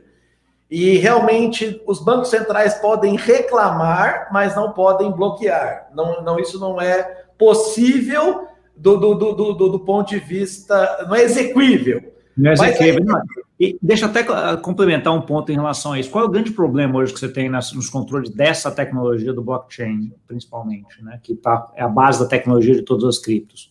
E 0.70 0.96
realmente 0.98 1.82
os 1.88 2.00
bancos 2.00 2.30
centrais 2.30 2.76
podem 2.76 3.16
reclamar, 3.16 4.30
mas 4.32 4.56
não 4.56 4.74
podem 4.74 5.10
bloquear. 5.10 5.90
Não, 5.96 6.22
não 6.22 6.40
isso 6.40 6.60
não 6.60 6.80
é 6.80 7.02
possível 7.36 8.46
do, 8.78 8.96
do, 8.96 9.16
do, 9.16 9.34
do, 9.34 9.70
do 9.70 9.80
ponto 9.80 10.10
de 10.10 10.20
vista, 10.20 11.04
não 11.08 11.16
é 11.16 11.24
execuível. 11.24 12.14
Não 12.38 12.52
é 12.52 12.54
execuível. 12.54 13.04
Mas, 13.04 13.24
e 13.60 13.76
deixa 13.82 14.06
até 14.06 14.24
complementar 14.58 15.12
um 15.16 15.22
ponto 15.22 15.52
em 15.52 15.56
relação 15.56 15.94
a 15.94 16.00
isso. 16.00 16.12
Qual 16.12 16.24
é 16.24 16.28
o 16.28 16.32
grande 16.32 16.52
problema 16.52 17.00
hoje 17.00 17.12
que 17.12 17.20
você 17.20 17.28
tem 17.28 17.50
nas, 17.50 17.74
nos 17.74 17.90
controles 17.90 18.30
dessa 18.30 18.70
tecnologia 18.70 19.34
do 19.34 19.42
blockchain, 19.42 20.14
principalmente, 20.28 21.04
né? 21.04 21.20
Que 21.24 21.34
tá, 21.34 21.72
é 21.74 21.82
a 21.82 21.88
base 21.88 22.20
da 22.20 22.28
tecnologia 22.28 22.76
de 22.76 22.84
todas 22.84 23.04
as 23.06 23.18
criptos. 23.18 23.71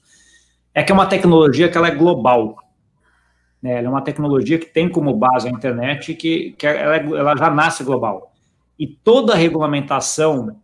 É 0.75 0.83
que 0.83 0.93
é 0.93 0.95
uma 0.95 1.07
tecnologia 1.07 1.69
que 1.69 1.77
ela 1.77 1.89
é 1.89 1.95
global. 1.95 2.57
Né? 3.63 3.79
Ela 3.79 3.87
é 3.87 3.91
uma 3.91 4.03
tecnologia 4.03 4.59
que 4.59 4.67
tem 4.67 4.89
como 4.89 5.15
base 5.15 5.49
a 5.49 5.51
internet 5.51 6.15
que, 6.15 6.53
que 6.53 6.67
ela, 6.67 6.97
é, 6.97 7.05
ela 7.05 7.37
já 7.37 7.51
nasce 7.51 7.85
global. 7.85 8.33
E 8.79 8.87
toda 8.87 9.35
a 9.35 9.37
regulamentação, 9.37 10.57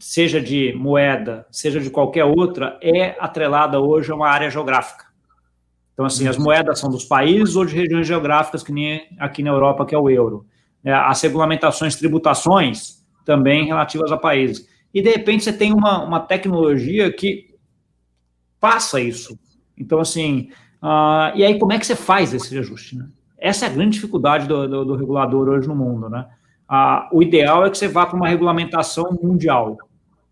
seja 0.00 0.40
de 0.40 0.72
moeda, 0.74 1.46
seja 1.50 1.80
de 1.80 1.90
qualquer 1.90 2.24
outra, 2.24 2.78
é 2.82 3.16
atrelada 3.20 3.78
hoje 3.78 4.10
a 4.10 4.14
uma 4.14 4.28
área 4.28 4.48
geográfica. 4.48 5.06
Então, 5.92 6.06
assim, 6.06 6.26
as 6.26 6.38
moedas 6.38 6.78
são 6.78 6.90
dos 6.90 7.04
países 7.04 7.54
ou 7.54 7.66
de 7.66 7.76
regiões 7.76 8.06
geográficas, 8.06 8.62
que 8.62 8.72
nem 8.72 9.06
aqui 9.18 9.42
na 9.42 9.50
Europa, 9.50 9.84
que 9.84 9.94
é 9.94 9.98
o 9.98 10.08
euro. 10.08 10.46
É, 10.82 10.92
as 10.92 11.20
regulamentações, 11.20 11.96
tributações, 11.96 13.04
também 13.24 13.66
relativas 13.66 14.10
a 14.10 14.16
países. 14.16 14.66
E, 14.94 15.02
de 15.02 15.10
repente, 15.10 15.44
você 15.44 15.52
tem 15.52 15.72
uma, 15.72 16.02
uma 16.02 16.20
tecnologia 16.20 17.12
que 17.12 17.51
passa 18.62 19.00
isso. 19.00 19.38
Então, 19.76 19.98
assim, 19.98 20.48
Uh, 20.82 21.30
e 21.36 21.44
aí, 21.44 21.58
como 21.60 21.72
é 21.72 21.78
que 21.78 21.86
você 21.86 21.94
faz 21.94 22.34
esse 22.34 22.58
ajuste? 22.58 22.98
Né? 22.98 23.06
Essa 23.38 23.66
é 23.66 23.68
a 23.68 23.72
grande 23.72 23.92
dificuldade 23.92 24.48
do, 24.48 24.66
do, 24.66 24.84
do 24.84 24.96
regulador 24.96 25.48
hoje 25.48 25.68
no 25.68 25.76
mundo. 25.76 26.10
Né? 26.10 26.26
Uh, 26.68 27.18
o 27.18 27.22
ideal 27.22 27.64
é 27.64 27.70
que 27.70 27.78
você 27.78 27.86
vá 27.86 28.04
para 28.04 28.16
uma 28.16 28.28
regulamentação 28.28 29.16
mundial, 29.22 29.78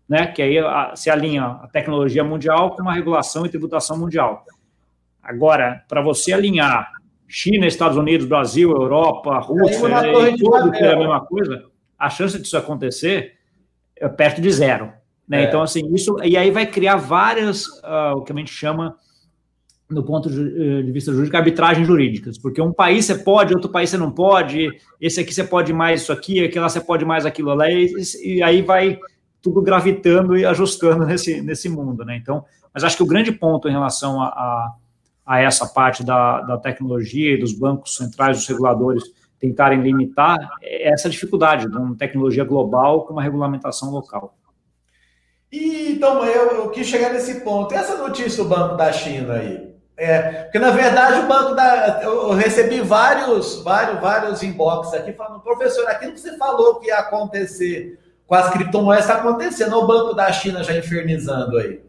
né? 0.09 0.27
que 0.27 0.41
aí 0.41 0.61
uh, 0.61 0.91
se 0.93 1.09
alinha 1.09 1.45
a 1.45 1.67
tecnologia 1.67 2.21
mundial 2.21 2.75
com 2.75 2.81
uma 2.81 2.93
regulação 2.93 3.45
e 3.45 3.49
tributação 3.49 3.97
mundial. 3.97 4.45
Agora, 5.23 5.85
para 5.87 6.01
você 6.01 6.33
alinhar 6.33 6.91
China, 7.29 7.65
Estados 7.65 7.95
Unidos, 7.95 8.27
Brasil, 8.27 8.71
Europa, 8.71 9.39
Rússia, 9.39 9.87
e 10.27 10.37
tudo 10.37 10.71
que 10.71 10.83
é 10.83 10.93
a 10.93 10.97
mesma 10.97 11.21
coisa, 11.21 11.63
a 11.97 12.09
chance 12.09 12.37
disso 12.37 12.57
acontecer 12.57 13.35
é 13.95 14.09
perto 14.09 14.41
de 14.41 14.51
zero. 14.51 14.91
Né? 15.31 15.45
É. 15.45 15.47
Então, 15.47 15.61
assim, 15.61 15.89
isso. 15.95 16.17
E 16.21 16.35
aí 16.35 16.51
vai 16.51 16.65
criar 16.65 16.97
várias, 16.97 17.65
uh, 17.65 18.17
o 18.17 18.21
que 18.21 18.33
a 18.33 18.35
gente 18.35 18.51
chama 18.51 18.97
no 19.89 20.03
ponto 20.03 20.29
eh, 20.29 20.81
de 20.83 20.91
vista 20.91 21.11
jurídico, 21.11 21.35
arbitragens 21.35 21.85
jurídicas, 21.85 22.37
porque 22.37 22.61
um 22.61 22.71
país 22.71 23.05
você 23.05 23.15
pode, 23.15 23.53
outro 23.53 23.69
país 23.69 23.89
você 23.89 23.97
não 23.97 24.09
pode, 24.09 24.69
esse 25.01 25.19
aqui 25.19 25.33
você 25.33 25.43
pode 25.43 25.73
mais 25.73 26.03
isso 26.03 26.13
aqui, 26.13 26.41
aquele 26.41 26.61
lá 26.61 26.69
você 26.69 26.79
pode 26.79 27.03
mais 27.03 27.25
aquilo 27.25 27.53
lá, 27.53 27.69
e, 27.69 27.91
e 28.23 28.41
aí 28.41 28.61
vai 28.61 28.97
tudo 29.41 29.61
gravitando 29.61 30.37
e 30.37 30.45
ajustando 30.45 31.03
nesse, 31.07 31.41
nesse 31.41 31.67
mundo, 31.67 32.05
né? 32.05 32.15
Então, 32.15 32.45
mas 32.73 32.85
acho 32.85 32.95
que 32.95 33.03
o 33.03 33.05
grande 33.05 33.33
ponto 33.33 33.67
em 33.67 33.71
relação 33.71 34.21
a, 34.21 34.27
a, 34.27 34.75
a 35.25 35.39
essa 35.41 35.67
parte 35.67 36.05
da, 36.05 36.39
da 36.39 36.57
tecnologia 36.57 37.33
e 37.33 37.37
dos 37.37 37.51
bancos 37.51 37.97
centrais, 37.97 38.37
dos 38.37 38.47
reguladores, 38.47 39.03
tentarem 39.41 39.81
limitar 39.81 40.37
é 40.61 40.89
essa 40.89 41.09
dificuldade 41.09 41.69
de 41.69 41.75
uma 41.75 41.97
tecnologia 41.97 42.45
global 42.45 43.05
com 43.05 43.11
uma 43.11 43.23
regulamentação 43.23 43.91
local. 43.91 44.37
E, 45.51 45.91
então, 45.91 46.23
eu, 46.25 46.51
eu 46.51 46.69
quis 46.69 46.87
chegar 46.87 47.11
nesse 47.11 47.41
ponto. 47.41 47.73
Essa 47.73 47.97
notícia 47.97 48.43
do 48.43 48.49
Banco 48.49 48.75
da 48.75 48.91
China 48.93 49.33
aí, 49.33 49.71
é, 49.97 50.43
porque 50.43 50.57
na 50.57 50.71
verdade 50.71 51.19
o 51.19 51.27
banco 51.27 51.53
da. 51.53 52.01
Eu 52.01 52.31
recebi 52.31 52.81
vários, 52.81 53.61
vários, 53.61 53.99
vários 53.99 54.41
inbox 54.41 54.93
aqui 54.93 55.13
falando, 55.13 55.41
professor, 55.41 55.87
aquilo 55.87 56.13
que 56.13 56.19
você 56.19 56.35
falou 56.37 56.79
que 56.79 56.87
ia 56.87 56.97
acontecer 56.97 57.99
com 58.25 58.33
as 58.33 58.49
criptomoedas 58.49 59.05
está 59.05 59.19
acontecendo, 59.19 59.75
o 59.77 59.85
Banco 59.85 60.15
da 60.15 60.31
China 60.31 60.63
já 60.63 60.75
infernizando 60.75 61.57
aí. 61.57 61.81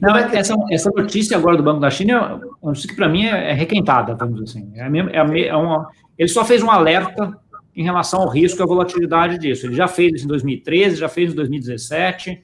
Não, 0.00 0.16
é 0.16 0.28
que... 0.28 0.36
essa, 0.36 0.54
essa 0.70 0.90
notícia 0.90 1.36
agora 1.36 1.56
do 1.56 1.62
Banco 1.62 1.80
da 1.80 1.90
China, 1.90 2.12
é 2.12 2.18
uma 2.18 2.48
notícia 2.62 2.88
que 2.88 2.96
para 2.96 3.08
mim 3.08 3.26
é, 3.26 3.50
é, 3.50 3.52
requentada, 3.52 4.14
vamos 4.14 4.36
dizer 4.36 4.58
assim. 4.58 4.72
É, 4.76 4.88
mesmo, 4.88 5.10
é, 5.10 5.48
é 5.48 5.56
uma, 5.56 5.90
ele 6.16 6.28
só 6.28 6.44
fez 6.44 6.62
um 6.62 6.70
alerta 6.70 7.36
em 7.74 7.82
relação 7.82 8.22
ao 8.22 8.28
risco 8.28 8.60
e 8.60 8.62
à 8.62 8.66
volatilidade 8.66 9.38
disso. 9.38 9.66
Ele 9.66 9.74
já 9.74 9.88
fez 9.88 10.14
isso 10.14 10.24
em 10.24 10.28
2013, 10.28 10.96
já 10.96 11.08
fez 11.08 11.32
em 11.32 11.34
2017. 11.34 12.42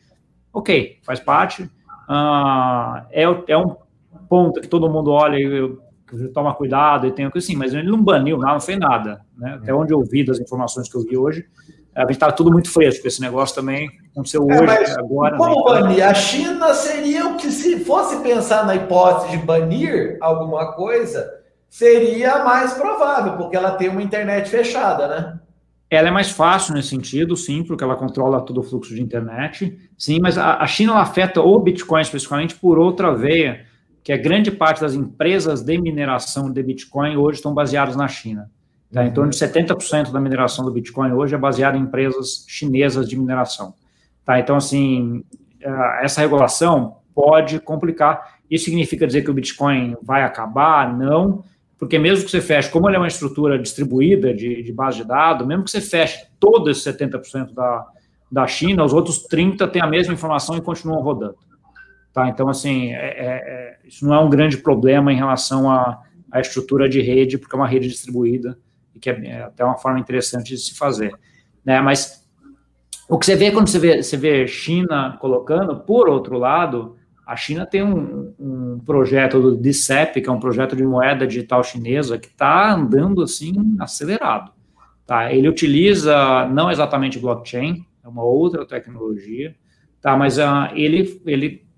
Ok, 0.58 0.98
faz 1.04 1.20
parte. 1.20 1.62
Uh, 2.10 3.06
é, 3.12 3.22
é 3.46 3.56
um 3.56 3.76
ponta 4.28 4.60
que 4.60 4.66
todo 4.66 4.90
mundo 4.90 5.12
olha 5.12 5.36
e 5.36 6.28
toma 6.34 6.52
cuidado 6.52 7.06
e 7.06 7.12
tem 7.12 7.28
o 7.28 7.30
que 7.30 7.40
sim, 7.40 7.54
mas 7.54 7.72
ele 7.72 7.88
não 7.88 8.02
baniu 8.02 8.36
nada, 8.38 8.54
não 8.54 8.60
fez 8.60 8.76
nada. 8.76 9.20
Né? 9.36 9.54
Até 9.54 9.72
onde 9.72 9.94
eu 9.94 10.02
vi 10.02 10.24
das 10.24 10.40
informações 10.40 10.90
que 10.90 10.96
eu 10.96 11.02
vi 11.02 11.16
hoje, 11.16 11.46
a 11.94 12.00
gente 12.00 12.10
está 12.10 12.32
tudo 12.32 12.50
muito 12.50 12.72
fresco. 12.72 13.06
Esse 13.06 13.20
negócio 13.20 13.54
também 13.54 13.88
aconteceu 14.10 14.50
é, 14.50 14.60
hoje, 14.60 14.92
agora. 14.98 15.36
Como 15.36 15.72
né? 15.72 15.80
banir? 15.80 16.04
A 16.04 16.12
China 16.14 16.74
seria 16.74 17.28
o 17.28 17.36
que, 17.36 17.52
se 17.52 17.84
fosse 17.84 18.20
pensar 18.20 18.66
na 18.66 18.74
hipótese 18.74 19.30
de 19.30 19.44
banir 19.44 20.18
alguma 20.20 20.72
coisa, 20.72 21.30
seria 21.68 22.42
mais 22.42 22.72
provável, 22.72 23.36
porque 23.36 23.56
ela 23.56 23.72
tem 23.72 23.88
uma 23.88 24.02
internet 24.02 24.50
fechada, 24.50 25.06
né? 25.06 25.38
Ela 25.90 26.08
é 26.08 26.10
mais 26.10 26.30
fácil 26.30 26.74
nesse 26.74 26.88
sentido, 26.88 27.34
sim, 27.34 27.64
porque 27.64 27.82
ela 27.82 27.96
controla 27.96 28.42
todo 28.42 28.60
o 28.60 28.62
fluxo 28.62 28.94
de 28.94 29.00
internet, 29.00 29.78
sim, 29.96 30.18
mas 30.20 30.36
a, 30.36 30.66
China 30.66 30.94
afeta 30.96 31.40
o 31.40 31.58
Bitcoin 31.58 32.02
especificamente 32.02 32.54
por 32.54 32.78
outra 32.78 33.14
veia, 33.14 33.64
que 34.04 34.12
a 34.12 34.16
grande 34.16 34.50
parte 34.50 34.80
das 34.80 34.94
empresas 34.94 35.62
de 35.62 35.80
mineração 35.80 36.50
de 36.50 36.62
Bitcoin 36.62 37.16
hoje 37.16 37.38
estão 37.38 37.54
baseadas 37.54 37.96
na 37.96 38.06
China. 38.06 38.50
Tá? 38.92 39.04
Em 39.04 39.12
torno 39.12 39.30
de 39.30 39.38
70% 39.38 40.12
da 40.12 40.20
mineração 40.20 40.64
do 40.64 40.70
Bitcoin 40.70 41.12
hoje 41.12 41.34
é 41.34 41.38
baseada 41.38 41.76
em 41.76 41.82
empresas 41.82 42.44
chinesas 42.46 43.08
de 43.08 43.18
mineração. 43.18 43.74
Tá? 44.24 44.38
Então, 44.38 44.56
assim, 44.56 45.24
essa 46.02 46.20
regulação 46.20 46.96
pode 47.14 47.60
complicar. 47.60 48.38
Isso 48.50 48.66
significa 48.66 49.06
dizer 49.06 49.22
que 49.22 49.30
o 49.30 49.34
Bitcoin 49.34 49.96
vai 50.02 50.22
acabar? 50.22 50.96
Não, 50.96 51.44
porque 51.78 51.98
mesmo 51.98 52.24
que 52.24 52.30
você 52.30 52.40
feche, 52.40 52.70
como 52.70 52.88
ele 52.88 52.96
é 52.96 52.98
uma 52.98 53.06
estrutura 53.06 53.58
distribuída 53.58 54.34
de, 54.34 54.62
de 54.62 54.72
base 54.72 54.98
de 54.98 55.04
dados, 55.04 55.46
mesmo 55.46 55.62
que 55.62 55.70
você 55.70 55.80
feche 55.80 56.26
todo 56.40 56.68
esse 56.70 56.92
70% 56.92 57.54
da, 57.54 57.86
da 58.30 58.46
China, 58.48 58.84
os 58.84 58.92
outros 58.92 59.26
30% 59.28 59.70
têm 59.70 59.80
a 59.80 59.86
mesma 59.86 60.12
informação 60.12 60.56
e 60.56 60.60
continuam 60.60 61.00
rodando. 61.00 61.36
Tá? 62.12 62.28
Então, 62.28 62.48
assim, 62.48 62.92
é, 62.92 62.96
é, 62.96 63.26
é, 63.26 63.78
isso 63.86 64.04
não 64.04 64.12
é 64.12 64.18
um 64.18 64.28
grande 64.28 64.58
problema 64.58 65.12
em 65.12 65.16
relação 65.16 65.70
à, 65.70 66.02
à, 66.32 66.40
estrutura 66.40 66.88
de 66.88 67.00
rede, 67.00 67.38
porque 67.38 67.54
é 67.54 67.58
uma 67.58 67.68
rede 67.68 67.86
distribuída 67.86 68.58
e 68.92 68.98
que 68.98 69.08
é, 69.08 69.26
é 69.26 69.42
até 69.42 69.64
uma 69.64 69.78
forma 69.78 70.00
interessante 70.00 70.48
de 70.48 70.58
se 70.58 70.76
fazer. 70.76 71.14
Né? 71.64 71.80
Mas 71.80 72.26
o 73.08 73.16
que 73.16 73.24
você 73.24 73.36
vê 73.36 73.52
quando 73.52 73.68
você 73.68 73.78
vê, 73.78 74.02
você 74.02 74.16
vê 74.16 74.48
China 74.48 75.16
colocando, 75.20 75.78
por 75.78 76.08
outro 76.08 76.36
lado, 76.38 76.97
a 77.28 77.36
China 77.36 77.66
tem 77.66 77.82
um, 77.82 78.32
um 78.40 78.80
projeto 78.86 79.38
do 79.38 79.54
DCEP, 79.54 80.22
que 80.22 80.30
é 80.30 80.32
um 80.32 80.40
projeto 80.40 80.74
de 80.74 80.82
moeda 80.82 81.26
digital 81.26 81.62
chinesa, 81.62 82.18
que 82.18 82.28
está 82.28 82.72
andando 82.72 83.20
assim 83.20 83.52
acelerado. 83.78 84.50
Tá? 85.06 85.30
Ele 85.30 85.46
utiliza 85.46 86.48
não 86.48 86.70
exatamente 86.70 87.18
blockchain, 87.18 87.84
é 88.02 88.08
uma 88.08 88.24
outra 88.24 88.64
tecnologia, 88.64 89.54
tá? 90.00 90.16
mas 90.16 90.38
uh, 90.38 90.72
ele, 90.74 91.20
ele 91.26 91.68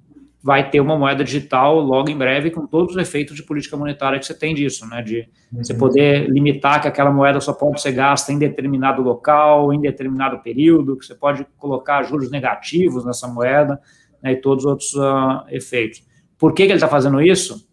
vai 0.41 0.71
ter 0.71 0.81
uma 0.81 0.97
moeda 0.97 1.25
digital 1.25 1.81
logo 1.81 2.09
em 2.09 2.17
breve 2.17 2.53
com 2.53 2.65
todos 2.65 2.95
os 2.95 3.03
efeitos 3.03 3.35
de 3.35 3.43
política 3.43 3.77
monetária 3.77 4.21
que 4.21 4.27
você 4.27 4.39
tem 4.39 4.55
disso, 4.55 4.87
né? 4.89 5.03
De 5.03 5.29
uhum. 5.53 5.65
você 5.65 5.75
poder 5.75 6.31
limitar 6.31 6.81
que 6.81 6.87
aquela 6.89 7.11
moeda 7.11 7.41
só 7.41 7.53
pode 7.53 7.83
ser 7.83 7.93
gasta 7.93 8.33
em 8.33 8.39
determinado 8.39 9.03
local, 9.03 9.73
em 9.73 9.81
determinado 9.81 10.39
período, 10.39 10.97
que 10.97 11.05
você 11.05 11.15
pode 11.15 11.45
colocar 11.59 12.05
juros 12.05 12.31
negativos 12.31 13.05
nessa 13.05 13.29
moeda, 13.29 13.81
né? 14.23 14.33
E 14.33 14.37
todos 14.37 14.65
os 14.65 14.71
outros 14.71 14.95
uh, 14.95 15.45
efeitos. 15.49 16.03
Por 16.39 16.53
que, 16.53 16.65
que 16.65 16.73
ele 16.73 16.75
está 16.75 16.89
fazendo 16.89 17.21
isso? 17.21 17.69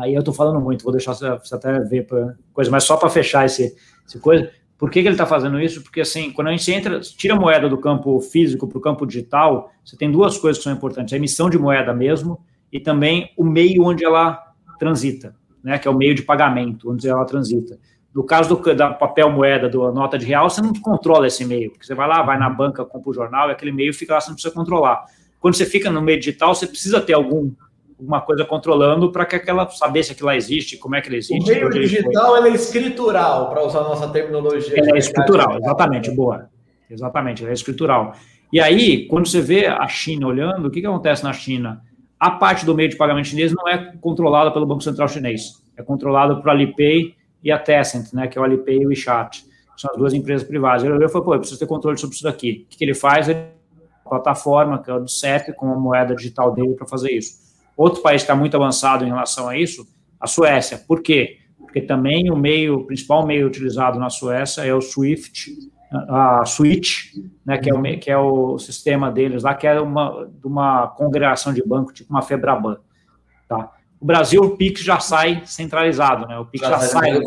Aí 0.00 0.14
eu 0.14 0.18
estou 0.18 0.34
falando 0.34 0.60
muito, 0.60 0.84
vou 0.84 0.92
deixar 0.92 1.14
você 1.14 1.54
até 1.54 1.80
ver 1.80 2.06
pra 2.06 2.34
coisa, 2.52 2.70
mas 2.70 2.84
só 2.84 2.96
para 2.96 3.08
fechar 3.08 3.46
esse, 3.46 3.74
esse 4.06 4.18
coisa. 4.18 4.50
Por 4.76 4.90
que, 4.90 5.02
que 5.02 5.08
ele 5.08 5.14
está 5.14 5.26
fazendo 5.26 5.60
isso? 5.60 5.82
Porque, 5.82 6.00
assim, 6.00 6.30
quando 6.30 6.48
a 6.48 6.50
gente 6.52 6.70
entra, 6.70 7.00
tira 7.00 7.34
a 7.34 7.40
moeda 7.40 7.68
do 7.68 7.78
campo 7.78 8.20
físico 8.20 8.68
para 8.68 8.78
o 8.78 8.80
campo 8.80 9.04
digital, 9.04 9.72
você 9.84 9.96
tem 9.96 10.10
duas 10.10 10.38
coisas 10.38 10.58
que 10.58 10.64
são 10.64 10.72
importantes: 10.72 11.12
a 11.12 11.16
emissão 11.16 11.50
de 11.50 11.58
moeda 11.58 11.92
mesmo 11.92 12.38
e 12.72 12.78
também 12.78 13.32
o 13.36 13.42
meio 13.42 13.82
onde 13.82 14.04
ela 14.04 14.40
transita, 14.78 15.34
né, 15.64 15.78
que 15.78 15.88
é 15.88 15.90
o 15.90 15.96
meio 15.96 16.14
de 16.14 16.22
pagamento, 16.22 16.92
onde 16.92 17.08
ela 17.08 17.24
transita. 17.24 17.78
No 18.14 18.24
caso 18.24 18.54
do 18.54 18.74
da 18.74 18.90
papel 18.90 19.30
moeda, 19.30 19.68
da 19.68 19.92
nota 19.92 20.16
de 20.16 20.26
real, 20.26 20.48
você 20.48 20.60
não 20.60 20.72
controla 20.72 21.26
esse 21.26 21.44
meio, 21.44 21.70
porque 21.70 21.84
você 21.84 21.94
vai 21.94 22.06
lá, 22.08 22.22
vai 22.22 22.38
na 22.38 22.48
banca, 22.48 22.84
compra 22.84 23.10
o 23.10 23.14
jornal 23.14 23.48
e 23.48 23.52
aquele 23.52 23.72
meio 23.72 23.92
fica 23.92 24.14
lá, 24.14 24.20
você 24.20 24.28
não 24.28 24.34
precisa 24.34 24.54
controlar. 24.54 25.04
Quando 25.40 25.54
você 25.54 25.66
fica 25.66 25.90
no 25.90 26.02
meio 26.02 26.18
digital, 26.18 26.54
você 26.54 26.66
precisa 26.66 27.00
ter 27.00 27.14
algum 27.14 27.52
alguma 27.98 28.20
coisa 28.20 28.44
controlando 28.44 29.10
para 29.10 29.26
que 29.26 29.34
aquela 29.34 29.68
saber 29.70 30.04
se 30.04 30.12
aquilo 30.12 30.30
existe, 30.30 30.76
como 30.76 30.94
é 30.94 31.00
que 31.00 31.08
ele 31.08 31.16
existe. 31.16 31.42
O 31.42 31.46
meio 31.46 31.68
digital 31.68 32.36
ele 32.36 32.50
é 32.50 32.54
escritural, 32.54 33.50
para 33.50 33.64
usar 33.64 33.80
a 33.80 33.84
nossa 33.84 34.08
terminologia. 34.08 34.74
É 34.76 34.98
escritural, 34.98 35.58
exatamente, 35.58 36.10
boa. 36.12 36.48
Exatamente, 36.88 37.44
é 37.44 37.52
escritural. 37.52 38.14
E 38.52 38.60
aí, 38.60 39.06
quando 39.08 39.26
você 39.26 39.40
vê 39.40 39.66
a 39.66 39.86
China 39.88 40.28
olhando, 40.28 40.68
o 40.68 40.70
que, 40.70 40.80
que 40.80 40.86
acontece 40.86 41.24
na 41.24 41.32
China? 41.32 41.82
A 42.18 42.30
parte 42.30 42.64
do 42.64 42.74
meio 42.74 42.88
de 42.88 42.96
pagamento 42.96 43.28
chinês 43.28 43.52
não 43.52 43.68
é 43.68 43.92
controlada 44.00 44.50
pelo 44.50 44.64
Banco 44.64 44.82
Central 44.82 45.08
chinês, 45.08 45.62
é 45.76 45.82
controlada 45.82 46.36
por 46.36 46.48
Alipay 46.48 47.14
e 47.42 47.52
a 47.52 47.58
Tencent, 47.58 48.12
né, 48.12 48.26
que 48.26 48.38
é 48.38 48.40
o 48.40 48.44
Alipay 48.44 48.78
e 48.78 48.86
o 48.86 48.88
WeChat. 48.88 49.44
São 49.76 49.90
as 49.92 49.96
duas 49.96 50.14
empresas 50.14 50.46
privadas. 50.46 50.82
Ele 50.82 50.92
olhou 50.94 51.08
e 51.08 51.12
falou, 51.12 51.26
pô, 51.26 51.34
eu 51.34 51.38
preciso 51.38 51.60
ter 51.60 51.66
controle 51.66 51.96
sobre 51.98 52.16
isso 52.16 52.24
daqui. 52.24 52.64
O 52.66 52.70
que, 52.70 52.78
que 52.78 52.84
ele 52.84 52.94
faz? 52.94 53.28
Ele 53.28 53.57
plataforma, 54.08 54.82
que 54.82 54.90
é 54.90 54.94
o 54.94 55.00
do 55.00 55.08
CEP, 55.08 55.52
com 55.52 55.72
a 55.72 55.76
moeda 55.76 56.14
digital 56.14 56.52
dele 56.52 56.74
para 56.74 56.86
fazer 56.86 57.12
isso. 57.12 57.32
Outro 57.76 58.02
país 58.02 58.22
que 58.22 58.24
está 58.24 58.34
muito 58.34 58.56
avançado 58.56 59.04
em 59.04 59.08
relação 59.08 59.48
a 59.48 59.56
isso, 59.56 59.86
a 60.18 60.26
Suécia. 60.26 60.78
Por 60.78 61.02
quê? 61.02 61.38
Porque 61.58 61.80
também 61.80 62.30
o 62.30 62.36
meio, 62.36 62.78
o 62.78 62.86
principal 62.86 63.26
meio 63.26 63.46
utilizado 63.46 63.98
na 63.98 64.10
Suécia 64.10 64.62
é 64.62 64.74
o 64.74 64.80
SWIFT, 64.80 65.52
a 65.90 66.44
Switch, 66.44 67.14
né, 67.46 67.56
que, 67.58 67.70
é 67.70 67.74
o, 67.74 67.82
que 67.98 68.10
é 68.10 68.18
o 68.18 68.58
sistema 68.58 69.10
deles 69.10 69.42
lá, 69.42 69.54
que 69.54 69.66
é 69.66 69.80
uma, 69.80 70.28
uma 70.44 70.88
congregação 70.88 71.52
de 71.52 71.62
banco, 71.66 71.92
tipo 71.92 72.10
uma 72.10 72.22
Febraban. 72.22 72.78
Tá? 73.48 73.70
O 74.00 74.04
Brasil, 74.04 74.42
o 74.42 74.56
PIX 74.56 74.82
já 74.82 75.00
sai 75.00 75.42
centralizado, 75.44 76.26
né? 76.26 76.38
O 76.38 76.44
PIX 76.44 76.68
já, 76.68 76.78
já 76.78 76.80
sai 76.80 77.12
do 77.12 77.22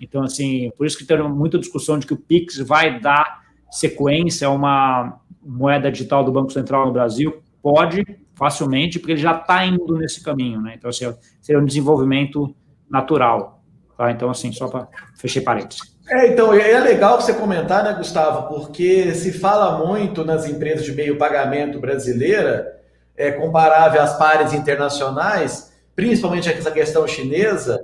Então, 0.00 0.22
assim, 0.22 0.70
por 0.76 0.86
isso 0.86 0.96
que 0.96 1.04
tem 1.04 1.20
muita 1.28 1.58
discussão 1.58 1.98
de 1.98 2.06
que 2.06 2.14
o 2.14 2.18
PIX 2.18 2.58
vai 2.58 3.00
dar 3.00 3.42
sequência 3.70 4.46
a 4.46 4.50
uma 4.50 5.20
moeda 5.44 5.90
digital 5.90 6.24
do 6.24 6.32
Banco 6.32 6.52
Central 6.52 6.86
no 6.86 6.92
Brasil. 6.92 7.42
Pode, 7.62 8.04
facilmente, 8.34 8.98
porque 8.98 9.12
ele 9.12 9.20
já 9.20 9.36
está 9.36 9.64
indo 9.64 9.96
nesse 9.96 10.22
caminho, 10.22 10.60
né? 10.60 10.74
Então, 10.76 10.90
assim, 10.90 11.12
seria 11.40 11.60
um 11.60 11.64
desenvolvimento 11.64 12.54
natural. 12.90 13.62
Tá? 13.96 14.10
Então, 14.10 14.30
assim, 14.30 14.52
só 14.52 14.68
para 14.68 14.88
fechar 15.16 15.42
parênteses. 15.42 15.94
É, 16.08 16.28
então, 16.28 16.52
é 16.52 16.78
legal 16.80 17.20
você 17.20 17.32
comentar, 17.32 17.82
né, 17.82 17.94
Gustavo, 17.94 18.48
porque 18.48 19.14
se 19.14 19.32
fala 19.32 19.86
muito 19.86 20.24
nas 20.24 20.46
empresas 20.46 20.84
de 20.84 20.92
meio 20.92 21.16
pagamento 21.16 21.80
brasileira, 21.80 22.78
é, 23.16 23.30
comparável 23.32 24.02
às 24.02 24.18
pares 24.18 24.52
internacionais, 24.52 25.72
principalmente 25.96 26.48
essa 26.50 26.70
questão 26.70 27.06
chinesa, 27.06 27.80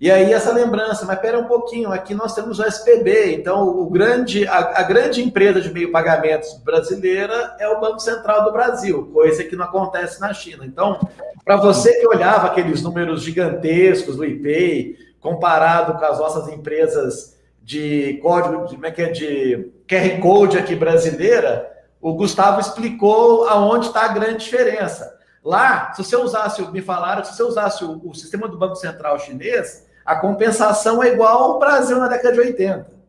e 0.00 0.10
aí 0.10 0.32
essa 0.32 0.50
lembrança, 0.52 1.04
mas 1.04 1.16
espera 1.16 1.38
um 1.38 1.44
pouquinho, 1.44 1.92
aqui 1.92 2.14
nós 2.14 2.34
temos 2.34 2.58
o 2.58 2.64
SPB, 2.64 3.34
então 3.34 3.68
o 3.68 3.90
grande, 3.90 4.46
a, 4.48 4.80
a, 4.80 4.82
grande 4.82 5.22
empresa 5.22 5.60
de 5.60 5.70
meio 5.70 5.92
pagamentos 5.92 6.54
brasileira 6.64 7.54
é 7.58 7.68
o 7.68 7.78
Banco 7.78 8.00
Central 8.00 8.44
do 8.44 8.52
Brasil, 8.52 9.10
coisa 9.12 9.44
que 9.44 9.54
não 9.54 9.66
acontece 9.66 10.18
na 10.18 10.32
China. 10.32 10.64
Então, 10.64 10.98
para 11.44 11.56
você 11.56 12.00
que 12.00 12.06
olhava 12.06 12.46
aqueles 12.46 12.80
números 12.80 13.22
gigantescos 13.22 14.16
do 14.16 14.24
IPay, 14.24 14.96
comparado 15.20 15.98
com 15.98 16.04
as 16.04 16.18
nossas 16.18 16.48
empresas 16.48 17.38
de 17.62 18.18
código, 18.22 18.66
de, 18.66 18.74
como 18.74 18.86
é 18.86 18.90
que 18.90 19.02
é, 19.02 19.10
de 19.10 19.70
QR 19.86 20.18
Code 20.20 20.58
aqui 20.58 20.74
brasileira, 20.74 21.70
o 22.00 22.14
Gustavo 22.14 22.58
explicou 22.58 23.46
aonde 23.46 23.88
está 23.88 24.06
a 24.06 24.08
grande 24.08 24.44
diferença. 24.44 25.18
Lá, 25.44 25.92
se 25.92 26.02
você 26.02 26.16
usasse, 26.16 26.62
me 26.70 26.82
falaram, 26.82 27.24
se 27.24 27.34
você 27.34 27.42
usasse 27.42 27.84
o, 27.84 28.00
o, 28.08 28.14
sistema 28.14 28.48
do 28.48 28.58
Banco 28.58 28.76
Central 28.76 29.18
chinês, 29.18 29.86
a 30.04 30.16
compensação 30.16 31.02
é 31.02 31.12
igual 31.12 31.52
ao 31.52 31.58
Brasil 31.58 31.98
na 31.98 32.08
década 32.08 32.32
de 32.32 32.40
80. 32.40 33.00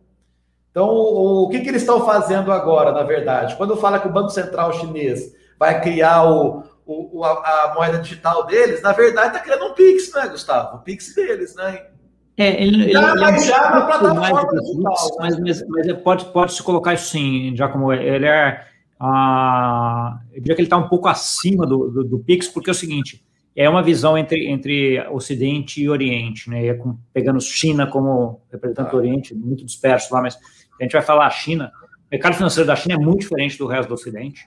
Então, 0.72 0.88
o, 0.88 1.44
o 1.44 1.50
que, 1.50 1.60
que 1.60 1.70
eles 1.70 1.82
estão 1.82 2.06
fazendo 2.06 2.52
agora, 2.52 2.92
na 2.92 3.04
verdade? 3.04 3.56
Quando 3.56 3.76
fala 3.76 4.00
que 4.00 4.08
o 4.08 4.12
Banco 4.12 4.30
Central 4.30 4.74
chinês 4.74 5.34
vai 5.60 5.82
criar 5.82 6.24
o, 6.24 6.64
o 6.86 7.24
a, 7.24 7.32
a, 7.32 7.74
moeda 7.76 8.00
digital 8.00 8.46
deles, 8.46 8.82
na 8.82 8.94
verdade 8.94 9.28
está 9.28 9.40
criando 9.40 9.66
um 9.66 9.74
Pix, 9.74 10.14
né, 10.14 10.28
Gustavo? 10.28 10.78
O 10.78 10.80
Pix 10.80 11.14
deles, 11.14 11.56
né? 11.56 11.88
É, 12.38 12.64
ele, 12.64 12.92
já, 12.92 13.12
ele, 13.12 13.24
ele 13.24 13.36
é 13.36 13.40
já 13.40 13.70
na 13.70 13.82
plataforma 13.86 14.60
digital. 14.60 14.96
Mas, 15.20 15.40
mas, 15.40 15.68
mas, 15.68 15.94
pode, 16.02 16.26
pode 16.26 16.54
se 16.54 16.64
colocar 16.64 16.94
isso 16.94 17.10
sim, 17.10 17.54
já 17.56 17.68
como 17.68 17.92
ele 17.92 18.26
é. 18.26 18.66
Ah, 19.00 20.20
eu 20.32 20.40
diria 20.42 20.56
que 20.56 20.62
ele 20.62 20.68
está 20.68 20.78
um 20.78 20.88
pouco 20.88 21.08
acima 21.08 21.66
do, 21.66 21.90
do, 21.90 22.04
do, 22.04 22.20
Pix, 22.20 22.48
porque 22.48 22.70
é 22.70 22.72
o 22.72 22.76
seguinte: 22.76 23.24
é 23.56 23.70
uma 23.70 23.84
visão 23.84 24.18
entre, 24.18 24.48
entre 24.48 25.00
Ocidente 25.10 25.82
e 25.82 25.90
Oriente, 25.90 26.50
né? 26.50 26.68
É 26.68 26.74
com, 26.74 26.98
pegando 27.14 27.42
China 27.42 27.86
como 27.86 28.42
representante 28.52 28.92
do 28.92 28.98
Oriente, 28.98 29.36
muito 29.36 29.66
disperso 29.66 30.14
lá, 30.14 30.22
mas 30.22 30.38
a 30.80 30.84
gente 30.84 30.94
vai 30.94 31.02
falar 31.02 31.28
a 31.28 31.30
China. 31.30 31.72
O 31.86 32.08
mercado 32.12 32.36
financeiro 32.36 32.68
da 32.68 32.76
China 32.76 32.96
é 32.96 32.98
muito 32.98 33.22
diferente 33.22 33.58
do 33.58 33.68
resto 33.68 33.90
do 33.90 33.94
Ocidente. 33.94 34.46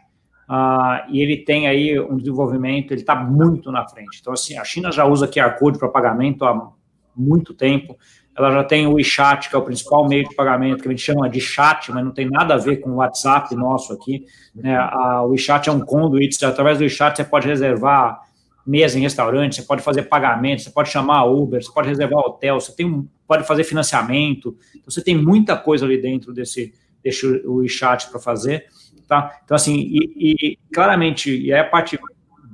Uh, 0.48 1.10
e 1.10 1.22
ele 1.22 1.38
tem 1.38 1.66
aí 1.66 1.98
um 1.98 2.16
desenvolvimento, 2.16 2.92
ele 2.92 3.00
está 3.00 3.14
muito 3.14 3.70
na 3.70 3.86
frente. 3.86 4.18
Então, 4.20 4.32
assim, 4.32 4.56
a 4.58 4.64
China 4.64 4.90
já 4.92 5.04
usa 5.04 5.28
QR 5.28 5.58
Code 5.58 5.78
para 5.78 5.88
pagamento 5.88 6.44
há 6.44 6.72
muito 7.16 7.54
tempo. 7.54 7.96
Ela 8.36 8.50
já 8.50 8.64
tem 8.64 8.86
o 8.86 8.94
WeChat, 8.94 9.48
que 9.48 9.54
é 9.54 9.58
o 9.58 9.62
principal 9.62 10.08
meio 10.08 10.28
de 10.28 10.34
pagamento, 10.34 10.82
que 10.82 10.88
a 10.88 10.90
gente 10.90 11.02
chama 11.02 11.28
de 11.28 11.40
chat, 11.40 11.92
mas 11.92 12.04
não 12.04 12.10
tem 12.10 12.28
nada 12.28 12.54
a 12.54 12.58
ver 12.58 12.78
com 12.78 12.90
o 12.90 12.96
WhatsApp 12.96 13.54
nosso 13.54 13.92
aqui. 13.92 14.26
Né? 14.54 14.76
A, 14.76 15.22
o 15.22 15.30
WeChat 15.30 15.68
é 15.68 15.72
um 15.72 15.80
conduit, 15.80 16.44
através 16.44 16.78
do 16.78 16.82
WeChat 16.82 17.16
você 17.16 17.24
pode 17.24 17.46
reservar 17.46 18.20
mesa 18.66 18.98
em 18.98 19.02
restaurante, 19.02 19.56
você 19.56 19.62
pode 19.62 19.82
fazer 19.82 20.04
pagamento, 20.04 20.62
você 20.62 20.70
pode 20.70 20.90
chamar 20.90 21.24
Uber, 21.24 21.62
você 21.62 21.72
pode 21.72 21.88
reservar 21.88 22.20
hotel, 22.20 22.60
você 22.60 22.74
tem, 22.74 23.08
pode 23.26 23.46
fazer 23.46 23.64
financiamento, 23.64 24.56
então 24.74 24.90
você 24.90 25.02
tem 25.02 25.16
muita 25.16 25.56
coisa 25.56 25.84
ali 25.84 26.00
dentro 26.00 26.32
desse, 26.32 26.72
desse 27.02 27.26
WeChat 27.46 28.10
para 28.10 28.20
fazer, 28.20 28.66
tá? 29.06 29.38
Então, 29.44 29.54
assim, 29.54 29.76
e, 29.76 30.14
e 30.16 30.58
claramente, 30.72 31.30
e 31.30 31.52
é 31.52 31.60
a 31.60 31.68
parte 31.68 31.98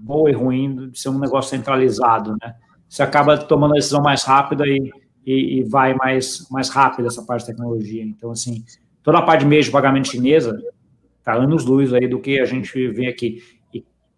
boa 0.03 0.31
e 0.31 0.33
ruim 0.33 0.91
de 0.91 0.99
ser 0.99 1.11
um 1.11 1.19
negócio 1.19 1.51
centralizado, 1.51 2.37
né? 2.43 2.55
você 2.91 3.05
acaba 3.05 3.39
tomando 3.39 3.73
a 3.73 3.77
decisão 3.77 4.03
mais 4.03 4.25
rápida 4.25 4.67
e, 4.67 4.91
e, 5.25 5.61
e, 5.61 5.63
vai 5.63 5.95
mais, 5.95 6.49
mais 6.51 6.69
rápido 6.69 7.07
essa 7.07 7.23
parte 7.23 7.43
de 7.43 7.53
tecnologia. 7.53 8.03
Então, 8.03 8.33
assim, 8.33 8.65
toda 9.01 9.19
a 9.19 9.23
parte 9.23 9.47
de 9.47 9.61
de 9.61 9.71
pagamento 9.71 10.09
chinesa 10.09 10.61
está 11.19 11.35
anos-luz 11.35 11.95
aí 11.95 12.09
do 12.09 12.19
que 12.19 12.41
a 12.41 12.45
gente 12.45 12.89
vê 12.89 13.07
aqui. 13.07 13.41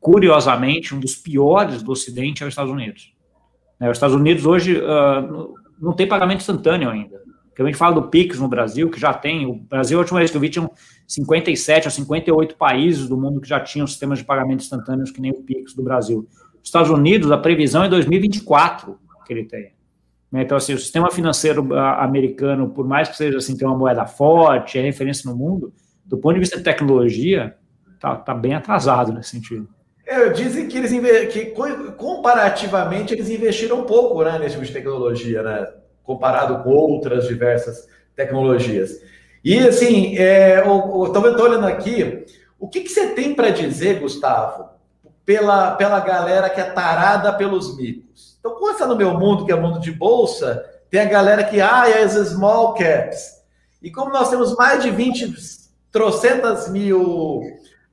Curiosamente, 0.03 0.92
um 0.96 0.98
dos 0.98 1.14
piores 1.14 1.80
do 1.80 1.92
Ocidente 1.92 2.42
é 2.42 2.46
os 2.46 2.50
Estados 2.50 2.72
Unidos. 2.72 3.14
Né, 3.78 3.88
os 3.88 3.96
Estados 3.96 4.16
Unidos 4.16 4.44
hoje 4.44 4.76
uh, 4.76 5.55
não 5.80 5.92
tem 5.92 6.09
pagamento 6.09 6.40
instantâneo 6.40 6.90
ainda. 6.90 7.22
Porque 7.46 7.62
a 7.62 7.66
gente 7.66 7.76
fala 7.76 7.94
do 7.94 8.09
PIX 8.09 8.40
no 8.40 8.48
Brasil, 8.48 8.90
que 8.90 8.98
já 8.98 9.14
tem. 9.14 9.46
O 9.46 9.55
Brasil, 9.55 9.96
a 9.96 10.00
última 10.00 10.18
vez 10.18 10.28
que 10.28 10.36
eu 10.36 10.40
vi, 10.40 10.48
tinham 10.48 10.68
57 11.07 11.86
ou 11.86 11.90
58 11.92 12.57
países 12.57 13.09
do 13.09 13.16
mundo 13.16 13.40
que 13.40 13.48
já 13.48 13.61
tinham 13.61 13.86
sistemas 13.86 14.18
de 14.18 14.24
pagamento 14.24 14.64
instantâneos 14.64 15.12
que 15.12 15.20
nem 15.20 15.30
o 15.30 15.40
PIX 15.44 15.72
do 15.72 15.84
Brasil. 15.84 16.28
Estados 16.61 16.90
Unidos, 16.90 17.30
a 17.30 17.38
previsão 17.38 17.84
é 17.84 17.88
2024 17.88 18.98
que 19.24 19.32
ele 19.32 19.44
tem. 19.44 19.72
Né? 20.32 20.42
Então, 20.42 20.57
assim, 20.57 20.74
o 20.74 20.78
sistema 20.78 21.12
financeiro 21.12 21.72
ah, 21.74 22.03
americano, 22.03 22.70
por 22.70 22.88
mais 22.88 23.09
que 23.09 23.16
seja 23.16 23.38
assim, 23.38 23.57
tem 23.57 23.68
uma 23.68 23.78
moeda 23.78 24.05
forte, 24.05 24.78
é 24.78 24.82
referência 24.82 25.30
no 25.30 25.36
mundo, 25.36 25.72
do 26.05 26.18
ponto 26.18 26.34
de 26.34 26.40
vista 26.40 26.57
de 26.57 26.64
tecnologia, 26.64 27.55
está 27.94 28.16
tá 28.16 28.34
bem 28.34 28.55
atrasado 28.55 29.12
nesse 29.12 29.30
sentido. 29.30 29.68
É, 30.12 30.28
dizem 30.28 30.68
que 30.68 30.76
eles 30.76 30.92
que 31.32 31.54
comparativamente 31.96 33.14
eles 33.14 33.30
investiram 33.30 33.84
pouco 33.84 34.22
né, 34.22 34.38
nesse 34.38 34.56
tipo 34.56 34.66
de 34.66 34.72
tecnologia, 34.72 35.42
né? 35.42 35.66
Comparado 36.04 36.62
com 36.62 36.68
outras 36.68 37.26
diversas 37.26 37.88
tecnologias. 38.14 39.00
E 39.42 39.58
assim, 39.60 40.18
é, 40.18 40.58
estou 40.58 41.40
olhando 41.40 41.66
aqui, 41.66 42.26
o 42.60 42.68
que, 42.68 42.82
que 42.82 42.90
você 42.90 43.14
tem 43.14 43.34
para 43.34 43.48
dizer, 43.48 44.00
Gustavo, 44.00 44.68
pela, 45.24 45.76
pela 45.76 45.98
galera 46.00 46.50
que 46.50 46.60
é 46.60 46.64
tarada 46.64 47.32
pelos 47.32 47.74
micos. 47.74 48.36
Então, 48.38 48.56
quando 48.56 48.74
está 48.74 48.86
no 48.86 48.96
meu 48.96 49.18
mundo, 49.18 49.46
que 49.46 49.52
é 49.52 49.54
o 49.54 49.62
mundo 49.62 49.80
de 49.80 49.92
bolsa, 49.92 50.62
tem 50.90 51.00
a 51.00 51.06
galera 51.06 51.42
que, 51.42 51.58
ah, 51.58 51.88
é 51.88 52.02
as 52.02 52.12
small 52.28 52.74
caps. 52.74 53.40
E 53.82 53.90
como 53.90 54.12
nós 54.12 54.28
temos 54.28 54.54
mais 54.56 54.82
de 54.82 54.90
20, 54.90 55.32
trocentas 55.90 56.68
mil 56.68 57.40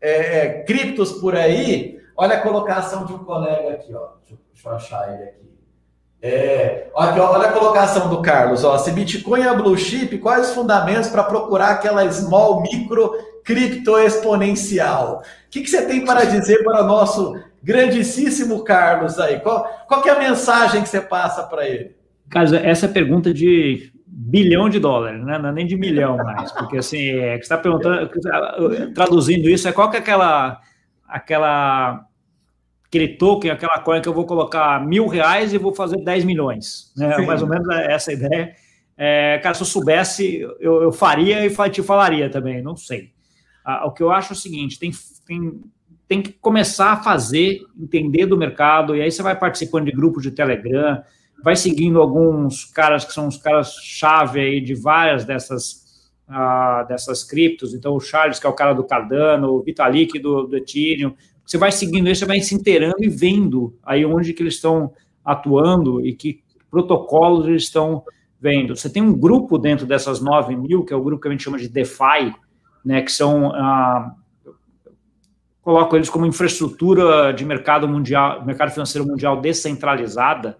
é, 0.01 0.39
é, 0.39 0.63
criptos 0.63 1.13
por 1.13 1.33
aí, 1.33 1.98
olha 2.19 2.35
a 2.35 2.41
colocação 2.41 3.05
de 3.05 3.13
um 3.13 3.19
colega 3.19 3.71
aqui, 3.71 3.95
ó. 3.95 4.09
Deixa, 4.27 4.67
eu 4.67 4.75
achar 4.75 5.13
ele 5.13 5.23
aqui. 5.23 5.49
É, 6.21 6.89
aqui, 6.93 7.17
ó, 7.17 7.31
olha 7.31 7.47
a 7.47 7.53
colocação 7.53 8.09
do 8.09 8.21
Carlos. 8.21 8.65
Ó, 8.65 8.77
se 8.77 8.91
Bitcoin 8.91 9.41
é 9.41 9.55
blue 9.55 9.77
chip, 9.77 10.17
quais 10.17 10.49
os 10.49 10.53
fundamentos 10.53 11.09
para 11.09 11.23
procurar 11.23 11.69
aquela 11.69 12.09
small, 12.11 12.61
micro, 12.61 13.13
cripto 13.45 13.97
exponencial? 13.97 15.21
O 15.47 15.49
que, 15.49 15.61
que, 15.61 15.69
você 15.69 15.85
tem 15.85 16.03
para 16.03 16.25
dizer 16.25 16.61
para 16.61 16.83
o 16.83 16.87
nosso 16.87 17.41
grandíssimo 17.63 18.65
Carlos 18.65 19.17
aí? 19.17 19.39
Qual, 19.39 19.63
qual 19.87 20.05
é 20.05 20.09
a 20.09 20.19
mensagem 20.19 20.83
que 20.83 20.89
você 20.89 20.99
passa 20.99 21.43
para 21.43 21.65
ele? 21.65 21.95
Carlos, 22.29 22.51
essa 22.51 22.85
é 22.85 22.89
pergunta 22.89 23.33
de 23.33 23.93
bilhão 24.05 24.67
de 24.67 24.77
dólares, 24.77 25.23
né? 25.23 25.39
não 25.39 25.49
é 25.49 25.53
nem 25.53 25.65
de 25.65 25.77
milhão 25.77 26.17
mais, 26.17 26.51
porque 26.51 26.77
assim, 26.77 26.99
é, 26.99 27.37
está 27.37 27.57
perguntando, 27.57 28.09
traduzindo 28.93 29.49
isso, 29.49 29.67
é 29.67 29.71
qual 29.71 29.89
que 29.89 29.95
é 29.95 29.99
aquela, 29.99 30.59
aquela, 31.07 32.05
aquele 32.89 33.09
token, 33.09 33.51
aquela 33.51 33.79
coisa 33.79 34.01
que 34.01 34.09
eu 34.09 34.13
vou 34.13 34.25
colocar 34.25 34.83
mil 34.85 35.07
reais 35.07 35.53
e 35.53 35.57
vou 35.57 35.73
fazer 35.73 36.03
10 36.03 36.25
milhões, 36.25 36.91
né? 36.97 37.17
mais 37.19 37.41
ou 37.41 37.47
menos 37.47 37.69
é 37.69 37.93
essa 37.93 38.11
ideia. 38.11 38.55
É, 38.97 39.39
cara, 39.41 39.53
se 39.53 39.61
eu 39.61 39.67
soubesse, 39.67 40.39
eu, 40.59 40.81
eu 40.81 40.91
faria 40.91 41.45
e 41.45 41.69
te 41.69 41.83
falaria 41.83 42.29
também, 42.29 42.61
não 42.61 42.75
sei. 42.75 43.11
Ah, 43.63 43.85
o 43.85 43.93
que 43.93 44.01
eu 44.01 44.11
acho 44.11 44.33
é 44.33 44.35
o 44.35 44.39
seguinte: 44.39 44.79
tem, 44.79 44.91
tem, 45.25 45.61
tem 46.07 46.21
que 46.21 46.33
começar 46.33 46.93
a 46.93 47.03
fazer, 47.03 47.61
entender 47.79 48.25
do 48.25 48.37
mercado, 48.37 48.95
e 48.95 49.01
aí 49.01 49.11
você 49.11 49.21
vai 49.21 49.37
participando 49.37 49.85
de 49.85 49.91
grupos 49.91 50.23
de 50.23 50.31
Telegram, 50.31 51.01
vai 51.43 51.55
seguindo 51.55 52.01
alguns 52.01 52.65
caras 52.65 53.05
que 53.05 53.13
são 53.13 53.27
os 53.27 53.37
caras-chave 53.37 54.41
aí 54.41 54.59
de 54.59 54.73
várias 54.73 55.23
dessas 55.23 55.87
ah, 56.27 56.85
dessas 56.87 57.23
criptos, 57.23 57.73
então 57.73 57.95
o 57.95 57.99
Charles, 57.99 58.39
que 58.39 58.45
é 58.45 58.49
o 58.49 58.53
cara 58.53 58.73
do 58.73 58.83
Cardano, 58.83 59.51
o 59.51 59.63
Vitalik 59.63 60.19
do, 60.19 60.43
do 60.43 60.57
Ethereum, 60.57 61.15
você 61.49 61.57
vai 61.57 61.71
seguindo 61.71 62.07
isso, 62.07 62.19
você 62.19 62.25
vai 62.27 62.39
se 62.41 62.53
inteirando 62.53 63.03
e 63.03 63.09
vendo 63.09 63.75
aí 63.83 64.05
onde 64.05 64.33
que 64.33 64.43
eles 64.43 64.53
estão 64.53 64.93
atuando 65.25 66.05
e 66.05 66.13
que 66.13 66.43
protocolos 66.69 67.47
eles 67.47 67.63
estão 67.63 68.03
vendo. 68.39 68.75
Você 68.75 68.87
tem 68.87 69.01
um 69.01 69.17
grupo 69.17 69.57
dentro 69.57 69.87
dessas 69.87 70.21
9 70.21 70.55
mil, 70.55 70.85
que 70.85 70.93
é 70.93 70.95
o 70.95 71.03
grupo 71.03 71.19
que 71.19 71.27
a 71.27 71.31
gente 71.31 71.43
chama 71.43 71.57
de 71.57 71.67
DeFi, 71.67 72.35
né, 72.85 73.01
que 73.01 73.11
são, 73.11 73.51
ah, 73.55 74.13
coloco 75.63 75.95
eles 75.95 76.07
como 76.07 76.27
infraestrutura 76.27 77.33
de 77.33 77.43
mercado 77.43 77.87
mundial, 77.87 78.45
mercado 78.45 78.69
financeiro 78.69 79.07
mundial 79.07 79.41
descentralizada, 79.41 80.55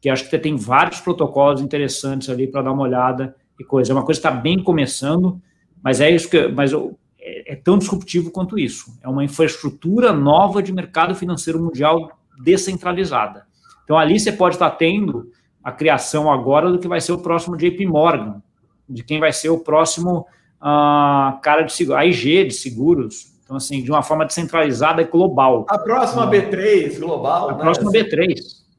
que 0.00 0.08
acho 0.08 0.30
que 0.30 0.38
tem 0.38 0.54
vários 0.54 1.00
protocolos 1.00 1.60
interessantes 1.60 2.30
ali 2.30 2.46
para 2.46 2.62
dar 2.62 2.70
uma 2.70 2.84
olhada 2.84 3.34
e 3.58 3.64
coisa. 3.64 3.90
É 3.90 3.94
uma 3.96 4.04
coisa 4.04 4.20
que 4.20 4.28
está 4.28 4.38
bem 4.40 4.62
começando, 4.62 5.42
mas 5.82 6.00
é 6.00 6.08
isso 6.08 6.30
que, 6.30 6.46
mas 6.46 6.72
é, 7.20 7.52
é 7.52 7.56
tão 7.56 7.78
disruptivo 7.78 8.30
quanto 8.30 8.58
isso. 8.58 8.98
É 9.02 9.08
uma 9.08 9.24
infraestrutura 9.24 10.12
nova 10.12 10.62
de 10.62 10.72
mercado 10.72 11.14
financeiro 11.14 11.62
mundial 11.62 12.18
descentralizada. 12.42 13.46
Então, 13.84 13.98
ali 13.98 14.18
você 14.18 14.32
pode 14.32 14.54
estar 14.54 14.70
tendo 14.70 15.30
a 15.62 15.70
criação 15.70 16.32
agora 16.32 16.70
do 16.70 16.78
que 16.78 16.88
vai 16.88 17.00
ser 17.00 17.12
o 17.12 17.18
próximo 17.18 17.56
JP 17.56 17.86
Morgan, 17.86 18.42
de 18.88 19.04
quem 19.04 19.20
vai 19.20 19.32
ser 19.32 19.50
o 19.50 19.58
próximo 19.58 20.26
uh, 20.60 21.40
cara 21.42 21.62
de 21.62 21.72
seguro, 21.72 21.98
AIG 21.98 22.44
de 22.46 22.54
seguros. 22.54 23.34
Então, 23.44 23.56
assim, 23.56 23.82
de 23.82 23.90
uma 23.90 24.02
forma 24.02 24.24
descentralizada 24.24 25.02
e 25.02 25.04
global. 25.04 25.66
A 25.68 25.78
próxima 25.78 26.30
B3 26.30 26.98
global. 26.98 27.50
A 27.50 27.54
né? 27.54 27.58
próxima 27.60 27.90
B3, 27.90 28.34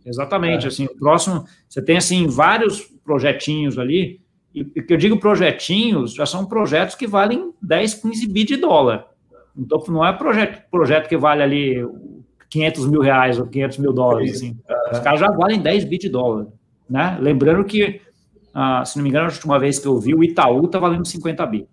exatamente. 0.06 0.66
É. 0.66 0.68
Assim, 0.70 0.86
o 0.86 0.98
próximo, 0.98 1.46
você 1.68 1.82
tem 1.82 1.98
assim 1.98 2.28
vários 2.28 2.82
projetinhos 3.04 3.78
ali 3.78 4.22
e 4.54 4.64
que 4.64 4.94
eu 4.94 4.98
digo 4.98 5.18
projetinhos, 5.18 6.14
já 6.14 6.26
são 6.26 6.46
projetos 6.46 6.96
que 6.96 7.08
valem 7.08 7.54
10, 7.62 7.96
15 7.96 8.28
bi 8.28 8.44
de 8.44 8.58
dólar. 8.58 9.08
Então, 9.58 9.82
não 9.88 10.06
é 10.06 10.14
projeto, 10.14 10.70
projeto 10.70 11.08
que 11.08 11.18
vale 11.18 11.42
ali 11.42 11.88
500 12.50 12.88
mil 12.88 13.02
reais 13.02 13.40
ou 13.40 13.48
500 13.48 13.78
mil 13.78 13.94
dólares. 13.94 14.36
Assim. 14.36 14.58
Os 14.92 15.00
caras 15.00 15.20
já 15.20 15.32
valem 15.32 15.62
10 15.62 15.86
bi 15.86 15.98
de 15.98 16.10
dólar. 16.10 16.48
Né? 16.90 17.18
Lembrando 17.22 17.64
que, 17.64 18.02
ah, 18.54 18.84
se 18.86 18.98
não 18.98 19.04
me 19.04 19.10
engano, 19.10 19.28
a 19.28 19.30
última 19.32 19.58
vez 19.58 19.80
que 19.80 19.88
eu 19.88 19.98
vi, 20.00 20.14
o 20.14 20.24
Itaú 20.24 20.66
está 20.66 20.80
valendo 20.80 21.06
50 21.06 21.46
bi. 21.46 21.68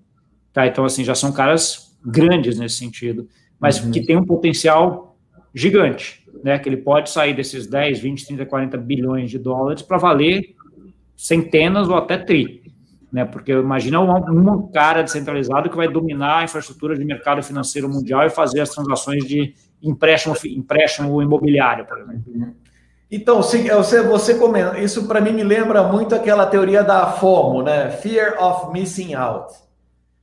Tá? 0.53 0.67
Então, 0.67 0.85
assim, 0.85 1.03
já 1.03 1.15
são 1.15 1.33
caras 1.33 1.97
grandes 2.05 2.59
nesse 2.59 2.77
sentido, 2.77 3.29
mas 3.59 3.83
uhum. 3.83 3.91
que 3.91 4.05
tem 4.05 4.17
um 4.17 4.25
potencial 4.25 5.17
gigante, 5.53 6.25
né? 6.45 6.59
Que 6.59 6.69
ele 6.69 6.77
pode 6.77 7.11
sair 7.11 7.35
desses 7.35 7.67
10, 7.67 7.99
20, 7.99 8.27
30, 8.27 8.47
40 8.47 8.77
bilhões 8.77 9.31
de 9.31 9.39
dólares 9.39 9.83
para 9.83 9.99
valer 9.99 10.55
centenas 11.17 11.89
ou 11.89 11.97
até 11.97 12.17
tri 12.17 12.58
né? 13.13 13.25
Porque 13.25 13.53
imagina 13.53 14.01
um, 14.01 14.13
um 14.13 14.71
cara 14.71 15.03
descentralizado 15.03 15.71
que 15.71 15.77
vai 15.77 15.89
dominar 15.89 16.39
a 16.39 16.45
infraestrutura 16.45 16.97
de 16.97 17.05
mercado 17.05 17.43
financeiro 17.43 17.89
mundial 17.89 18.25
e 18.27 18.31
fazer 18.31 18.61
as 18.61 18.71
transações 18.71 19.25
de 19.25 19.55
empréstimo, 19.83 20.37
empréstimo 20.47 21.21
imobiliário, 21.23 21.85
por 21.87 21.99
exemplo. 21.99 22.23
Então, 23.11 23.43
você, 23.43 24.03
você 24.03 24.35
comenta, 24.35 24.79
isso 24.79 25.09
para 25.09 25.19
mim 25.21 25.33
me 25.33 25.43
lembra 25.43 25.83
muito 25.83 26.15
aquela 26.15 26.45
teoria 26.45 26.85
da 26.85 27.07
FOMO, 27.13 27.63
né? 27.63 27.89
Fear 27.91 28.37
of 28.43 28.71
Missing 28.73 29.15
Out. 29.15 29.55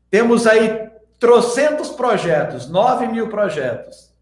Temos 0.10 0.46
aí 0.46 0.88
trocentos 1.20 1.90
projetos, 1.90 2.70
9 2.70 3.08
mil 3.08 3.28
projetos. 3.30 4.14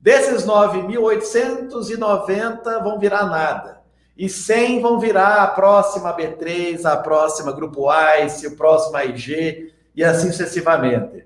Desses 0.00 0.44
9.890 0.44 2.82
vão 2.82 2.98
virar 2.98 3.26
nada 3.26 3.79
e 4.20 4.28
100 4.28 4.82
vão 4.82 5.00
virar 5.00 5.36
a 5.36 5.46
próxima 5.46 6.14
B3, 6.14 6.84
a 6.84 6.94
próxima 6.94 7.52
Grupo 7.52 7.86
ICE, 8.22 8.48
o 8.48 8.54
próximo 8.54 8.94
AIG 8.98 9.72
e 9.96 10.04
assim 10.04 10.30
sucessivamente. 10.30 11.24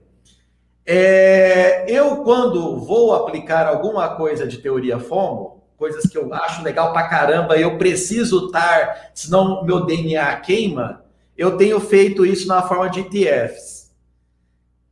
É, 0.86 1.86
eu, 1.88 2.18
quando 2.18 2.78
vou 2.78 3.12
aplicar 3.12 3.66
alguma 3.66 4.14
coisa 4.14 4.47
de 4.47 4.59
teoria 4.59 5.01
FOMO, 5.01 5.64
coisas 5.76 6.05
que 6.05 6.16
eu 6.16 6.32
acho 6.32 6.62
legal 6.62 6.92
pra 6.92 7.09
caramba, 7.09 7.57
eu 7.57 7.76
preciso 7.78 8.47
estar, 8.47 9.11
senão 9.12 9.64
meu 9.64 9.84
DNA 9.84 10.36
queima, 10.36 11.05
eu 11.36 11.57
tenho 11.57 11.80
feito 11.80 12.24
isso 12.24 12.47
na 12.47 12.62
forma 12.62 12.88
de 12.88 13.01
ETFs. 13.01 13.90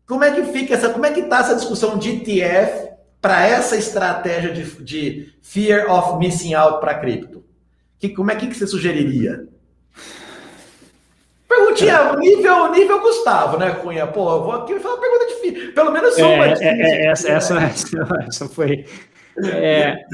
Como 0.08 0.24
é 0.24 0.32
que 0.32 0.42
fica 0.46 0.74
essa, 0.74 0.90
como 0.90 1.06
é 1.06 1.12
que 1.12 1.22
tá 1.22 1.38
essa 1.38 1.54
discussão 1.54 1.96
de 1.96 2.10
ETF 2.16 2.94
para 3.20 3.46
essa 3.46 3.76
estratégia 3.76 4.52
de, 4.52 4.64
de 4.82 5.32
fear 5.40 5.88
of 5.88 6.18
missing 6.18 6.54
out 6.54 6.80
para 6.80 6.98
cripto? 6.98 7.41
Que, 8.02 8.08
como 8.08 8.32
é 8.32 8.34
que, 8.34 8.52
você 8.52 8.66
sugeriria? 8.66 9.46
Perguntinha, 11.48 11.92
é. 11.92 12.16
nível, 12.16 12.72
nível 12.72 13.00
Gustavo, 13.00 13.56
né, 13.56 13.70
Cunha? 13.76 14.08
Pô, 14.08 14.28
eu 14.28 14.42
vou 14.42 14.52
aqui 14.54 14.74
fazer 14.80 14.88
uma 14.88 15.00
pergunta 15.00 15.26
difícil. 15.26 15.72
Pelo 15.72 15.92
menos 15.92 16.16
uma 16.18 16.26
é, 16.26 16.48
difícil. 16.48 16.68
É, 16.68 16.90
é, 16.90 17.06
essa, 17.06 17.28
essa, 17.30 17.58
essa, 18.26 18.48
foi. 18.48 18.86
É, 19.44 20.04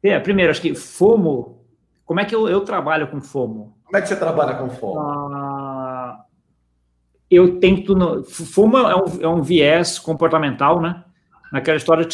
é, 0.00 0.20
primeiro, 0.20 0.52
acho 0.52 0.62
que 0.62 0.76
FOMO. 0.76 1.60
Como 2.04 2.20
é 2.20 2.24
que 2.24 2.36
eu, 2.36 2.48
eu 2.48 2.60
trabalho 2.60 3.08
com 3.08 3.20
FOMO? 3.20 3.76
Como 3.82 3.96
é 3.96 4.00
que 4.00 4.06
você 4.06 4.14
trabalha 4.14 4.54
com 4.54 4.70
FOMO? 4.70 5.00
Ah, 5.00 6.24
eu 7.28 7.58
tento. 7.58 8.22
FOMO 8.28 8.78
é 8.78 8.94
um, 8.94 9.22
é 9.22 9.28
um 9.28 9.42
viés 9.42 9.98
comportamental, 9.98 10.80
né? 10.80 11.02
Naquela 11.56 11.76
história, 11.78 12.06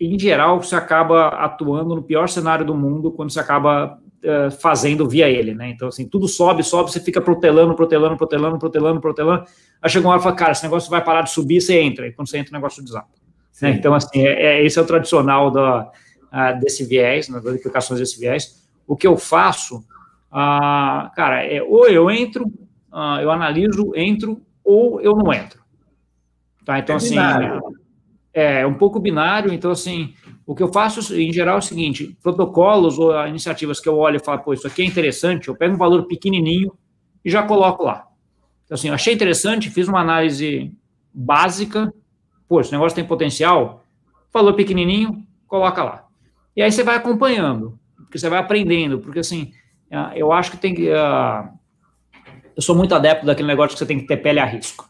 em 0.00 0.18
geral, 0.18 0.62
você 0.62 0.76
acaba 0.76 1.28
atuando 1.28 1.96
no 1.96 2.02
pior 2.02 2.28
cenário 2.28 2.64
do 2.64 2.74
mundo 2.74 3.10
quando 3.10 3.30
você 3.30 3.40
acaba 3.40 3.98
uh, 4.22 4.50
fazendo 4.52 5.08
via 5.08 5.28
ele, 5.28 5.52
né? 5.52 5.70
Então, 5.70 5.88
assim, 5.88 6.06
tudo 6.06 6.28
sobe, 6.28 6.62
sobe, 6.62 6.92
você 6.92 7.00
fica 7.00 7.20
protelando, 7.20 7.74
protelando, 7.74 8.16
protelando, 8.16 8.58
protelando, 8.58 9.00
protelando. 9.00 9.44
Aí 9.82 9.90
chega 9.90 10.06
uma 10.06 10.12
hora 10.12 10.20
e 10.20 10.22
fala, 10.22 10.36
cara, 10.36 10.52
esse 10.52 10.62
negócio 10.62 10.88
vai 10.88 11.02
parar 11.02 11.22
de 11.22 11.30
subir, 11.30 11.60
você 11.60 11.80
entra. 11.80 12.06
E 12.06 12.12
quando 12.12 12.28
você 12.28 12.38
entra, 12.38 12.52
o 12.52 12.54
negócio 12.54 12.84
desaba. 12.84 13.08
Né? 13.60 13.70
Então, 13.70 13.94
assim, 13.94 14.24
é, 14.24 14.60
é, 14.60 14.64
esse 14.64 14.78
é 14.78 14.82
o 14.82 14.86
tradicional 14.86 15.50
da, 15.50 15.90
uh, 16.32 16.60
desse 16.60 16.84
viés, 16.84 17.28
né, 17.28 17.40
das 17.40 17.56
implicações 17.56 17.98
desse 17.98 18.18
viés. 18.18 18.62
O 18.86 18.96
que 18.96 19.08
eu 19.08 19.16
faço, 19.16 19.78
uh, 19.78 21.10
cara, 21.16 21.44
é 21.44 21.60
ou 21.60 21.88
eu 21.88 22.08
entro, 22.08 22.46
eu 23.22 23.30
analiso, 23.30 23.92
entro, 23.96 24.40
ou 24.62 25.00
eu 25.00 25.16
não 25.16 25.32
entro. 25.32 25.62
Tá? 26.64 26.78
Então, 26.78 26.94
é 26.94 26.96
assim, 26.98 27.16
é 28.34 28.66
um 28.66 28.74
pouco 28.74 28.98
binário, 28.98 29.52
então, 29.52 29.70
assim, 29.70 30.14
o 30.46 30.54
que 30.54 30.62
eu 30.62 30.72
faço, 30.72 31.14
em 31.14 31.32
geral, 31.32 31.56
é 31.56 31.58
o 31.58 31.62
seguinte, 31.62 32.16
protocolos 32.22 32.98
ou 32.98 33.14
iniciativas 33.26 33.78
que 33.78 33.88
eu 33.88 33.96
olho 33.98 34.16
e 34.16 34.24
falo, 34.24 34.40
pô, 34.40 34.54
isso 34.54 34.66
aqui 34.66 34.82
é 34.82 34.84
interessante, 34.86 35.48
eu 35.48 35.56
pego 35.56 35.74
um 35.74 35.78
valor 35.78 36.06
pequenininho 36.06 36.72
e 37.24 37.30
já 37.30 37.42
coloco 37.42 37.84
lá. 37.84 38.06
Então, 38.64 38.74
assim, 38.74 38.88
achei 38.88 39.12
interessante, 39.12 39.70
fiz 39.70 39.86
uma 39.86 40.00
análise 40.00 40.72
básica, 41.12 41.92
pô, 42.48 42.60
esse 42.60 42.72
negócio 42.72 42.96
tem 42.96 43.04
potencial, 43.04 43.84
valor 44.32 44.54
pequenininho, 44.54 45.26
coloca 45.46 45.84
lá. 45.84 46.06
E 46.56 46.62
aí 46.62 46.72
você 46.72 46.82
vai 46.82 46.96
acompanhando, 46.96 47.78
porque 47.96 48.18
você 48.18 48.28
vai 48.28 48.38
aprendendo, 48.38 48.98
porque, 48.98 49.18
assim, 49.18 49.52
ah, 49.90 50.12
eu 50.14 50.32
acho 50.32 50.50
que 50.50 50.56
tem 50.56 50.74
que... 50.74 50.88
Uh, 50.88 51.48
eu 52.56 52.62
sou 52.62 52.74
muito 52.74 52.94
adepto 52.94 53.26
daquele 53.26 53.48
negócio 53.48 53.74
que 53.74 53.78
você 53.78 53.86
tem 53.86 53.98
que 53.98 54.06
ter 54.06 54.18
pele 54.18 54.38
a 54.38 54.44
risco. 54.44 54.88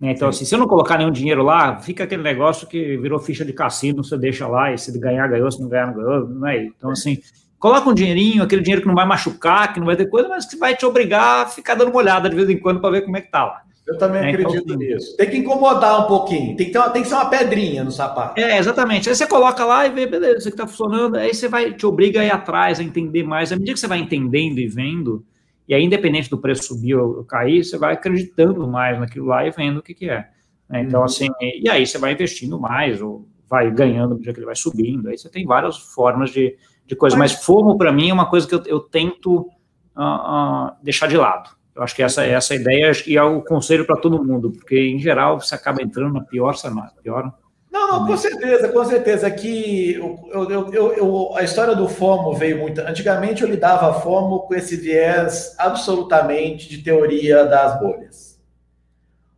Né? 0.00 0.12
Então, 0.12 0.28
assim, 0.28 0.44
se 0.44 0.54
eu 0.54 0.58
não 0.58 0.66
colocar 0.66 0.96
nenhum 0.98 1.10
dinheiro 1.10 1.42
lá, 1.42 1.78
fica 1.80 2.04
aquele 2.04 2.22
negócio 2.22 2.66
que 2.66 2.96
virou 2.98 3.18
ficha 3.18 3.44
de 3.44 3.52
cassino, 3.52 4.04
você 4.04 4.16
deixa 4.16 4.46
lá, 4.46 4.72
e 4.72 4.78
se 4.78 4.96
ganhar, 4.98 5.26
ganhou, 5.28 5.50
se 5.50 5.60
não 5.60 5.68
ganhar, 5.68 5.88
não 5.88 5.94
ganhou, 5.94 6.28
não 6.28 6.48
é? 6.48 6.64
Então, 6.64 6.90
assim, 6.90 7.18
coloca 7.58 7.88
um 7.88 7.94
dinheirinho, 7.94 8.42
aquele 8.42 8.62
dinheiro 8.62 8.82
que 8.82 8.88
não 8.88 8.94
vai 8.94 9.06
machucar, 9.06 9.72
que 9.72 9.80
não 9.80 9.86
vai 9.86 9.96
ter 9.96 10.06
coisa, 10.06 10.28
mas 10.28 10.46
que 10.46 10.56
vai 10.56 10.76
te 10.76 10.86
obrigar 10.86 11.46
a 11.46 11.48
ficar 11.48 11.74
dando 11.74 11.90
uma 11.90 11.98
olhada 11.98 12.30
de 12.30 12.36
vez 12.36 12.48
em 12.48 12.58
quando 12.58 12.80
para 12.80 12.90
ver 12.90 13.02
como 13.02 13.16
é 13.16 13.20
que 13.20 13.30
tá 13.30 13.44
lá. 13.44 13.62
Eu 13.88 13.96
também 13.96 14.22
é, 14.22 14.28
acredito 14.28 14.64
então, 14.64 14.76
nisso. 14.76 15.16
Tem 15.16 15.30
que 15.30 15.38
incomodar 15.38 16.04
um 16.04 16.06
pouquinho, 16.06 16.54
tem 16.54 16.66
que, 16.66 16.72
ter 16.72 16.78
uma, 16.78 16.90
tem 16.90 17.02
que 17.02 17.08
ser 17.08 17.14
uma 17.14 17.30
pedrinha 17.30 17.82
no 17.82 17.90
sapato. 17.90 18.38
É, 18.38 18.58
exatamente. 18.58 19.08
Aí 19.08 19.16
você 19.16 19.26
coloca 19.26 19.64
lá 19.64 19.86
e 19.86 19.90
vê, 19.90 20.06
beleza, 20.06 20.38
isso 20.38 20.48
aqui 20.48 20.56
tá 20.58 20.66
funcionando, 20.66 21.16
aí 21.16 21.32
você 21.32 21.48
vai, 21.48 21.72
te 21.72 21.86
obriga 21.86 22.20
a 22.20 22.24
ir 22.24 22.30
atrás, 22.30 22.78
a 22.78 22.84
entender 22.84 23.22
mais. 23.22 23.50
À 23.50 23.56
medida 23.56 23.72
que 23.72 23.80
você 23.80 23.86
vai 23.86 23.98
entendendo 23.98 24.58
e 24.58 24.68
vendo, 24.68 25.24
e 25.68 25.74
aí, 25.74 25.84
independente 25.84 26.30
do 26.30 26.38
preço 26.38 26.64
subir 26.64 26.94
ou 26.94 27.22
cair, 27.24 27.62
você 27.62 27.76
vai 27.76 27.92
acreditando 27.92 28.66
mais 28.66 28.98
naquilo 28.98 29.26
lá 29.26 29.46
e 29.46 29.50
vendo 29.50 29.78
o 29.78 29.82
que, 29.82 29.92
que 29.92 30.08
é. 30.08 30.26
Né? 30.68 30.82
Então, 30.82 31.00
uhum. 31.00 31.06
assim, 31.06 31.28
e 31.40 31.68
aí 31.68 31.86
você 31.86 31.98
vai 31.98 32.12
investindo 32.14 32.58
mais, 32.58 33.02
ou 33.02 33.28
vai 33.48 33.70
ganhando 33.70 34.18
dia 34.18 34.32
que 34.32 34.38
ele 34.38 34.46
vai 34.46 34.56
subindo. 34.56 35.08
Aí 35.08 35.18
você 35.18 35.28
tem 35.28 35.44
várias 35.44 35.76
formas 35.76 36.30
de, 36.30 36.56
de 36.86 36.96
coisa. 36.96 37.18
Mas, 37.18 37.32
fomo, 37.32 37.76
para 37.76 37.92
mim, 37.92 38.08
é 38.08 38.14
uma 38.14 38.30
coisa 38.30 38.48
que 38.48 38.54
eu, 38.54 38.62
eu 38.64 38.80
tento 38.80 39.50
uh, 39.94 40.02
uh, 40.02 40.72
deixar 40.82 41.06
de 41.06 41.18
lado. 41.18 41.50
Eu 41.74 41.82
acho 41.82 41.94
que 41.94 42.02
essa, 42.02 42.24
essa 42.24 42.54
ideia 42.54 42.90
e 43.06 43.16
é 43.16 43.22
o 43.22 43.42
conselho 43.42 43.84
para 43.84 43.96
todo 43.96 44.24
mundo, 44.24 44.50
porque, 44.50 44.78
em 44.78 44.98
geral, 44.98 45.38
você 45.38 45.54
acaba 45.54 45.82
entrando 45.82 46.14
na 46.14 46.22
pior. 46.22 46.54
Pior, 47.02 47.32
não, 47.70 47.88
não, 47.88 48.06
com 48.06 48.16
certeza, 48.16 48.68
com 48.68 48.84
certeza. 48.84 49.30
Que 49.30 49.94
eu, 49.94 50.50
eu, 50.50 50.72
eu, 50.72 50.92
eu, 50.94 51.36
a 51.36 51.42
história 51.42 51.74
do 51.74 51.88
FOMO 51.88 52.34
veio 52.34 52.58
muito. 52.58 52.80
Antigamente 52.80 53.42
eu 53.42 53.48
lidava 53.48 54.00
FOMO 54.00 54.40
com 54.40 54.54
esse 54.54 54.76
viés 54.76 55.54
absolutamente 55.58 56.68
de 56.68 56.78
teoria 56.78 57.44
das 57.44 57.78
bolhas. 57.78 58.38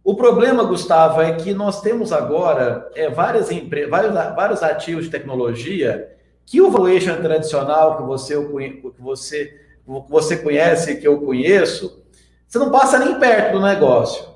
O 0.02 0.14
problema, 0.14 0.64
Gustavo, 0.64 1.20
é 1.20 1.34
que 1.34 1.52
nós 1.52 1.80
temos 1.82 2.12
agora 2.12 2.88
é, 2.94 3.10
várias 3.10 3.48
vários, 3.88 4.14
vários 4.14 4.62
ativos 4.62 5.04
de 5.04 5.10
tecnologia 5.10 6.16
que 6.46 6.60
o 6.60 6.70
valuation 6.70 7.14
tradicional 7.22 7.96
que 7.96 8.02
você, 8.02 8.34
que 8.34 9.00
você, 9.00 9.44
que 9.46 10.10
você 10.10 10.36
conhece, 10.36 10.96
que 10.96 11.06
eu 11.06 11.20
conheço, 11.20 12.02
Você 12.48 12.58
não 12.58 12.72
passa 12.72 12.98
nem 12.98 13.20
perto 13.20 13.52
do 13.52 13.62
negócio. 13.62 14.28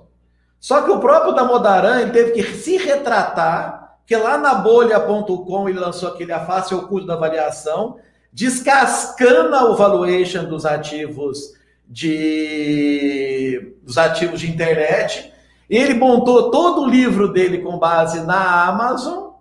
Só 0.60 0.82
que 0.82 0.90
o 0.90 1.00
próprio 1.00 1.34
Damodaran 1.34 2.08
teve 2.10 2.30
que 2.30 2.42
se 2.44 2.76
retratar, 2.76 3.83
que 4.06 4.16
lá 4.16 4.36
na 4.36 4.54
bolha.com 4.54 5.68
ele 5.68 5.78
lançou 5.78 6.08
aquele 6.08 6.32
A 6.32 6.44
Face 6.44 6.74
Oculto 6.74 7.06
da 7.06 7.16
Variação, 7.16 7.96
descascando 8.32 9.56
o 9.56 9.76
valuation 9.76 10.44
dos 10.44 10.66
ativos 10.66 11.54
de 11.88 13.74
dos 13.82 13.98
ativos 13.98 14.40
de 14.40 14.50
internet. 14.50 15.32
Ele 15.68 15.94
montou 15.94 16.50
todo 16.50 16.82
o 16.82 16.88
livro 16.88 17.32
dele 17.32 17.58
com 17.58 17.78
base 17.78 18.20
na 18.20 18.66
Amazon. 18.66 19.32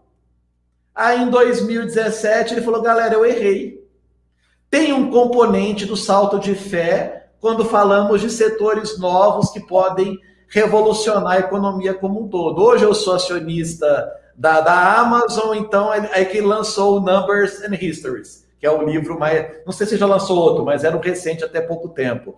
Aí 0.93 1.21
em 1.21 1.29
2017 1.29 2.53
ele 2.53 2.61
falou: 2.61 2.81
"Galera, 2.81 3.15
eu 3.15 3.25
errei. 3.25 3.83
Tem 4.69 4.93
um 4.93 5.11
componente 5.11 5.85
do 5.85 5.97
salto 5.97 6.39
de 6.39 6.55
fé 6.55 7.27
quando 7.39 7.65
falamos 7.65 8.21
de 8.21 8.29
setores 8.29 8.97
novos 8.97 9.51
que 9.51 9.59
podem 9.59 10.17
revolucionar 10.47 11.33
a 11.33 11.39
economia 11.39 11.93
como 11.93 12.23
um 12.23 12.29
todo. 12.29 12.63
Hoje 12.63 12.83
eu 12.85 12.93
sou 12.93 13.15
acionista 13.15 14.11
da, 14.35 14.61
da 14.61 14.99
Amazon, 14.99 15.55
então 15.57 15.93
é, 15.93 16.09
é 16.13 16.25
que 16.25 16.41
lançou 16.41 16.97
o 16.97 16.99
Numbers 16.99 17.61
and 17.63 17.75
Histories 17.75 18.43
que 18.63 18.67
é 18.67 18.71
o 18.71 18.81
livro 18.81 19.19
mais. 19.19 19.57
Não 19.65 19.73
sei 19.73 19.85
se 19.85 19.97
já 19.97 20.05
lançou 20.05 20.37
outro, 20.37 20.63
mas 20.63 20.85
era 20.85 20.95
um 20.95 21.01
recente 21.01 21.43
até 21.43 21.59
pouco 21.59 21.89
tempo. 21.89 22.33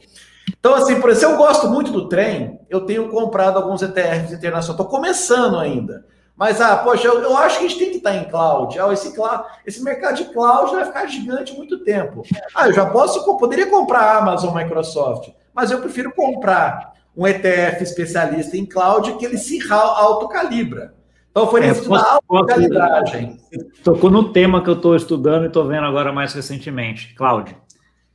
Então, 0.60 0.74
assim, 0.74 1.00
por 1.00 1.12
exemplo, 1.12 1.36
eu 1.36 1.38
gosto 1.38 1.68
muito 1.68 1.92
do 1.92 2.10
trem, 2.10 2.60
eu 2.68 2.82
tenho 2.82 3.10
comprado 3.10 3.58
alguns 3.58 3.84
ETFs 3.84 4.34
internacionais, 4.34 4.70
estou 4.70 4.88
começando 4.88 5.60
ainda. 5.60 6.04
Mas, 6.36 6.60
ah, 6.60 6.78
poxa, 6.78 7.08
eu, 7.08 7.22
eu, 7.22 7.38
acho 7.38 7.60
que 7.60 7.66
a 7.66 7.68
gente 7.68 7.80
tem 7.80 7.90
que 7.92 7.98
estar 7.98 8.16
em 8.16 8.24
cloud. 8.24 8.80
Ah, 8.80 8.92
esse, 8.92 9.14
cloud, 9.14 9.44
esse 9.68 9.84
mercado 9.84 10.16
de 10.16 10.26
cloud 10.34 10.72
vai 10.72 10.86
ficar 10.86 11.06
gigante 11.06 11.54
muito 11.54 11.84
tempo. 11.84 12.24
Ah, 12.56 12.70
eu 12.70 12.74
já 12.74 12.88
posso, 12.88 13.38
poderia 13.38 13.68
comprar 13.68 14.18
Amazon, 14.18 14.52
Microsoft, 14.52 15.30
mas 15.54 15.70
eu 15.70 15.80
prefiro 15.80 16.12
comprar 16.12 16.94
um 17.16 17.28
ETF 17.28 17.84
especialista 17.84 18.58
em 18.58 18.66
cloud 18.66 19.14
que 19.14 19.26
ele 19.26 19.38
se 19.38 19.60
autocalibra. 19.72 20.95
Então 21.36 21.50
foi 21.50 21.60
nesse 21.60 21.86
é, 21.86 21.98
alta 22.30 22.46
calibragem. 22.54 23.38
Tocou 23.84 24.10
no 24.10 24.32
tema 24.32 24.64
que 24.64 24.70
eu 24.70 24.76
estou 24.76 24.96
estudando 24.96 25.44
e 25.44 25.48
estou 25.48 25.68
vendo 25.68 25.84
agora 25.84 26.14
mais 26.14 26.34
recentemente, 26.34 27.14
Cláudio. 27.14 27.58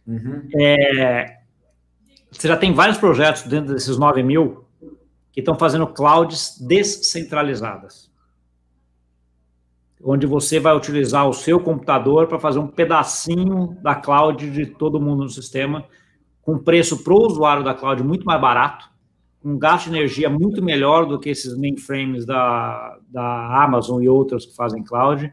Uhum. 0.06 0.48
É, 0.58 1.36
você 2.32 2.48
já 2.48 2.56
tem 2.56 2.72
vários 2.72 2.96
projetos 2.96 3.42
dentro 3.42 3.74
desses 3.74 3.98
9 3.98 4.22
mil 4.22 4.64
que 5.32 5.40
estão 5.40 5.54
fazendo 5.54 5.86
clouds 5.86 6.58
descentralizadas. 6.66 8.10
Onde 10.02 10.26
você 10.26 10.58
vai 10.58 10.74
utilizar 10.74 11.28
o 11.28 11.34
seu 11.34 11.60
computador 11.60 12.26
para 12.26 12.38
fazer 12.38 12.58
um 12.58 12.68
pedacinho 12.68 13.76
da 13.82 13.94
cloud 13.94 14.50
de 14.50 14.64
todo 14.64 14.98
mundo 14.98 15.24
no 15.24 15.28
sistema, 15.28 15.84
com 16.40 16.56
preço 16.56 17.04
para 17.04 17.12
o 17.12 17.26
usuário 17.26 17.62
da 17.62 17.74
cloud 17.74 18.02
muito 18.02 18.24
mais 18.24 18.40
barato 18.40 18.89
um 19.44 19.58
gasto 19.58 19.90
de 19.90 19.96
energia 19.96 20.28
muito 20.28 20.62
melhor 20.62 21.06
do 21.06 21.18
que 21.18 21.30
esses 21.30 21.56
mainframes 21.56 22.26
da, 22.26 22.98
da 23.08 23.62
Amazon 23.64 24.02
e 24.02 24.08
outras 24.08 24.44
que 24.44 24.54
fazem 24.54 24.82
cloud. 24.82 25.32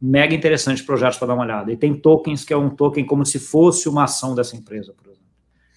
Mega 0.00 0.34
interessante 0.34 0.82
projetos 0.82 1.18
para 1.18 1.28
dar 1.28 1.34
uma 1.34 1.44
olhada. 1.44 1.72
E 1.72 1.76
tem 1.76 1.94
tokens, 1.94 2.44
que 2.44 2.52
é 2.52 2.56
um 2.56 2.70
token 2.70 3.04
como 3.04 3.24
se 3.24 3.38
fosse 3.38 3.88
uma 3.88 4.04
ação 4.04 4.34
dessa 4.34 4.56
empresa, 4.56 4.92
por 4.92 5.06
exemplo. 5.06 5.26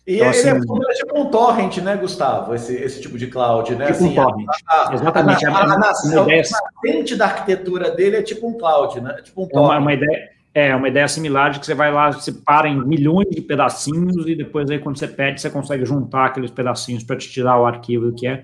E 0.07 0.15
então, 0.15 0.27
ele 0.27 0.37
é 0.37 0.51
assim, 0.51 0.59
é 0.89 0.93
tipo 0.95 1.19
um 1.19 1.29
torrent, 1.29 1.77
né, 1.77 1.95
Gustavo? 1.95 2.55
Esse, 2.55 2.73
esse 2.75 3.01
tipo 3.01 3.17
de 3.17 3.27
cloud, 3.27 3.75
né? 3.75 3.85
Tipo 3.85 3.97
assim, 3.97 4.09
um 4.09 4.15
torrent. 4.15 4.47
A, 4.67 4.89
a, 4.89 4.93
Exatamente. 4.93 5.45
A, 5.45 5.49
a, 5.49 5.53
a, 5.53 5.57
a, 5.57 5.69
a, 5.69 5.73
a, 5.73 5.77
nascente 5.77 7.15
da 7.15 7.25
arquitetura 7.25 7.91
dele 7.91 8.17
é 8.17 8.21
tipo 8.21 8.47
um 8.47 8.57
cloud, 8.57 8.99
né? 8.99 9.21
Tipo 9.23 9.43
um 9.43 9.47
torrent. 9.47 9.71
É 9.71 9.77
uma, 9.77 9.79
uma 9.79 9.93
ideia 9.93 10.38
é 10.53 10.75
uma 10.75 10.87
ideia 10.87 11.07
similar 11.07 11.51
de 11.51 11.59
que 11.59 11.65
você 11.65 11.75
vai 11.75 11.91
lá, 11.91 12.11
você 12.11 12.31
para 12.31 12.67
em 12.67 12.83
milhões 12.85 13.29
de 13.29 13.41
pedacinhos 13.41 14.27
e 14.27 14.35
depois 14.35 14.69
aí 14.69 14.79
quando 14.79 14.97
você 14.97 15.07
pede, 15.07 15.39
você 15.39 15.49
consegue 15.49 15.85
juntar 15.85 16.25
aqueles 16.25 16.51
pedacinhos 16.51 17.03
para 17.03 17.15
te 17.15 17.29
tirar 17.29 17.59
o 17.59 17.65
arquivo 17.65 18.13
que 18.13 18.27
é 18.27 18.37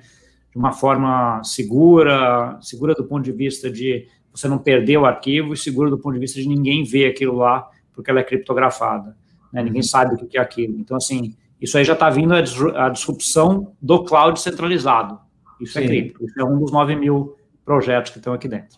de 0.51 0.58
uma 0.58 0.72
forma 0.72 1.41
segura, 1.43 2.58
segura 2.62 2.93
do 2.93 3.03
ponto 3.03 3.24
de 3.24 3.32
vista 3.32 3.70
de 3.70 4.08
você 4.32 4.47
não 4.47 4.58
perder 4.58 4.97
o 4.97 5.06
arquivo 5.06 5.53
e 5.53 5.58
segura 5.58 5.89
do 5.89 5.97
ponto 5.97 6.14
de 6.14 6.20
vista 6.20 6.39
de 6.39 6.47
ninguém 6.47 6.84
ver 6.84 7.08
aquilo 7.08 7.36
lá 7.36 7.68
porque 7.93 8.12
ela 8.12 8.20
é 8.20 8.24
criptografada, 8.24 9.16
né? 9.51 9.64
Ninguém 9.64 9.82
uhum. 9.82 9.88
sabe 9.88 10.16
o 10.16 10.28
que 10.28 10.38
é 10.38 10.41
aquilo. 10.41 10.78
Então 10.78 10.97
assim, 10.97 11.34
isso 11.60 11.78
aí 11.78 11.84
já 11.84 11.93
está 11.93 12.10
vindo 12.10 12.34
a 12.34 12.89
disrupção 12.89 13.74
do 13.82 14.03
cloud 14.03 14.39
centralizado. 14.39 15.18
Isso 15.60 15.78
é 15.80 15.82
Sim. 15.82 15.88
é 15.88 15.89
cripto. 15.89 16.26
Isso 16.26 16.39
é 16.39 16.43
um 16.43 16.60
dos 16.60 16.72
9 16.72 16.95
mil 16.95 17.36
projetos 17.64 18.12
que 18.12 18.18
estão 18.18 18.34
aqui 18.34 18.47
dentro. 18.47 18.78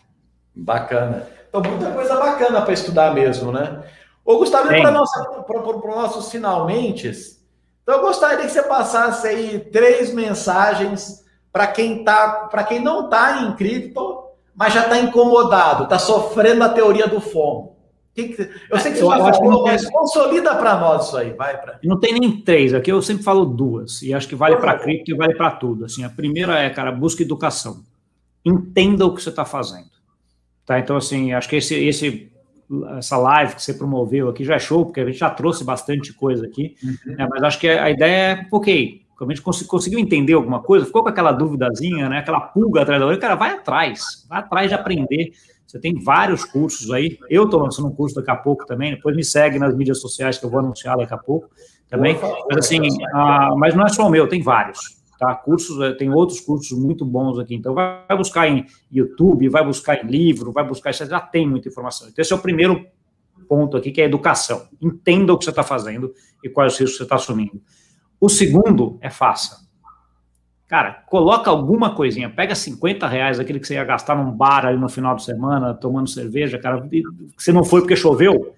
Bacana. 0.54 1.26
Então, 1.48 1.62
muita 1.62 1.90
coisa 1.92 2.16
bacana 2.16 2.62
para 2.62 2.72
estudar 2.72 3.14
mesmo, 3.14 3.50
né? 3.50 3.82
Ô, 4.24 4.38
Gustavo, 4.38 4.68
para 4.68 5.76
os 5.76 5.84
nossos 5.84 6.30
finalmente, 6.30 7.10
então 7.82 7.96
eu 7.96 8.02
gostaria 8.02 8.44
que 8.44 8.52
você 8.52 8.62
passasse 8.62 9.26
aí 9.26 9.58
três 9.58 10.12
mensagens 10.12 11.24
para 11.50 11.66
quem 11.66 12.04
tá, 12.04 12.48
para 12.50 12.62
quem 12.64 12.80
não 12.80 13.06
está 13.06 13.40
em 13.42 13.56
cripto, 13.56 14.24
mas 14.54 14.74
já 14.74 14.82
está 14.82 14.98
incomodado, 14.98 15.84
está 15.84 15.98
sofrendo 15.98 16.62
a 16.64 16.68
teoria 16.68 17.06
do 17.06 17.18
FOMO. 17.18 17.78
Eu 18.14 18.78
sei 18.78 18.92
que 18.92 18.98
você 18.98 19.04
eu 19.04 19.10
já 19.10 19.32
falou, 19.32 19.62
mas 19.62 19.88
consolida 19.88 20.54
para 20.56 20.78
nós 20.78 21.06
isso 21.06 21.16
aí, 21.16 21.32
vai 21.32 21.56
para. 21.56 21.78
Não 21.82 21.98
tem 21.98 22.12
nem 22.12 22.42
três, 22.42 22.74
aqui 22.74 22.92
eu 22.92 23.00
sempre 23.00 23.22
falo 23.22 23.46
duas, 23.46 24.02
e 24.02 24.12
acho 24.12 24.28
que 24.28 24.34
vale 24.34 24.56
para 24.56 24.78
cripto 24.78 25.10
e 25.12 25.14
vale 25.14 25.34
para 25.34 25.52
tudo. 25.52 25.86
Assim, 25.86 26.04
a 26.04 26.10
primeira 26.10 26.58
é, 26.58 26.68
cara, 26.68 26.92
busca 26.92 27.22
educação. 27.22 27.82
Entenda 28.44 29.06
o 29.06 29.14
que 29.14 29.22
você 29.22 29.30
está 29.30 29.44
fazendo. 29.44 29.97
Tá? 30.68 30.78
Então, 30.78 30.98
assim, 30.98 31.32
acho 31.32 31.48
que 31.48 31.56
esse, 31.56 31.74
esse, 31.74 32.30
essa 32.98 33.16
live 33.16 33.54
que 33.54 33.62
você 33.62 33.72
promoveu 33.72 34.28
aqui 34.28 34.44
já 34.44 34.56
é 34.56 34.58
show, 34.58 34.84
porque 34.84 35.00
a 35.00 35.06
gente 35.06 35.16
já 35.16 35.30
trouxe 35.30 35.64
bastante 35.64 36.12
coisa 36.12 36.44
aqui, 36.44 36.76
uhum. 36.84 37.16
né? 37.16 37.26
mas 37.30 37.42
acho 37.42 37.58
que 37.58 37.66
a 37.66 37.90
ideia 37.90 38.12
é, 38.12 38.46
ok, 38.52 39.00
a 39.18 39.24
gente 39.24 39.40
conseguiu 39.40 39.98
entender 39.98 40.34
alguma 40.34 40.60
coisa, 40.60 40.84
ficou 40.84 41.02
com 41.02 41.08
aquela 41.08 41.32
duvidazinha, 41.32 42.10
né? 42.10 42.18
aquela 42.18 42.40
pulga 42.40 42.82
atrás 42.82 43.00
da 43.00 43.06
orelha, 43.06 43.18
cara, 43.18 43.34
vai 43.34 43.52
atrás, 43.52 44.26
vai 44.28 44.40
atrás 44.40 44.68
de 44.68 44.74
aprender. 44.74 45.32
Você 45.66 45.78
tem 45.78 45.94
vários 45.94 46.44
cursos 46.44 46.90
aí. 46.90 47.18
Eu 47.30 47.44
estou 47.44 47.60
lançando 47.60 47.88
um 47.88 47.94
curso 47.94 48.14
daqui 48.14 48.30
a 48.30 48.36
pouco 48.36 48.64
também. 48.64 48.94
Depois 48.94 49.14
me 49.14 49.22
segue 49.22 49.58
nas 49.58 49.74
mídias 49.74 50.00
sociais 50.00 50.38
que 50.38 50.46
eu 50.46 50.48
vou 50.48 50.60
anunciar 50.60 50.96
daqui 50.96 51.12
a 51.12 51.18
pouco 51.18 51.50
também. 51.90 52.16
Mas 52.48 52.58
assim, 52.58 52.80
ah, 53.14 53.54
mas 53.54 53.74
não 53.74 53.84
é 53.84 53.88
só 53.88 54.06
o 54.06 54.10
meu, 54.10 54.26
tem 54.26 54.40
vários 54.40 54.97
tá? 55.18 55.34
Cursos, 55.34 55.80
eh, 55.82 55.92
tem 55.92 56.10
outros 56.10 56.40
cursos 56.40 56.78
muito 56.78 57.04
bons 57.04 57.38
aqui. 57.38 57.54
Então, 57.54 57.74
vai 57.74 58.16
buscar 58.16 58.48
em 58.48 58.64
YouTube, 58.90 59.48
vai 59.48 59.64
buscar 59.64 60.02
em 60.02 60.06
livro, 60.06 60.52
vai 60.52 60.66
buscar, 60.66 60.94
você 60.94 61.04
já 61.04 61.20
tem 61.20 61.46
muita 61.46 61.68
informação. 61.68 62.08
Então, 62.08 62.22
esse 62.22 62.32
é 62.32 62.36
o 62.36 62.40
primeiro 62.40 62.86
ponto 63.48 63.76
aqui, 63.76 63.90
que 63.90 64.00
é 64.00 64.04
educação. 64.04 64.68
Entenda 64.80 65.32
o 65.32 65.38
que 65.38 65.44
você 65.44 65.50
está 65.50 65.62
fazendo 65.62 66.14
e 66.42 66.48
quais 66.48 66.74
os 66.74 66.78
riscos 66.78 66.96
você 66.98 67.02
está 67.02 67.16
assumindo. 67.16 67.60
O 68.20 68.28
segundo 68.28 68.98
é 69.00 69.10
faça. 69.10 69.66
Cara, 70.68 70.92
coloca 71.06 71.50
alguma 71.50 71.94
coisinha, 71.94 72.28
pega 72.28 72.54
50 72.54 73.08
reais, 73.08 73.40
aquele 73.40 73.58
que 73.58 73.66
você 73.66 73.74
ia 73.74 73.84
gastar 73.84 74.14
num 74.14 74.30
bar 74.30 74.66
ali 74.66 74.78
no 74.78 74.88
final 74.88 75.16
de 75.16 75.24
semana, 75.24 75.72
tomando 75.72 76.08
cerveja, 76.08 76.58
cara, 76.58 76.86
você 77.36 77.52
não 77.52 77.64
foi 77.64 77.80
porque 77.80 77.96
choveu. 77.96 78.54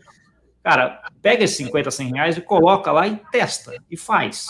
Cara, 0.63 1.01
pega 1.23 1.45
esses 1.45 1.57
50, 1.57 1.91
100 1.91 2.13
reais 2.13 2.37
e 2.37 2.41
coloca 2.41 2.91
lá 2.91 3.07
e 3.07 3.17
testa, 3.31 3.73
e 3.89 3.97
faz 3.97 4.49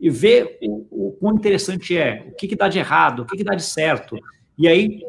e 0.00 0.10
ver 0.10 0.58
o, 0.62 1.08
o 1.08 1.12
quão 1.12 1.34
interessante 1.34 1.96
é, 1.96 2.26
o 2.28 2.34
que, 2.34 2.48
que 2.48 2.56
dá 2.56 2.68
de 2.68 2.78
errado, 2.78 3.20
o 3.20 3.26
que, 3.26 3.36
que 3.36 3.44
dá 3.44 3.54
de 3.54 3.62
certo. 3.62 4.16
E 4.58 4.68
aí 4.68 5.00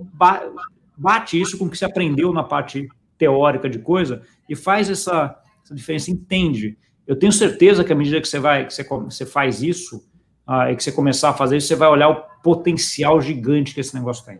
bate 0.97 1.39
isso 1.39 1.57
com 1.57 1.65
o 1.65 1.69
que 1.69 1.77
você 1.77 1.85
aprendeu 1.85 2.33
na 2.33 2.43
parte 2.43 2.87
teórica 3.17 3.69
de 3.69 3.79
coisa 3.79 4.21
e 4.47 4.55
faz 4.55 4.89
essa, 4.89 5.37
essa 5.63 5.75
diferença, 5.75 6.11
entende. 6.11 6.77
Eu 7.05 7.17
tenho 7.17 7.31
certeza 7.31 7.83
que 7.83 7.91
à 7.91 7.95
medida 7.95 8.21
que 8.21 8.27
você 8.27 8.39
vai, 8.39 8.65
que 8.65 8.73
você, 8.73 8.83
você 8.83 9.25
faz 9.25 9.61
isso, 9.61 10.03
uh, 10.47 10.71
e 10.71 10.75
que 10.75 10.83
você 10.83 10.91
começar 10.91 11.29
a 11.29 11.33
fazer 11.33 11.57
isso, 11.57 11.67
você 11.67 11.75
vai 11.75 11.89
olhar 11.89 12.09
o 12.09 12.23
potencial 12.41 13.19
gigante 13.21 13.73
que 13.73 13.81
esse 13.81 13.93
negócio 13.93 14.25
tem. 14.25 14.39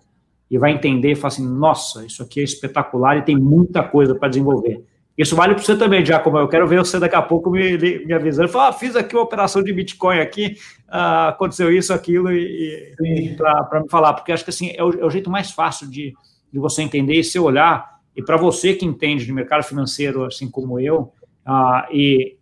E 0.49 0.57
vai 0.57 0.71
entender 0.71 1.11
e 1.11 1.15
falar 1.15 1.27
assim, 1.27 1.47
nossa, 1.47 2.05
isso 2.05 2.23
aqui 2.23 2.39
é 2.39 2.43
espetacular 2.43 3.17
e 3.17 3.21
tem 3.21 3.35
muita 3.35 3.83
coisa 3.83 4.15
para 4.15 4.29
desenvolver. 4.29 4.83
Isso 5.18 5.36
vale 5.36 5.55
para 5.55 5.63
você 5.63 5.76
também, 5.76 6.05
Giacomo. 6.05 6.38
Eu 6.38 6.47
quero 6.47 6.68
ver 6.68 6.78
você 6.78 6.99
daqui 6.99 7.15
a 7.15 7.22
pouco 7.22 7.49
me, 7.49 7.78
me 7.78 8.13
avisando. 8.13 8.49
Falar, 8.49 8.68
ah, 8.68 8.74
fiz 8.74 8.95
aqui 8.95 9.15
uma 9.15 9.24
operação 9.24 9.63
de 9.63 9.74
Bitcoin 9.74 10.20
aqui, 10.20 10.57
ah, 10.88 11.30
aconteceu 11.30 11.76
isso, 11.76 11.91
aquilo, 11.91 12.32
e, 12.32 12.93
e 13.01 13.36
para 13.36 13.82
me 13.82 13.89
falar, 13.89 14.13
porque 14.13 14.32
acho 14.32 14.43
que 14.43 14.51
assim 14.51 14.74
é 14.76 14.84
o, 14.84 14.91
é 14.91 15.05
o, 15.05 15.09
jeito 15.09 15.30
mais 15.30 15.49
fácil 15.49 15.89
de, 15.89 16.13
de 16.53 16.59
você 16.59 16.84
entender 16.84 17.15
e 17.15 17.24
se 17.24 17.39
olhar. 17.39 17.97
E 18.15 18.22
para 18.22 18.38
você 18.38 18.76
que 18.76 18.86
entende 18.86 19.26
de 19.26 19.34
mercado 19.34 19.63
financeiro, 19.63 20.24
assim 20.24 20.51
como 20.51 20.80
eu, 20.80 21.11
ah, 21.43 21.88
e 21.91 22.38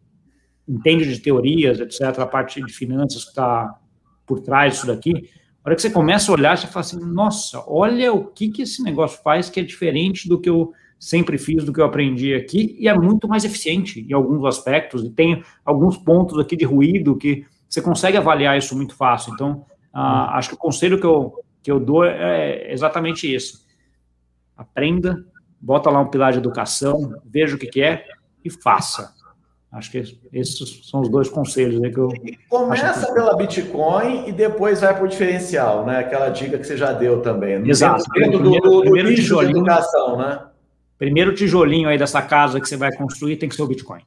entende 0.67 1.05
de 1.05 1.19
teorias, 1.21 1.79
etc., 1.79 2.19
a 2.19 2.25
parte 2.25 2.61
de 2.61 2.73
finanças 2.73 3.23
que 3.23 3.29
está 3.29 3.73
por 4.25 4.41
trás 4.41 4.73
disso 4.73 4.87
daqui, 4.87 5.29
a 5.63 5.69
hora 5.69 5.75
que 5.75 5.81
você 5.81 5.89
começa 5.89 6.29
a 6.29 6.35
olhar, 6.35 6.57
você 6.57 6.67
fala 6.67 6.81
assim, 6.81 6.99
nossa, 6.99 7.63
olha 7.67 8.11
o 8.11 8.25
que, 8.25 8.49
que 8.49 8.63
esse 8.63 8.83
negócio 8.83 9.21
faz 9.23 9.49
que 9.49 9.61
é 9.61 9.63
diferente 9.63 10.27
do 10.27 10.39
que 10.39 10.49
eu 10.49 10.73
sempre 10.99 11.37
fiz 11.37 11.63
do 11.63 11.73
que 11.73 11.79
eu 11.79 11.85
aprendi 11.85 12.33
aqui 12.33 12.75
e 12.79 12.87
é 12.87 12.93
muito 12.93 13.27
mais 13.27 13.43
eficiente 13.43 14.05
em 14.09 14.13
alguns 14.13 14.45
aspectos 14.45 15.03
e 15.03 15.09
tem 15.09 15.43
alguns 15.63 15.97
pontos 15.97 16.39
aqui 16.39 16.55
de 16.55 16.65
ruído 16.65 17.17
que 17.17 17.45
você 17.69 17.81
consegue 17.81 18.17
avaliar 18.17 18.57
isso 18.57 18.75
muito 18.75 18.95
fácil. 18.95 19.33
Então, 19.33 19.65
uh, 19.93 20.31
acho 20.33 20.49
que 20.49 20.55
o 20.55 20.59
conselho 20.59 20.99
que 20.99 21.05
eu, 21.05 21.33
que 21.61 21.71
eu 21.71 21.79
dou 21.79 22.05
é 22.05 22.71
exatamente 22.71 23.31
esse. 23.31 23.65
Aprenda, 24.55 25.25
bota 25.59 25.89
lá 25.89 25.99
um 25.99 26.09
pilar 26.09 26.31
de 26.31 26.37
educação, 26.37 27.13
veja 27.25 27.55
o 27.55 27.59
que, 27.59 27.67
que 27.67 27.81
é 27.81 28.05
e 28.43 28.49
faça. 28.49 29.13
Acho 29.71 29.91
que 29.91 30.19
esses 30.31 30.89
são 30.89 31.01
os 31.01 31.09
dois 31.09 31.27
conselhos 31.27 31.83
aí 31.83 31.91
que 31.91 31.99
eu. 31.99 32.07
começa 32.47 33.07
que... 33.07 33.13
pela 33.13 33.35
Bitcoin 33.35 34.25
e 34.25 34.31
depois 34.31 34.79
vai 34.79 34.95
para 34.95 35.03
o 35.03 35.07
diferencial, 35.07 35.85
né? 35.85 35.99
Aquela 35.99 36.29
dica 36.29 36.57
que 36.57 36.63
você 36.65 36.77
já 36.77 36.93
deu 36.93 37.21
também. 37.21 37.55
Exato. 37.67 38.05
Dentro 38.13 38.39
do, 38.41 38.51
do, 38.51 38.81
primeiro 38.81 39.09
do 39.09 39.15
tijolinho, 39.15 39.53
de 39.53 39.59
educação, 39.59 40.17
né? 40.17 40.39
Primeiro 40.97 41.33
tijolinho 41.33 41.89
aí 41.89 41.97
dessa 41.97 42.21
casa 42.21 42.59
que 42.59 42.67
você 42.67 42.77
vai 42.77 42.91
construir 42.95 43.37
tem 43.37 43.49
que 43.49 43.55
ser 43.55 43.63
o 43.63 43.67
Bitcoin. 43.67 44.01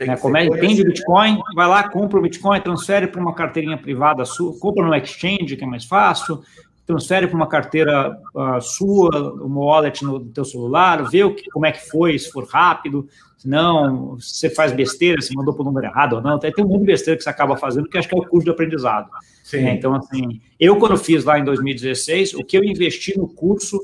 Né? 0.00 0.16
Come, 0.16 0.46
entende 0.46 0.82
o 0.82 0.86
Bitcoin, 0.86 1.38
vai 1.54 1.68
lá, 1.68 1.88
compra 1.88 2.18
o 2.18 2.22
Bitcoin, 2.22 2.60
transfere 2.60 3.06
para 3.06 3.20
uma 3.20 3.34
carteirinha 3.34 3.76
privada 3.76 4.24
sua, 4.24 4.58
compra 4.58 4.84
no 4.84 4.94
exchange, 4.94 5.56
que 5.56 5.64
é 5.64 5.66
mais 5.66 5.84
fácil, 5.84 6.42
transfere 6.86 7.26
para 7.26 7.36
uma 7.36 7.46
carteira 7.46 8.18
uh, 8.34 8.60
sua, 8.60 9.34
uma 9.34 9.60
wallet 9.60 10.02
no 10.04 10.20
teu 10.20 10.44
celular, 10.44 11.08
vê 11.08 11.22
o 11.22 11.34
que, 11.34 11.48
como 11.50 11.66
é 11.66 11.72
que 11.72 11.88
foi, 11.88 12.18
se 12.18 12.30
for 12.30 12.46
rápido, 12.48 13.06
se 13.36 13.48
não, 13.48 14.18
se 14.18 14.38
você 14.38 14.50
faz 14.50 14.72
besteira, 14.72 15.20
se 15.20 15.34
mandou 15.34 15.54
para 15.54 15.62
o 15.62 15.64
número 15.66 15.86
errado 15.86 16.14
ou 16.14 16.22
não, 16.22 16.38
tem, 16.38 16.52
tem 16.52 16.64
um 16.64 16.68
monte 16.68 16.80
de 16.80 16.86
besteira 16.86 17.16
que 17.16 17.22
você 17.22 17.30
acaba 17.30 17.56
fazendo, 17.56 17.88
que 17.88 17.98
acho 17.98 18.08
que 18.08 18.14
é 18.14 18.18
o 18.18 18.26
custo 18.26 18.44
de 18.44 18.50
aprendizado. 18.50 19.08
É, 19.52 19.72
então, 19.72 19.94
assim, 19.94 20.40
eu 20.58 20.76
quando 20.76 20.96
fiz 20.96 21.24
lá 21.24 21.38
em 21.38 21.44
2016, 21.44 22.34
o 22.34 22.44
que 22.44 22.56
eu 22.56 22.64
investi 22.64 23.18
no 23.18 23.28
curso 23.28 23.80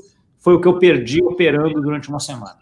foi 0.47 0.53
o 0.53 0.61
que 0.61 0.67
eu 0.69 0.79
perdi 0.79 1.21
operando 1.21 1.81
durante 1.81 2.07
uma 2.07 2.21
semana. 2.21 2.55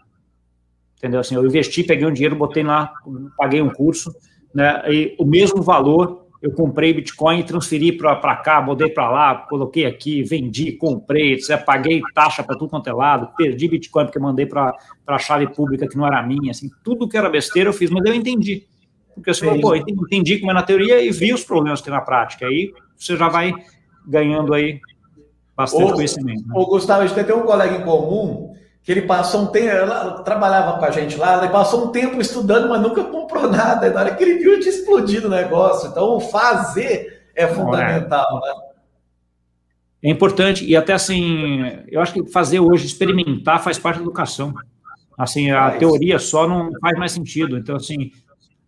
Entendeu? 0.96 1.20
Assim, 1.20 1.36
eu 1.36 1.46
investi, 1.46 1.84
peguei 1.84 2.04
um 2.04 2.12
dinheiro, 2.12 2.34
botei 2.34 2.64
lá, 2.64 2.92
paguei 3.38 3.62
um 3.62 3.70
curso, 3.70 4.12
né, 4.52 4.82
e 4.92 5.14
o 5.20 5.24
mesmo 5.24 5.62
valor 5.62 6.26
eu 6.42 6.50
comprei 6.50 6.92
Bitcoin 6.92 7.44
transferi 7.44 7.92
para 7.92 8.34
cá, 8.38 8.60
mudei 8.60 8.90
para 8.90 9.08
lá, 9.08 9.36
coloquei 9.36 9.86
aqui, 9.86 10.20
vendi, 10.24 10.72
comprei, 10.72 11.38
paguei 11.64 12.00
taxa 12.12 12.42
para 12.42 12.58
tudo 12.58 12.70
quanto 12.70 12.90
é 12.90 12.92
lado, 12.92 13.28
perdi 13.36 13.68
Bitcoin 13.68 14.06
porque 14.06 14.18
mandei 14.18 14.46
para 14.46 14.76
a 15.06 15.18
chave 15.18 15.46
pública 15.46 15.86
que 15.86 15.96
não 15.96 16.08
era 16.08 16.20
minha, 16.24 16.50
assim, 16.50 16.68
tudo 16.82 17.08
que 17.08 17.16
era 17.16 17.30
besteira 17.30 17.68
eu 17.68 17.72
fiz, 17.72 17.88
mas 17.88 18.04
eu 18.04 18.12
entendi. 18.12 18.66
Porque 19.14 19.32
falou, 19.32 19.60
pô, 19.60 19.76
entendi 19.76 20.40
como 20.40 20.50
é 20.50 20.54
na 20.54 20.64
teoria 20.64 21.00
e 21.00 21.12
vi 21.12 21.32
os 21.32 21.44
problemas 21.44 21.80
que 21.80 21.88
na 21.88 22.00
prática. 22.00 22.48
Aí 22.48 22.72
você 22.96 23.16
já 23.16 23.28
vai 23.28 23.52
ganhando 24.04 24.52
aí 24.52 24.80
bastante 25.56 25.92
conhecimento. 25.92 26.46
Né? 26.46 26.54
Ô, 26.54 26.66
Gustavo, 26.66 27.02
a 27.02 27.06
gente 27.06 27.24
tem 27.24 27.34
um 27.34 27.42
colega 27.42 27.76
em 27.76 27.82
comum 27.82 28.54
que 28.82 28.92
ele 28.92 29.02
passou 29.02 29.42
um 29.42 29.46
tempo, 29.46 29.68
ela 29.68 30.22
trabalhava 30.22 30.78
com 30.78 30.84
a 30.84 30.90
gente 30.92 31.16
lá, 31.16 31.38
ele 31.38 31.50
passou 31.50 31.86
um 31.86 31.88
tempo 31.90 32.20
estudando, 32.20 32.68
mas 32.68 32.80
nunca 32.80 33.02
comprou 33.02 33.48
nada. 33.50 33.90
Na 33.90 34.00
hora 34.00 34.14
que 34.14 34.22
ele 34.22 34.38
viu, 34.38 34.60
tinha 34.60 34.72
explodido 34.72 35.26
o 35.26 35.30
negócio. 35.30 35.88
Então, 35.88 36.20
fazer 36.20 37.24
é 37.34 37.48
fundamental, 37.48 38.40
né? 38.40 38.54
É 40.02 40.10
importante, 40.10 40.64
e 40.64 40.76
até 40.76 40.92
assim, 40.92 41.82
eu 41.88 42.00
acho 42.00 42.12
que 42.12 42.30
fazer 42.30 42.60
hoje, 42.60 42.86
experimentar, 42.86 43.60
faz 43.60 43.76
parte 43.76 43.96
da 43.96 44.02
educação. 44.02 44.54
Assim, 45.18 45.50
a 45.50 45.72
teoria 45.72 46.18
só 46.18 46.46
não 46.46 46.70
faz 46.80 46.96
mais 46.96 47.10
sentido. 47.10 47.58
Então, 47.58 47.74
assim, 47.74 48.12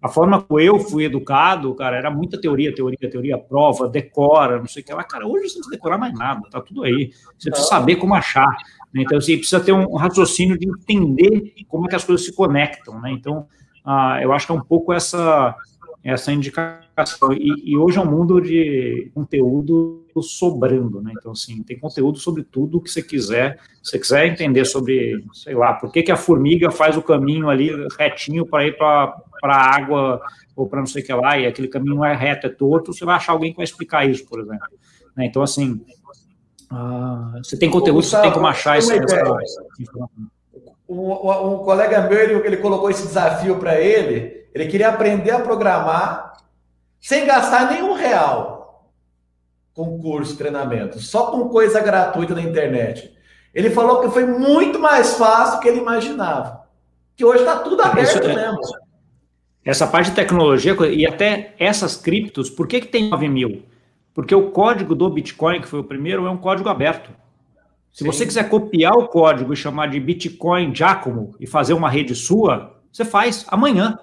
a 0.01 0.09
forma 0.09 0.41
como 0.43 0.61
eu 0.61 0.79
fui 0.79 1.05
educado, 1.05 1.75
cara, 1.75 1.97
era 1.97 2.11
muita 2.11 2.41
teoria, 2.41 2.73
teoria, 2.73 3.11
teoria, 3.11 3.37
prova, 3.37 3.89
decora, 3.89 4.59
não 4.59 4.67
sei 4.67 4.83
o 4.83 4.87
que 4.87 4.93
lá. 4.93 5.03
Cara, 5.03 5.27
hoje 5.27 5.49
você 5.49 5.55
não 5.55 5.63
precisa 5.63 5.71
decorar 5.71 5.99
mais 5.99 6.15
nada, 6.15 6.43
tá 6.51 6.61
tudo 6.61 6.85
aí. 6.85 7.11
Você 7.37 7.51
precisa 7.51 7.69
saber 7.69 7.97
como 7.97 8.15
achar. 8.15 8.49
Né? 8.95 9.03
Então, 9.03 9.21
você 9.21 9.37
precisa 9.37 9.61
ter 9.61 9.73
um 9.73 9.97
raciocínio 9.97 10.57
de 10.57 10.69
entender 10.69 11.53
como 11.67 11.87
é 11.87 11.89
que 11.89 11.97
as 11.97 12.05
coisas 12.05 12.25
se 12.25 12.33
conectam, 12.33 13.01
né? 13.01 13.11
Então, 13.11 13.47
ah, 13.85 14.21
eu 14.23 14.33
acho 14.33 14.47
que 14.47 14.53
é 14.53 14.55
um 14.55 14.61
pouco 14.61 14.93
essa, 14.93 15.57
essa 16.05 16.33
indicação. 16.33 17.33
E, 17.33 17.73
e, 17.73 17.77
hoje 17.77 17.99
é 17.99 18.01
um 18.01 18.11
mundo 18.11 18.41
de 18.41 19.11
conteúdo 19.15 20.05
sobrando, 20.21 21.01
né? 21.01 21.13
Então, 21.17 21.33
assim, 21.33 21.63
tem 21.63 21.79
conteúdo 21.79 22.19
sobre 22.19 22.43
tudo 22.43 22.81
que 22.81 22.91
você 22.91 23.03
quiser. 23.03 23.59
Se 23.83 23.91
você 23.91 23.99
quiser 23.99 24.27
entender 24.27 24.65
sobre, 24.65 25.25
sei 25.33 25.55
lá, 25.55 25.75
por 25.75 25.93
que, 25.93 26.03
que 26.03 26.13
a 26.13 26.17
formiga 26.17 26.71
faz 26.71 26.97
o 26.97 27.03
caminho 27.03 27.49
ali 27.49 27.71
retinho 27.99 28.47
para 28.47 28.67
ir 28.67 28.77
para 28.77 29.15
a 29.45 29.77
água 29.77 30.21
ou 30.57 30.69
para 30.69 30.81
não 30.81 30.87
sei 30.87 31.03
o 31.03 31.07
que 31.07 31.13
lá, 31.13 31.39
e 31.39 31.47
aquele 31.47 31.69
caminho 31.69 31.95
não 31.95 32.05
é 32.05 32.15
reto, 32.15 32.47
é 32.47 32.51
torto, 32.51 32.93
você 32.93 33.05
vai 33.05 33.15
achar 33.15 33.33
alguém 33.33 33.53
que 33.53 33.57
vai 33.57 33.65
explicar 33.65 34.09
isso, 34.09 34.27
por 34.27 34.41
exemplo. 34.41 34.67
Né? 35.17 35.27
Então, 35.27 35.41
assim, 35.41 35.81
ah, 36.71 37.35
você 37.43 37.57
tem 37.57 37.71
conteúdo, 37.71 38.03
você 38.03 38.21
tem 38.21 38.33
como 38.33 38.47
achar 38.47 38.79
isso. 38.79 38.91
Um, 40.89 41.13
um, 41.13 41.59
colega 41.59 42.01
meu, 42.03 42.19
ele, 42.19 42.35
ele 42.47 42.57
colocou 42.57 42.91
esse 42.91 43.07
desafio 43.07 43.57
para 43.59 43.81
ele. 43.81 44.49
Ele 44.55 44.67
queria 44.67 44.89
aprender 44.89 45.31
a 45.31 45.41
programar 45.41 46.33
sem 47.01 47.27
gastar 47.27 47.71
nenhum 47.71 47.95
real 47.95 48.91
com 49.75 50.01
curso, 50.01 50.37
treinamento, 50.37 50.99
só 50.99 51.31
com 51.31 51.49
coisa 51.49 51.79
gratuita 51.81 52.35
na 52.35 52.43
internet. 52.43 53.17
Ele 53.55 53.71
falou 53.71 54.01
que 54.01 54.11
foi 54.11 54.27
muito 54.27 54.79
mais 54.79 55.15
fácil 55.15 55.57
do 55.57 55.61
que 55.61 55.69
ele 55.69 55.79
imaginava. 55.79 56.67
Que 57.15 57.25
hoje 57.25 57.41
está 57.41 57.59
tudo 57.59 57.83
aberto 57.83 58.09
Isso, 58.09 58.19
é 58.19 58.35
mesmo. 58.35 58.61
Essa 59.69 59.87
parte 59.87 60.09
de 60.09 60.17
tecnologia 60.17 60.75
e 60.91 61.07
até 61.07 61.55
essas 61.59 61.95
criptos, 61.95 62.49
por 62.49 62.67
que, 62.67 62.81
que 62.81 62.87
tem 62.87 63.11
9 63.11 63.29
mil? 63.29 63.65
Porque 64.15 64.35
o 64.35 64.51
código 64.51 64.95
do 64.95 65.11
Bitcoin, 65.11 65.61
que 65.61 65.69
foi 65.69 65.81
o 65.81 65.85
primeiro, 65.85 66.27
é 66.27 66.31
um 66.31 66.39
código 66.39 66.71
aberto. 66.71 67.11
Se 67.93 68.03
Sim. 68.03 68.07
você 68.07 68.25
quiser 68.25 68.49
copiar 68.49 68.95
o 68.95 69.09
código 69.09 69.53
e 69.53 69.57
chamar 69.57 69.89
de 69.89 70.01
Bitcoin 70.01 70.75
Giacomo 70.75 71.35
e 71.39 71.47
fazer 71.47 71.75
uma 71.75 71.91
rede 71.91 72.15
sua, 72.15 72.81
você 72.91 73.05
faz 73.05 73.45
amanhã. 73.49 73.99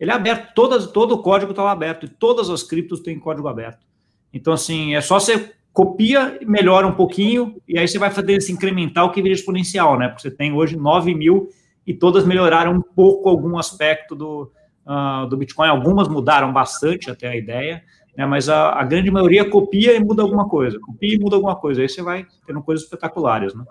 Ele 0.00 0.10
é 0.10 0.14
aberto, 0.14 0.54
todas, 0.54 0.86
todo 0.86 1.12
o 1.12 1.18
código 1.18 1.50
está 1.52 1.70
aberto, 1.70 2.06
e 2.06 2.08
todas 2.08 2.48
as 2.48 2.62
criptos 2.62 3.00
têm 3.00 3.18
código 3.18 3.48
aberto. 3.48 3.86
Então, 4.32 4.54
assim, 4.54 4.94
é 4.94 5.02
só 5.02 5.20
você 5.20 5.52
copia, 5.74 6.38
melhora 6.40 6.86
um 6.86 6.94
pouquinho, 6.94 7.60
e 7.68 7.78
aí 7.78 7.86
você 7.86 7.98
vai 7.98 8.10
fazer 8.10 8.32
esse 8.32 8.50
incremental 8.50 9.12
que 9.12 9.20
vira 9.20 9.34
exponencial, 9.34 9.98
né? 9.98 10.08
Porque 10.08 10.22
você 10.22 10.30
tem 10.30 10.54
hoje 10.54 10.74
9 10.74 11.14
mil 11.14 11.50
e 11.86 11.92
todas 11.92 12.24
melhoraram 12.24 12.72
um 12.72 12.80
pouco 12.80 13.28
algum 13.28 13.58
aspecto 13.58 14.14
do, 14.14 14.52
uh, 14.86 15.26
do 15.28 15.36
Bitcoin. 15.36 15.68
Algumas 15.68 16.08
mudaram 16.08 16.52
bastante 16.52 17.10
até 17.10 17.28
a 17.28 17.36
ideia, 17.36 17.82
né? 18.16 18.26
mas 18.26 18.48
a, 18.48 18.70
a, 18.70 18.84
grande 18.84 19.10
maioria 19.10 19.48
copia 19.48 19.94
e 19.94 20.00
muda 20.02 20.22
alguma 20.22 20.48
coisa, 20.48 20.78
copia 20.80 21.14
e 21.14 21.18
muda 21.18 21.36
alguma 21.36 21.56
coisa, 21.56 21.82
aí 21.82 21.88
você 21.88 22.02
vai 22.02 22.26
tendo 22.46 22.62
coisas 22.62 22.84
espetaculares, 22.84 23.54
né? 23.54 23.64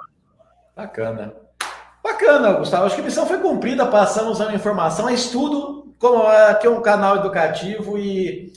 Bacana. 0.76 1.34
Bacana, 2.04 2.54
Gustavo. 2.54 2.86
Acho 2.86 2.96
que 2.96 3.02
a 3.02 3.06
missão 3.06 3.26
foi 3.26 3.40
cumprida, 3.40 3.86
passamos 3.86 4.42
a 4.42 4.54
informação, 4.54 5.08
é 5.08 5.14
estudo, 5.14 5.94
como 5.98 6.24
aqui 6.24 6.68
é 6.68 6.70
um 6.70 6.82
canal 6.82 7.18
educativo 7.18 7.98
e 7.98 8.52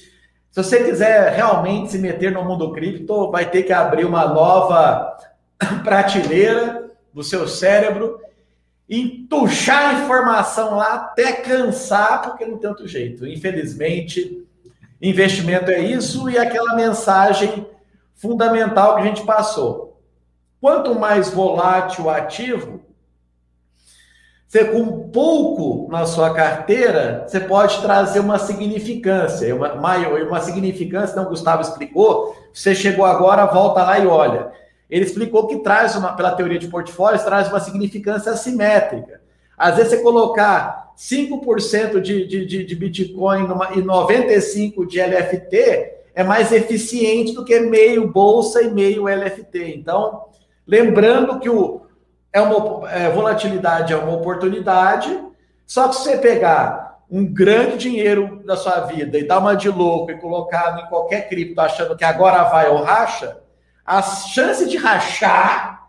se 0.50 0.62
você 0.62 0.82
quiser 0.82 1.32
realmente 1.34 1.92
se 1.92 1.98
meter 1.98 2.32
no 2.32 2.42
mundo 2.42 2.72
cripto, 2.72 3.30
vai 3.30 3.48
ter 3.48 3.62
que 3.62 3.72
abrir 3.72 4.06
uma 4.06 4.26
nova 4.26 5.16
prateleira 5.84 6.90
do 7.12 7.22
seu 7.22 7.46
cérebro 7.46 8.18
e 8.88 9.26
tuchar 9.28 9.94
a 9.94 10.02
informação 10.04 10.76
lá 10.76 10.94
até 10.94 11.32
cansar, 11.32 12.22
porque 12.22 12.44
não 12.44 12.58
tem 12.58 12.70
outro 12.70 12.86
jeito. 12.86 13.26
Infelizmente, 13.26 14.46
Investimento 15.00 15.70
é 15.70 15.80
isso 15.80 16.28
e 16.30 16.38
aquela 16.38 16.74
mensagem 16.74 17.66
fundamental 18.14 18.96
que 18.96 19.02
a 19.02 19.04
gente 19.04 19.24
passou. 19.24 20.00
Quanto 20.60 20.94
mais 20.94 21.28
volátil 21.28 22.06
o 22.06 22.10
ativo, 22.10 22.80
você 24.48 24.64
com 24.64 25.10
pouco 25.10 25.90
na 25.90 26.06
sua 26.06 26.32
carteira, 26.32 27.26
você 27.26 27.38
pode 27.38 27.80
trazer 27.82 28.20
uma 28.20 28.38
significância, 28.38 29.54
uma, 29.54 29.74
maior, 29.74 30.22
uma 30.22 30.40
significância, 30.40 31.14
não, 31.14 31.26
Gustavo 31.28 31.60
explicou, 31.60 32.34
você 32.54 32.74
chegou 32.74 33.04
agora, 33.04 33.44
volta 33.44 33.82
lá 33.82 33.98
e 33.98 34.06
olha. 34.06 34.50
Ele 34.88 35.04
explicou 35.04 35.46
que 35.46 35.58
traz 35.58 35.96
uma, 35.96 36.12
pela 36.12 36.32
teoria 36.32 36.58
de 36.58 36.68
portfólios, 36.68 37.22
traz 37.22 37.48
uma 37.48 37.60
significância 37.60 38.32
assimétrica. 38.32 39.20
Às 39.56 39.76
vezes 39.76 39.90
você 39.90 40.02
colocar 40.02 40.92
5% 40.96 42.00
de, 42.00 42.26
de, 42.26 42.46
de, 42.46 42.64
de 42.64 42.74
Bitcoin 42.76 43.46
numa, 43.46 43.72
e 43.72 43.82
95% 43.82 44.86
de 44.86 45.00
LFT 45.00 45.92
é 46.14 46.24
mais 46.24 46.52
eficiente 46.52 47.32
do 47.32 47.44
que 47.44 47.60
meio 47.60 48.08
bolsa 48.08 48.62
e 48.62 48.70
meio 48.70 49.06
LFT. 49.06 49.74
Então, 49.76 50.26
lembrando 50.66 51.38
que 51.38 51.50
o, 51.50 51.82
é 52.32 52.40
uma 52.40 52.90
é, 52.90 53.10
volatilidade 53.10 53.92
é 53.92 53.96
uma 53.96 54.14
oportunidade, 54.14 55.18
só 55.66 55.88
que 55.88 55.96
se 55.96 56.02
você 56.04 56.18
pegar 56.18 57.00
um 57.10 57.24
grande 57.24 57.76
dinheiro 57.76 58.42
da 58.44 58.56
sua 58.56 58.80
vida 58.80 59.18
e 59.18 59.26
dar 59.26 59.38
uma 59.38 59.54
de 59.54 59.68
louco 59.68 60.10
e 60.10 60.18
colocar 60.18 60.78
em 60.82 60.88
qualquer 60.88 61.28
cripto 61.28 61.60
achando 61.60 61.96
que 61.96 62.04
agora 62.04 62.44
vai 62.44 62.68
ou 62.68 62.82
racha, 62.82 63.38
a 63.86 64.02
chance 64.02 64.68
de 64.68 64.76
rachar 64.76 65.86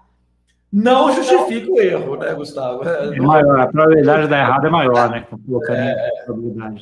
não 0.72 1.12
justifica 1.14 1.72
o 1.72 1.80
erro, 1.80 2.18
né, 2.18 2.34
Gustavo? 2.34 2.84
É 2.84 3.16
maior, 3.20 3.60
a 3.62 3.68
probabilidade 3.68 4.24
de 4.24 4.30
dar 4.30 4.40
errado 4.40 4.68
é 4.68 4.70
maior, 4.70 5.10
né? 5.10 5.26
É, 5.70 6.12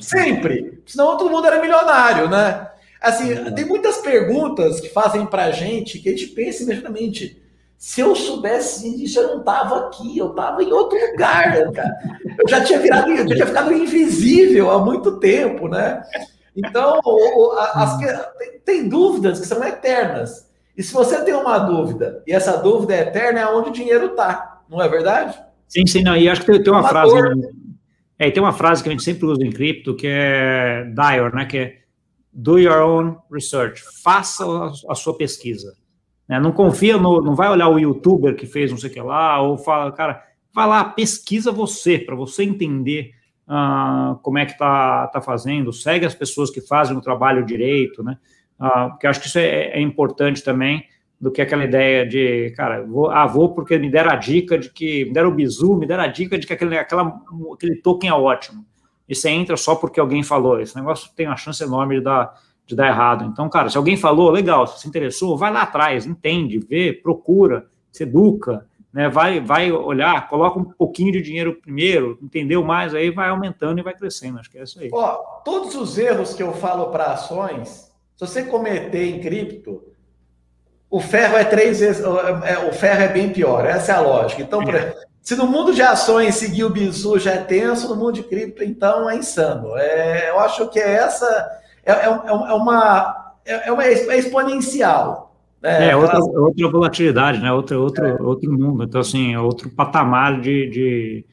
sempre. 0.00 0.82
Senão 0.84 1.16
todo 1.16 1.30
mundo 1.30 1.46
era 1.46 1.60
milionário, 1.60 2.28
né? 2.28 2.68
Assim, 3.00 3.32
é. 3.32 3.50
tem 3.52 3.64
muitas 3.64 3.98
perguntas 3.98 4.80
que 4.80 4.88
fazem 4.88 5.24
pra 5.26 5.50
gente 5.50 5.98
que 5.98 6.08
a 6.08 6.12
gente 6.12 6.26
pensa 6.28 6.64
imediatamente. 6.64 7.42
Se 7.78 8.00
eu 8.00 8.16
soubesse 8.16 8.96
disso, 8.96 9.20
eu 9.20 9.36
não 9.36 9.44
tava 9.44 9.86
aqui, 9.86 10.18
eu 10.18 10.30
tava 10.30 10.62
em 10.62 10.72
outro 10.72 10.98
lugar, 10.98 11.70
cara. 11.72 11.96
Eu 12.38 12.48
já 12.48 12.64
tinha 12.64 12.78
virado, 12.78 13.10
eu 13.10 13.28
já 13.28 13.34
tinha 13.34 13.46
ficado 13.46 13.72
invisível 13.72 14.70
há 14.70 14.78
muito 14.84 15.18
tempo, 15.18 15.68
né? 15.68 16.02
Então, 16.56 17.00
as, 17.74 17.98
tem, 17.98 18.58
tem 18.64 18.88
dúvidas 18.88 19.38
que 19.38 19.46
são 19.46 19.62
eternas. 19.62 20.45
E 20.76 20.82
se 20.82 20.92
você 20.92 21.24
tem 21.24 21.34
uma 21.34 21.58
dúvida, 21.58 22.22
e 22.26 22.32
essa 22.32 22.56
dúvida 22.56 22.94
é 22.94 23.00
eterna, 23.02 23.40
é 23.40 23.46
onde 23.46 23.70
o 23.70 23.72
dinheiro 23.72 24.06
está, 24.06 24.62
não 24.68 24.82
é 24.82 24.88
verdade? 24.88 25.38
Sim, 25.66 25.86
sim, 25.86 26.02
não. 26.02 26.16
E 26.16 26.28
acho 26.28 26.42
que 26.42 26.52
tem, 26.52 26.62
tem 26.62 26.72
uma, 26.72 26.80
uma 26.80 26.88
frase. 26.88 27.14
É, 28.18 28.28
e 28.28 28.32
tem 28.32 28.42
uma 28.42 28.52
frase 28.52 28.82
que 28.82 28.88
a 28.88 28.92
gente 28.92 29.02
sempre 29.02 29.26
usa 29.26 29.44
em 29.44 29.50
cripto, 29.50 29.94
que 29.94 30.06
é 30.06 30.84
Dyer, 30.94 31.34
né? 31.34 31.44
Que 31.44 31.58
é 31.58 31.78
do 32.32 32.58
your 32.58 32.82
own 32.82 33.16
research. 33.32 33.82
Faça 34.02 34.44
a, 34.88 34.94
sua 34.94 35.16
pesquisa. 35.16 35.74
Né? 36.28 36.38
Não 36.38 36.52
confia 36.52 36.98
no. 36.98 37.20
Não 37.20 37.34
vai 37.34 37.48
olhar 37.48 37.68
o 37.68 37.78
youtuber 37.78 38.36
que 38.36 38.46
fez 38.46 38.70
não 38.70 38.78
sei 38.78 38.90
o 38.90 38.92
que 38.92 39.00
lá, 39.00 39.40
ou 39.40 39.56
fala, 39.56 39.90
cara, 39.92 40.22
vai 40.52 40.66
lá, 40.66 40.84
pesquisa 40.84 41.50
você, 41.50 41.98
para 41.98 42.14
você 42.14 42.42
entender 42.42 43.12
uh, 43.48 44.16
como 44.22 44.38
é 44.38 44.46
que 44.46 44.56
tá, 44.56 45.06
tá 45.08 45.20
fazendo, 45.20 45.72
segue 45.72 46.06
as 46.06 46.14
pessoas 46.14 46.50
que 46.50 46.60
fazem 46.60 46.96
o 46.96 47.00
trabalho 47.00 47.44
direito, 47.44 48.02
né? 48.02 48.18
Uh, 48.60 48.90
porque 48.90 49.06
acho 49.06 49.20
que 49.20 49.26
isso 49.26 49.38
é, 49.38 49.70
é 49.70 49.80
importante 49.80 50.42
também 50.42 50.84
do 51.20 51.30
que 51.30 51.40
aquela 51.40 51.64
ideia 51.64 52.06
de, 52.06 52.50
cara, 52.56 52.84
vou, 52.84 53.10
ah, 53.10 53.26
vou 53.26 53.54
porque 53.54 53.78
me 53.78 53.90
deram 53.90 54.10
a 54.10 54.16
dica 54.16 54.58
de 54.58 54.70
que, 54.70 55.06
me 55.06 55.12
deram 55.12 55.30
o 55.30 55.34
bizu, 55.34 55.74
me 55.74 55.86
deram 55.86 56.04
a 56.04 56.08
dica 56.08 56.38
de 56.38 56.46
que 56.46 56.52
aquele, 56.52 56.76
aquela, 56.78 57.20
aquele 57.54 57.76
token 57.76 58.10
é 58.10 58.12
ótimo. 58.12 58.64
E 59.08 59.14
você 59.14 59.30
entra 59.30 59.56
só 59.56 59.74
porque 59.74 60.00
alguém 60.00 60.22
falou. 60.22 60.60
Esse 60.60 60.76
negócio 60.76 61.10
tem 61.14 61.26
uma 61.26 61.36
chance 61.36 61.62
enorme 61.62 61.96
de 61.96 62.00
dar, 62.02 62.34
de 62.66 62.74
dar 62.74 62.88
errado. 62.88 63.24
Então, 63.24 63.48
cara, 63.48 63.70
se 63.70 63.76
alguém 63.76 63.96
falou, 63.96 64.30
legal, 64.30 64.66
se 64.66 64.80
se 64.80 64.88
interessou, 64.88 65.36
vai 65.38 65.52
lá 65.52 65.62
atrás, 65.62 66.06
entende, 66.06 66.58
vê, 66.58 66.92
procura, 66.92 67.66
se 67.90 68.02
educa, 68.02 68.66
né, 68.92 69.08
vai, 69.08 69.40
vai 69.40 69.70
olhar, 69.70 70.28
coloca 70.28 70.58
um 70.58 70.64
pouquinho 70.64 71.12
de 71.12 71.22
dinheiro 71.22 71.54
primeiro, 71.60 72.18
entendeu 72.22 72.64
mais, 72.64 72.94
aí 72.94 73.10
vai 73.10 73.28
aumentando 73.28 73.78
e 73.78 73.82
vai 73.82 73.94
crescendo. 73.94 74.38
Acho 74.38 74.50
que 74.50 74.58
é 74.58 74.62
isso 74.64 74.80
aí. 74.80 74.90
Ó, 74.92 75.16
todos 75.44 75.74
os 75.74 75.96
erros 75.96 76.34
que 76.34 76.42
eu 76.42 76.52
falo 76.52 76.86
para 76.86 77.12
ações, 77.12 77.94
se 78.16 78.26
você 78.26 78.42
cometer 78.44 79.04
em 79.04 79.20
cripto, 79.20 79.82
o 80.88 81.00
ferro 81.00 81.36
é 81.36 81.44
três 81.44 81.80
vezes. 81.80 82.02
É, 82.02 82.58
o 82.66 82.72
ferro 82.72 83.02
é 83.02 83.08
bem 83.08 83.30
pior, 83.30 83.66
essa 83.66 83.92
é 83.92 83.94
a 83.96 84.00
lógica. 84.00 84.40
Então, 84.40 84.62
é. 84.62 84.94
se 85.20 85.36
no 85.36 85.46
mundo 85.46 85.74
de 85.74 85.82
ações 85.82 86.34
seguir 86.36 86.64
o 86.64 86.70
bizu 86.70 87.18
já 87.18 87.32
é 87.32 87.38
tenso, 87.38 87.88
no 87.88 87.96
mundo 87.96 88.14
de 88.14 88.22
cripto, 88.22 88.64
então 88.64 89.08
é 89.10 89.16
insano. 89.16 89.76
É, 89.76 90.30
eu 90.30 90.40
acho 90.40 90.66
que 90.70 90.78
é 90.78 90.94
essa. 90.94 91.26
É, 91.84 91.92
é, 91.92 92.04
é 92.04 92.10
uma. 92.54 93.34
É, 93.44 93.70
uma 93.70 93.84
é 93.84 94.18
exponencial. 94.18 95.36
Né? 95.60 95.90
É, 95.90 95.96
outra, 95.96 96.18
outra 96.18 96.70
volatilidade, 96.70 97.38
né? 97.40 97.52
Outro, 97.52 97.82
outro, 97.82 98.06
é. 98.06 98.22
outro 98.22 98.50
mundo. 98.50 98.84
Então, 98.84 99.02
assim, 99.02 99.36
outro 99.36 99.68
patamar 99.68 100.40
de, 100.40 100.70
de, 100.70 101.24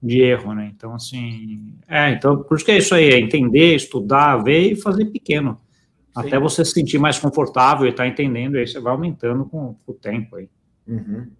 de, 0.00 0.20
erro, 0.22 0.54
né? 0.54 0.70
Então, 0.74 0.94
assim. 0.94 1.74
É, 1.88 2.10
então, 2.10 2.38
por 2.44 2.56
isso 2.56 2.64
que 2.64 2.70
é 2.70 2.78
isso 2.78 2.94
aí, 2.94 3.10
é 3.10 3.18
entender, 3.18 3.74
estudar, 3.74 4.36
ver 4.36 4.72
e 4.72 4.76
fazer 4.76 5.06
pequeno 5.06 5.58
até 6.14 6.38
você 6.38 6.64
se 6.64 6.70
sentir 6.72 6.98
mais 6.98 7.18
confortável 7.18 7.84
e 7.86 7.90
estar 7.90 8.04
tá 8.04 8.08
entendendo, 8.08 8.56
aí 8.56 8.66
você 8.66 8.80
vai 8.80 8.92
aumentando 8.92 9.44
com, 9.44 9.76
o 9.86 9.92
tempo 9.92 10.36
aí. 10.36 10.48
Uhum. 10.86 11.30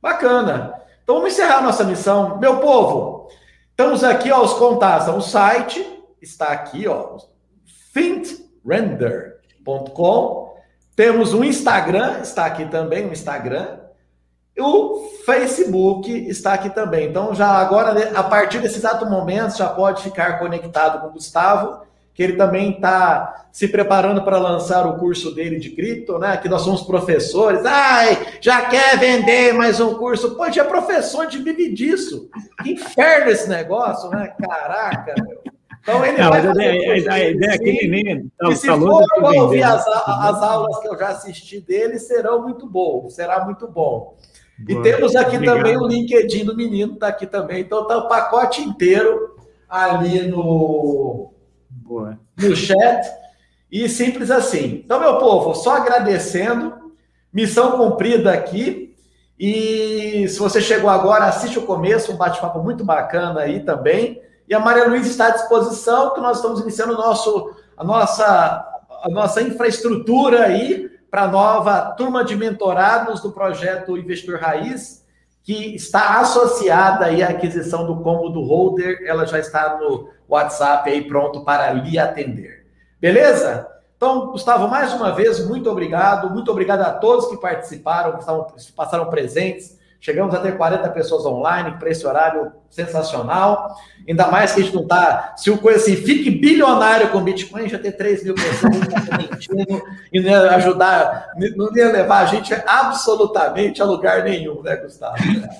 Bacana. 0.00 0.74
Então 1.02 1.16
vamos 1.16 1.32
encerrar 1.32 1.60
nossa 1.62 1.84
missão. 1.84 2.38
Meu 2.38 2.58
povo, 2.58 3.28
estamos 3.70 4.02
aqui 4.04 4.30
aos 4.30 4.54
contatos. 4.54 5.08
O 5.08 5.20
site 5.20 5.84
está 6.20 6.48
aqui, 6.48 6.88
ó, 6.88 7.18
fintrender.com. 7.92 10.46
Temos 10.94 11.34
o 11.34 11.44
Instagram, 11.44 12.20
está 12.20 12.46
aqui 12.46 12.64
também 12.66 13.06
o 13.06 13.12
Instagram. 13.12 13.80
O 14.58 15.10
Facebook 15.26 16.10
está 16.28 16.54
aqui 16.54 16.70
também. 16.70 17.10
Então, 17.10 17.34
já 17.34 17.48
agora, 17.48 18.18
a 18.18 18.22
partir 18.22 18.58
desse 18.58 18.78
exato 18.78 19.04
momento, 19.04 19.58
já 19.58 19.68
pode 19.68 20.02
ficar 20.02 20.38
conectado 20.38 20.98
com 21.00 21.08
o 21.08 21.12
Gustavo 21.12 21.84
que 22.16 22.22
ele 22.22 22.32
também 22.32 22.70
está 22.70 23.46
se 23.52 23.68
preparando 23.68 24.22
para 24.22 24.38
lançar 24.38 24.86
o 24.86 24.98
curso 24.98 25.34
dele 25.34 25.58
de 25.58 25.68
cripto, 25.70 26.18
né? 26.18 26.38
Que 26.38 26.48
nós 26.48 26.62
somos 26.62 26.80
professores. 26.80 27.60
Ai, 27.66 28.38
já 28.40 28.62
quer 28.62 28.98
vender 28.98 29.52
mais 29.52 29.80
um 29.80 29.94
curso? 29.94 30.34
Pô, 30.34 30.50
já 30.50 30.62
é 30.62 30.64
professor 30.64 31.26
de 31.26 31.38
vive 31.38 31.70
disso. 31.74 32.30
Que 32.62 32.72
inferno 32.72 33.30
esse 33.30 33.46
negócio, 33.50 34.08
né? 34.08 34.32
Caraca, 34.40 35.14
meu. 35.22 35.42
Então 35.82 36.04
ele 36.04 36.16
Não, 36.16 36.30
vai 36.30 36.42
fazer 36.42 37.08
a, 37.08 37.14
a 37.14 37.28
ideia 37.28 37.52
é 37.52 37.58
que 37.58 37.86
nem 37.86 38.28
tá, 38.30 38.48
e 38.48 38.56
se 38.56 38.66
for 38.66 39.04
ouvir 39.36 39.62
as, 39.62 39.86
as 39.86 40.42
aulas 40.42 40.78
que 40.80 40.88
eu 40.88 40.98
já 40.98 41.08
assisti 41.08 41.60
dele, 41.60 41.98
serão 41.98 42.42
muito 42.42 42.66
bom, 42.66 43.08
será 43.10 43.44
muito 43.44 43.68
bom. 43.68 44.16
Boa, 44.58 44.80
e 44.80 44.82
temos 44.82 45.14
aqui 45.14 45.36
obrigado. 45.36 45.58
também 45.58 45.76
o 45.76 45.86
LinkedIn 45.86 46.46
do 46.46 46.56
menino, 46.56 46.94
está 46.94 47.08
aqui 47.08 47.26
também. 47.26 47.60
Então 47.60 47.86
tá 47.86 47.98
o 47.98 48.08
pacote 48.08 48.62
inteiro 48.62 49.36
ali 49.68 50.26
no 50.26 51.35
No 52.38 52.54
chat. 52.54 53.06
E 53.70 53.88
simples 53.88 54.30
assim. 54.30 54.82
Então, 54.84 55.00
meu 55.00 55.18
povo, 55.18 55.54
só 55.54 55.76
agradecendo. 55.76 56.92
Missão 57.32 57.72
cumprida 57.72 58.32
aqui. 58.32 58.94
E 59.38 60.26
se 60.28 60.38
você 60.38 60.60
chegou 60.60 60.88
agora, 60.88 61.26
assiste 61.26 61.58
o 61.58 61.66
começo, 61.66 62.12
um 62.12 62.16
bate-papo 62.16 62.60
muito 62.62 62.84
bacana 62.84 63.40
aí 63.40 63.60
também. 63.60 64.22
E 64.48 64.54
a 64.54 64.60
Maria 64.60 64.88
Luísa 64.88 65.08
está 65.08 65.26
à 65.26 65.30
disposição, 65.30 66.14
que 66.14 66.20
nós 66.20 66.38
estamos 66.38 66.60
iniciando 66.60 66.94
nosso, 66.94 67.54
a, 67.76 67.84
nossa, 67.84 68.24
a 69.02 69.08
nossa 69.10 69.42
infraestrutura 69.42 70.44
aí 70.44 70.88
para 71.10 71.22
a 71.22 71.28
nova 71.28 71.92
turma 71.92 72.24
de 72.24 72.36
mentorados 72.36 73.20
do 73.20 73.32
projeto 73.32 73.96
Investidor 73.96 74.40
Raiz, 74.40 75.04
que 75.42 75.74
está 75.74 76.20
associada 76.20 77.06
aí 77.06 77.22
à 77.22 77.28
aquisição 77.28 77.86
do 77.86 77.96
combo 78.02 78.30
do 78.30 78.42
holder. 78.42 79.02
Ela 79.04 79.26
já 79.26 79.38
está 79.38 79.76
no 79.78 80.08
WhatsApp 80.28 80.90
aí 80.90 81.02
pronto 81.02 81.42
para 81.44 81.72
lhe 81.72 81.98
atender. 81.98 82.66
Beleza? 83.00 83.66
Então, 83.96 84.26
Gustavo, 84.26 84.68
mais 84.68 84.92
uma 84.92 85.12
vez, 85.12 85.44
muito 85.46 85.70
obrigado. 85.70 86.30
Muito 86.30 86.50
obrigado 86.50 86.82
a 86.82 86.90
todos 86.90 87.28
que 87.28 87.36
participaram, 87.36 88.12
que 88.12 88.20
estavam, 88.20 88.46
passaram 88.76 89.06
presentes. 89.08 89.76
Chegamos 89.98 90.34
a 90.34 90.38
ter 90.38 90.56
40 90.56 90.88
pessoas 90.90 91.24
online 91.24 91.78
para 91.78 91.90
esse 91.90 92.06
horário 92.06 92.52
sensacional. 92.68 93.74
Ainda 94.06 94.28
mais 94.28 94.52
que 94.52 94.60
a 94.60 94.62
gente 94.62 94.74
não 94.74 94.82
está. 94.82 95.32
Se 95.36 95.50
o 95.50 95.58
coisa 95.58 95.78
assim, 95.78 95.96
fique 95.96 96.30
bilionário 96.30 97.08
com 97.10 97.22
Bitcoin, 97.22 97.68
já 97.68 97.78
ter 97.78 97.92
3 97.92 98.22
mil 98.22 98.34
pessoas 98.34 98.76
mentindo 99.18 99.82
e 100.12 100.20
não 100.20 100.30
ia 100.30 100.54
ajudar, 100.56 101.30
não 101.56 101.74
ia 101.74 101.90
levar 101.90 102.20
a 102.20 102.26
gente 102.26 102.54
absolutamente 102.66 103.80
a 103.80 103.84
lugar 103.86 104.22
nenhum, 104.22 104.62
né, 104.62 104.76
Gustavo? 104.76 105.16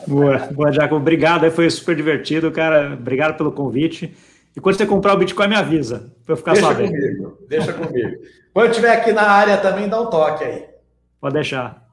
Boa, 0.06 0.38
boa, 0.52 0.70
Jaco. 0.70 0.94
Obrigado, 0.94 1.50
foi 1.50 1.68
super 1.70 1.96
divertido, 1.96 2.52
cara. 2.52 2.92
Obrigado 2.92 3.36
pelo 3.36 3.50
convite. 3.50 4.14
E 4.56 4.60
quando 4.60 4.76
você 4.76 4.86
comprar 4.86 5.12
o 5.12 5.18
Bitcoin, 5.18 5.48
me 5.48 5.54
avisa, 5.54 6.12
para 6.24 6.32
eu 6.32 6.36
ficar 6.38 6.52
deixa 6.54 6.66
sabendo. 6.66 6.90
Deixa 6.90 7.12
comigo, 7.12 7.38
deixa 7.46 7.72
comigo. 7.74 8.22
Quando 8.54 8.70
estiver 8.70 8.90
aqui 8.90 9.12
na 9.12 9.22
área 9.22 9.58
também, 9.58 9.86
dá 9.86 10.00
um 10.00 10.06
toque 10.06 10.42
aí. 10.42 10.64
Pode 11.20 11.34
deixar. 11.34 11.86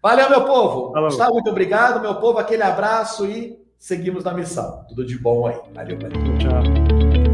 Valeu, 0.00 0.30
meu 0.30 0.44
povo. 0.44 0.92
Falou. 0.92 1.08
Gustavo, 1.08 1.32
muito 1.32 1.50
obrigado, 1.50 2.00
meu 2.00 2.14
povo. 2.14 2.38
Aquele 2.38 2.62
abraço 2.62 3.26
e 3.26 3.58
seguimos 3.76 4.22
na 4.22 4.32
missão. 4.32 4.84
Tudo 4.88 5.04
de 5.04 5.18
bom 5.18 5.48
aí. 5.48 5.56
Valeu, 5.74 5.98
valeu. 5.98 6.38
Tchau. 6.38 7.25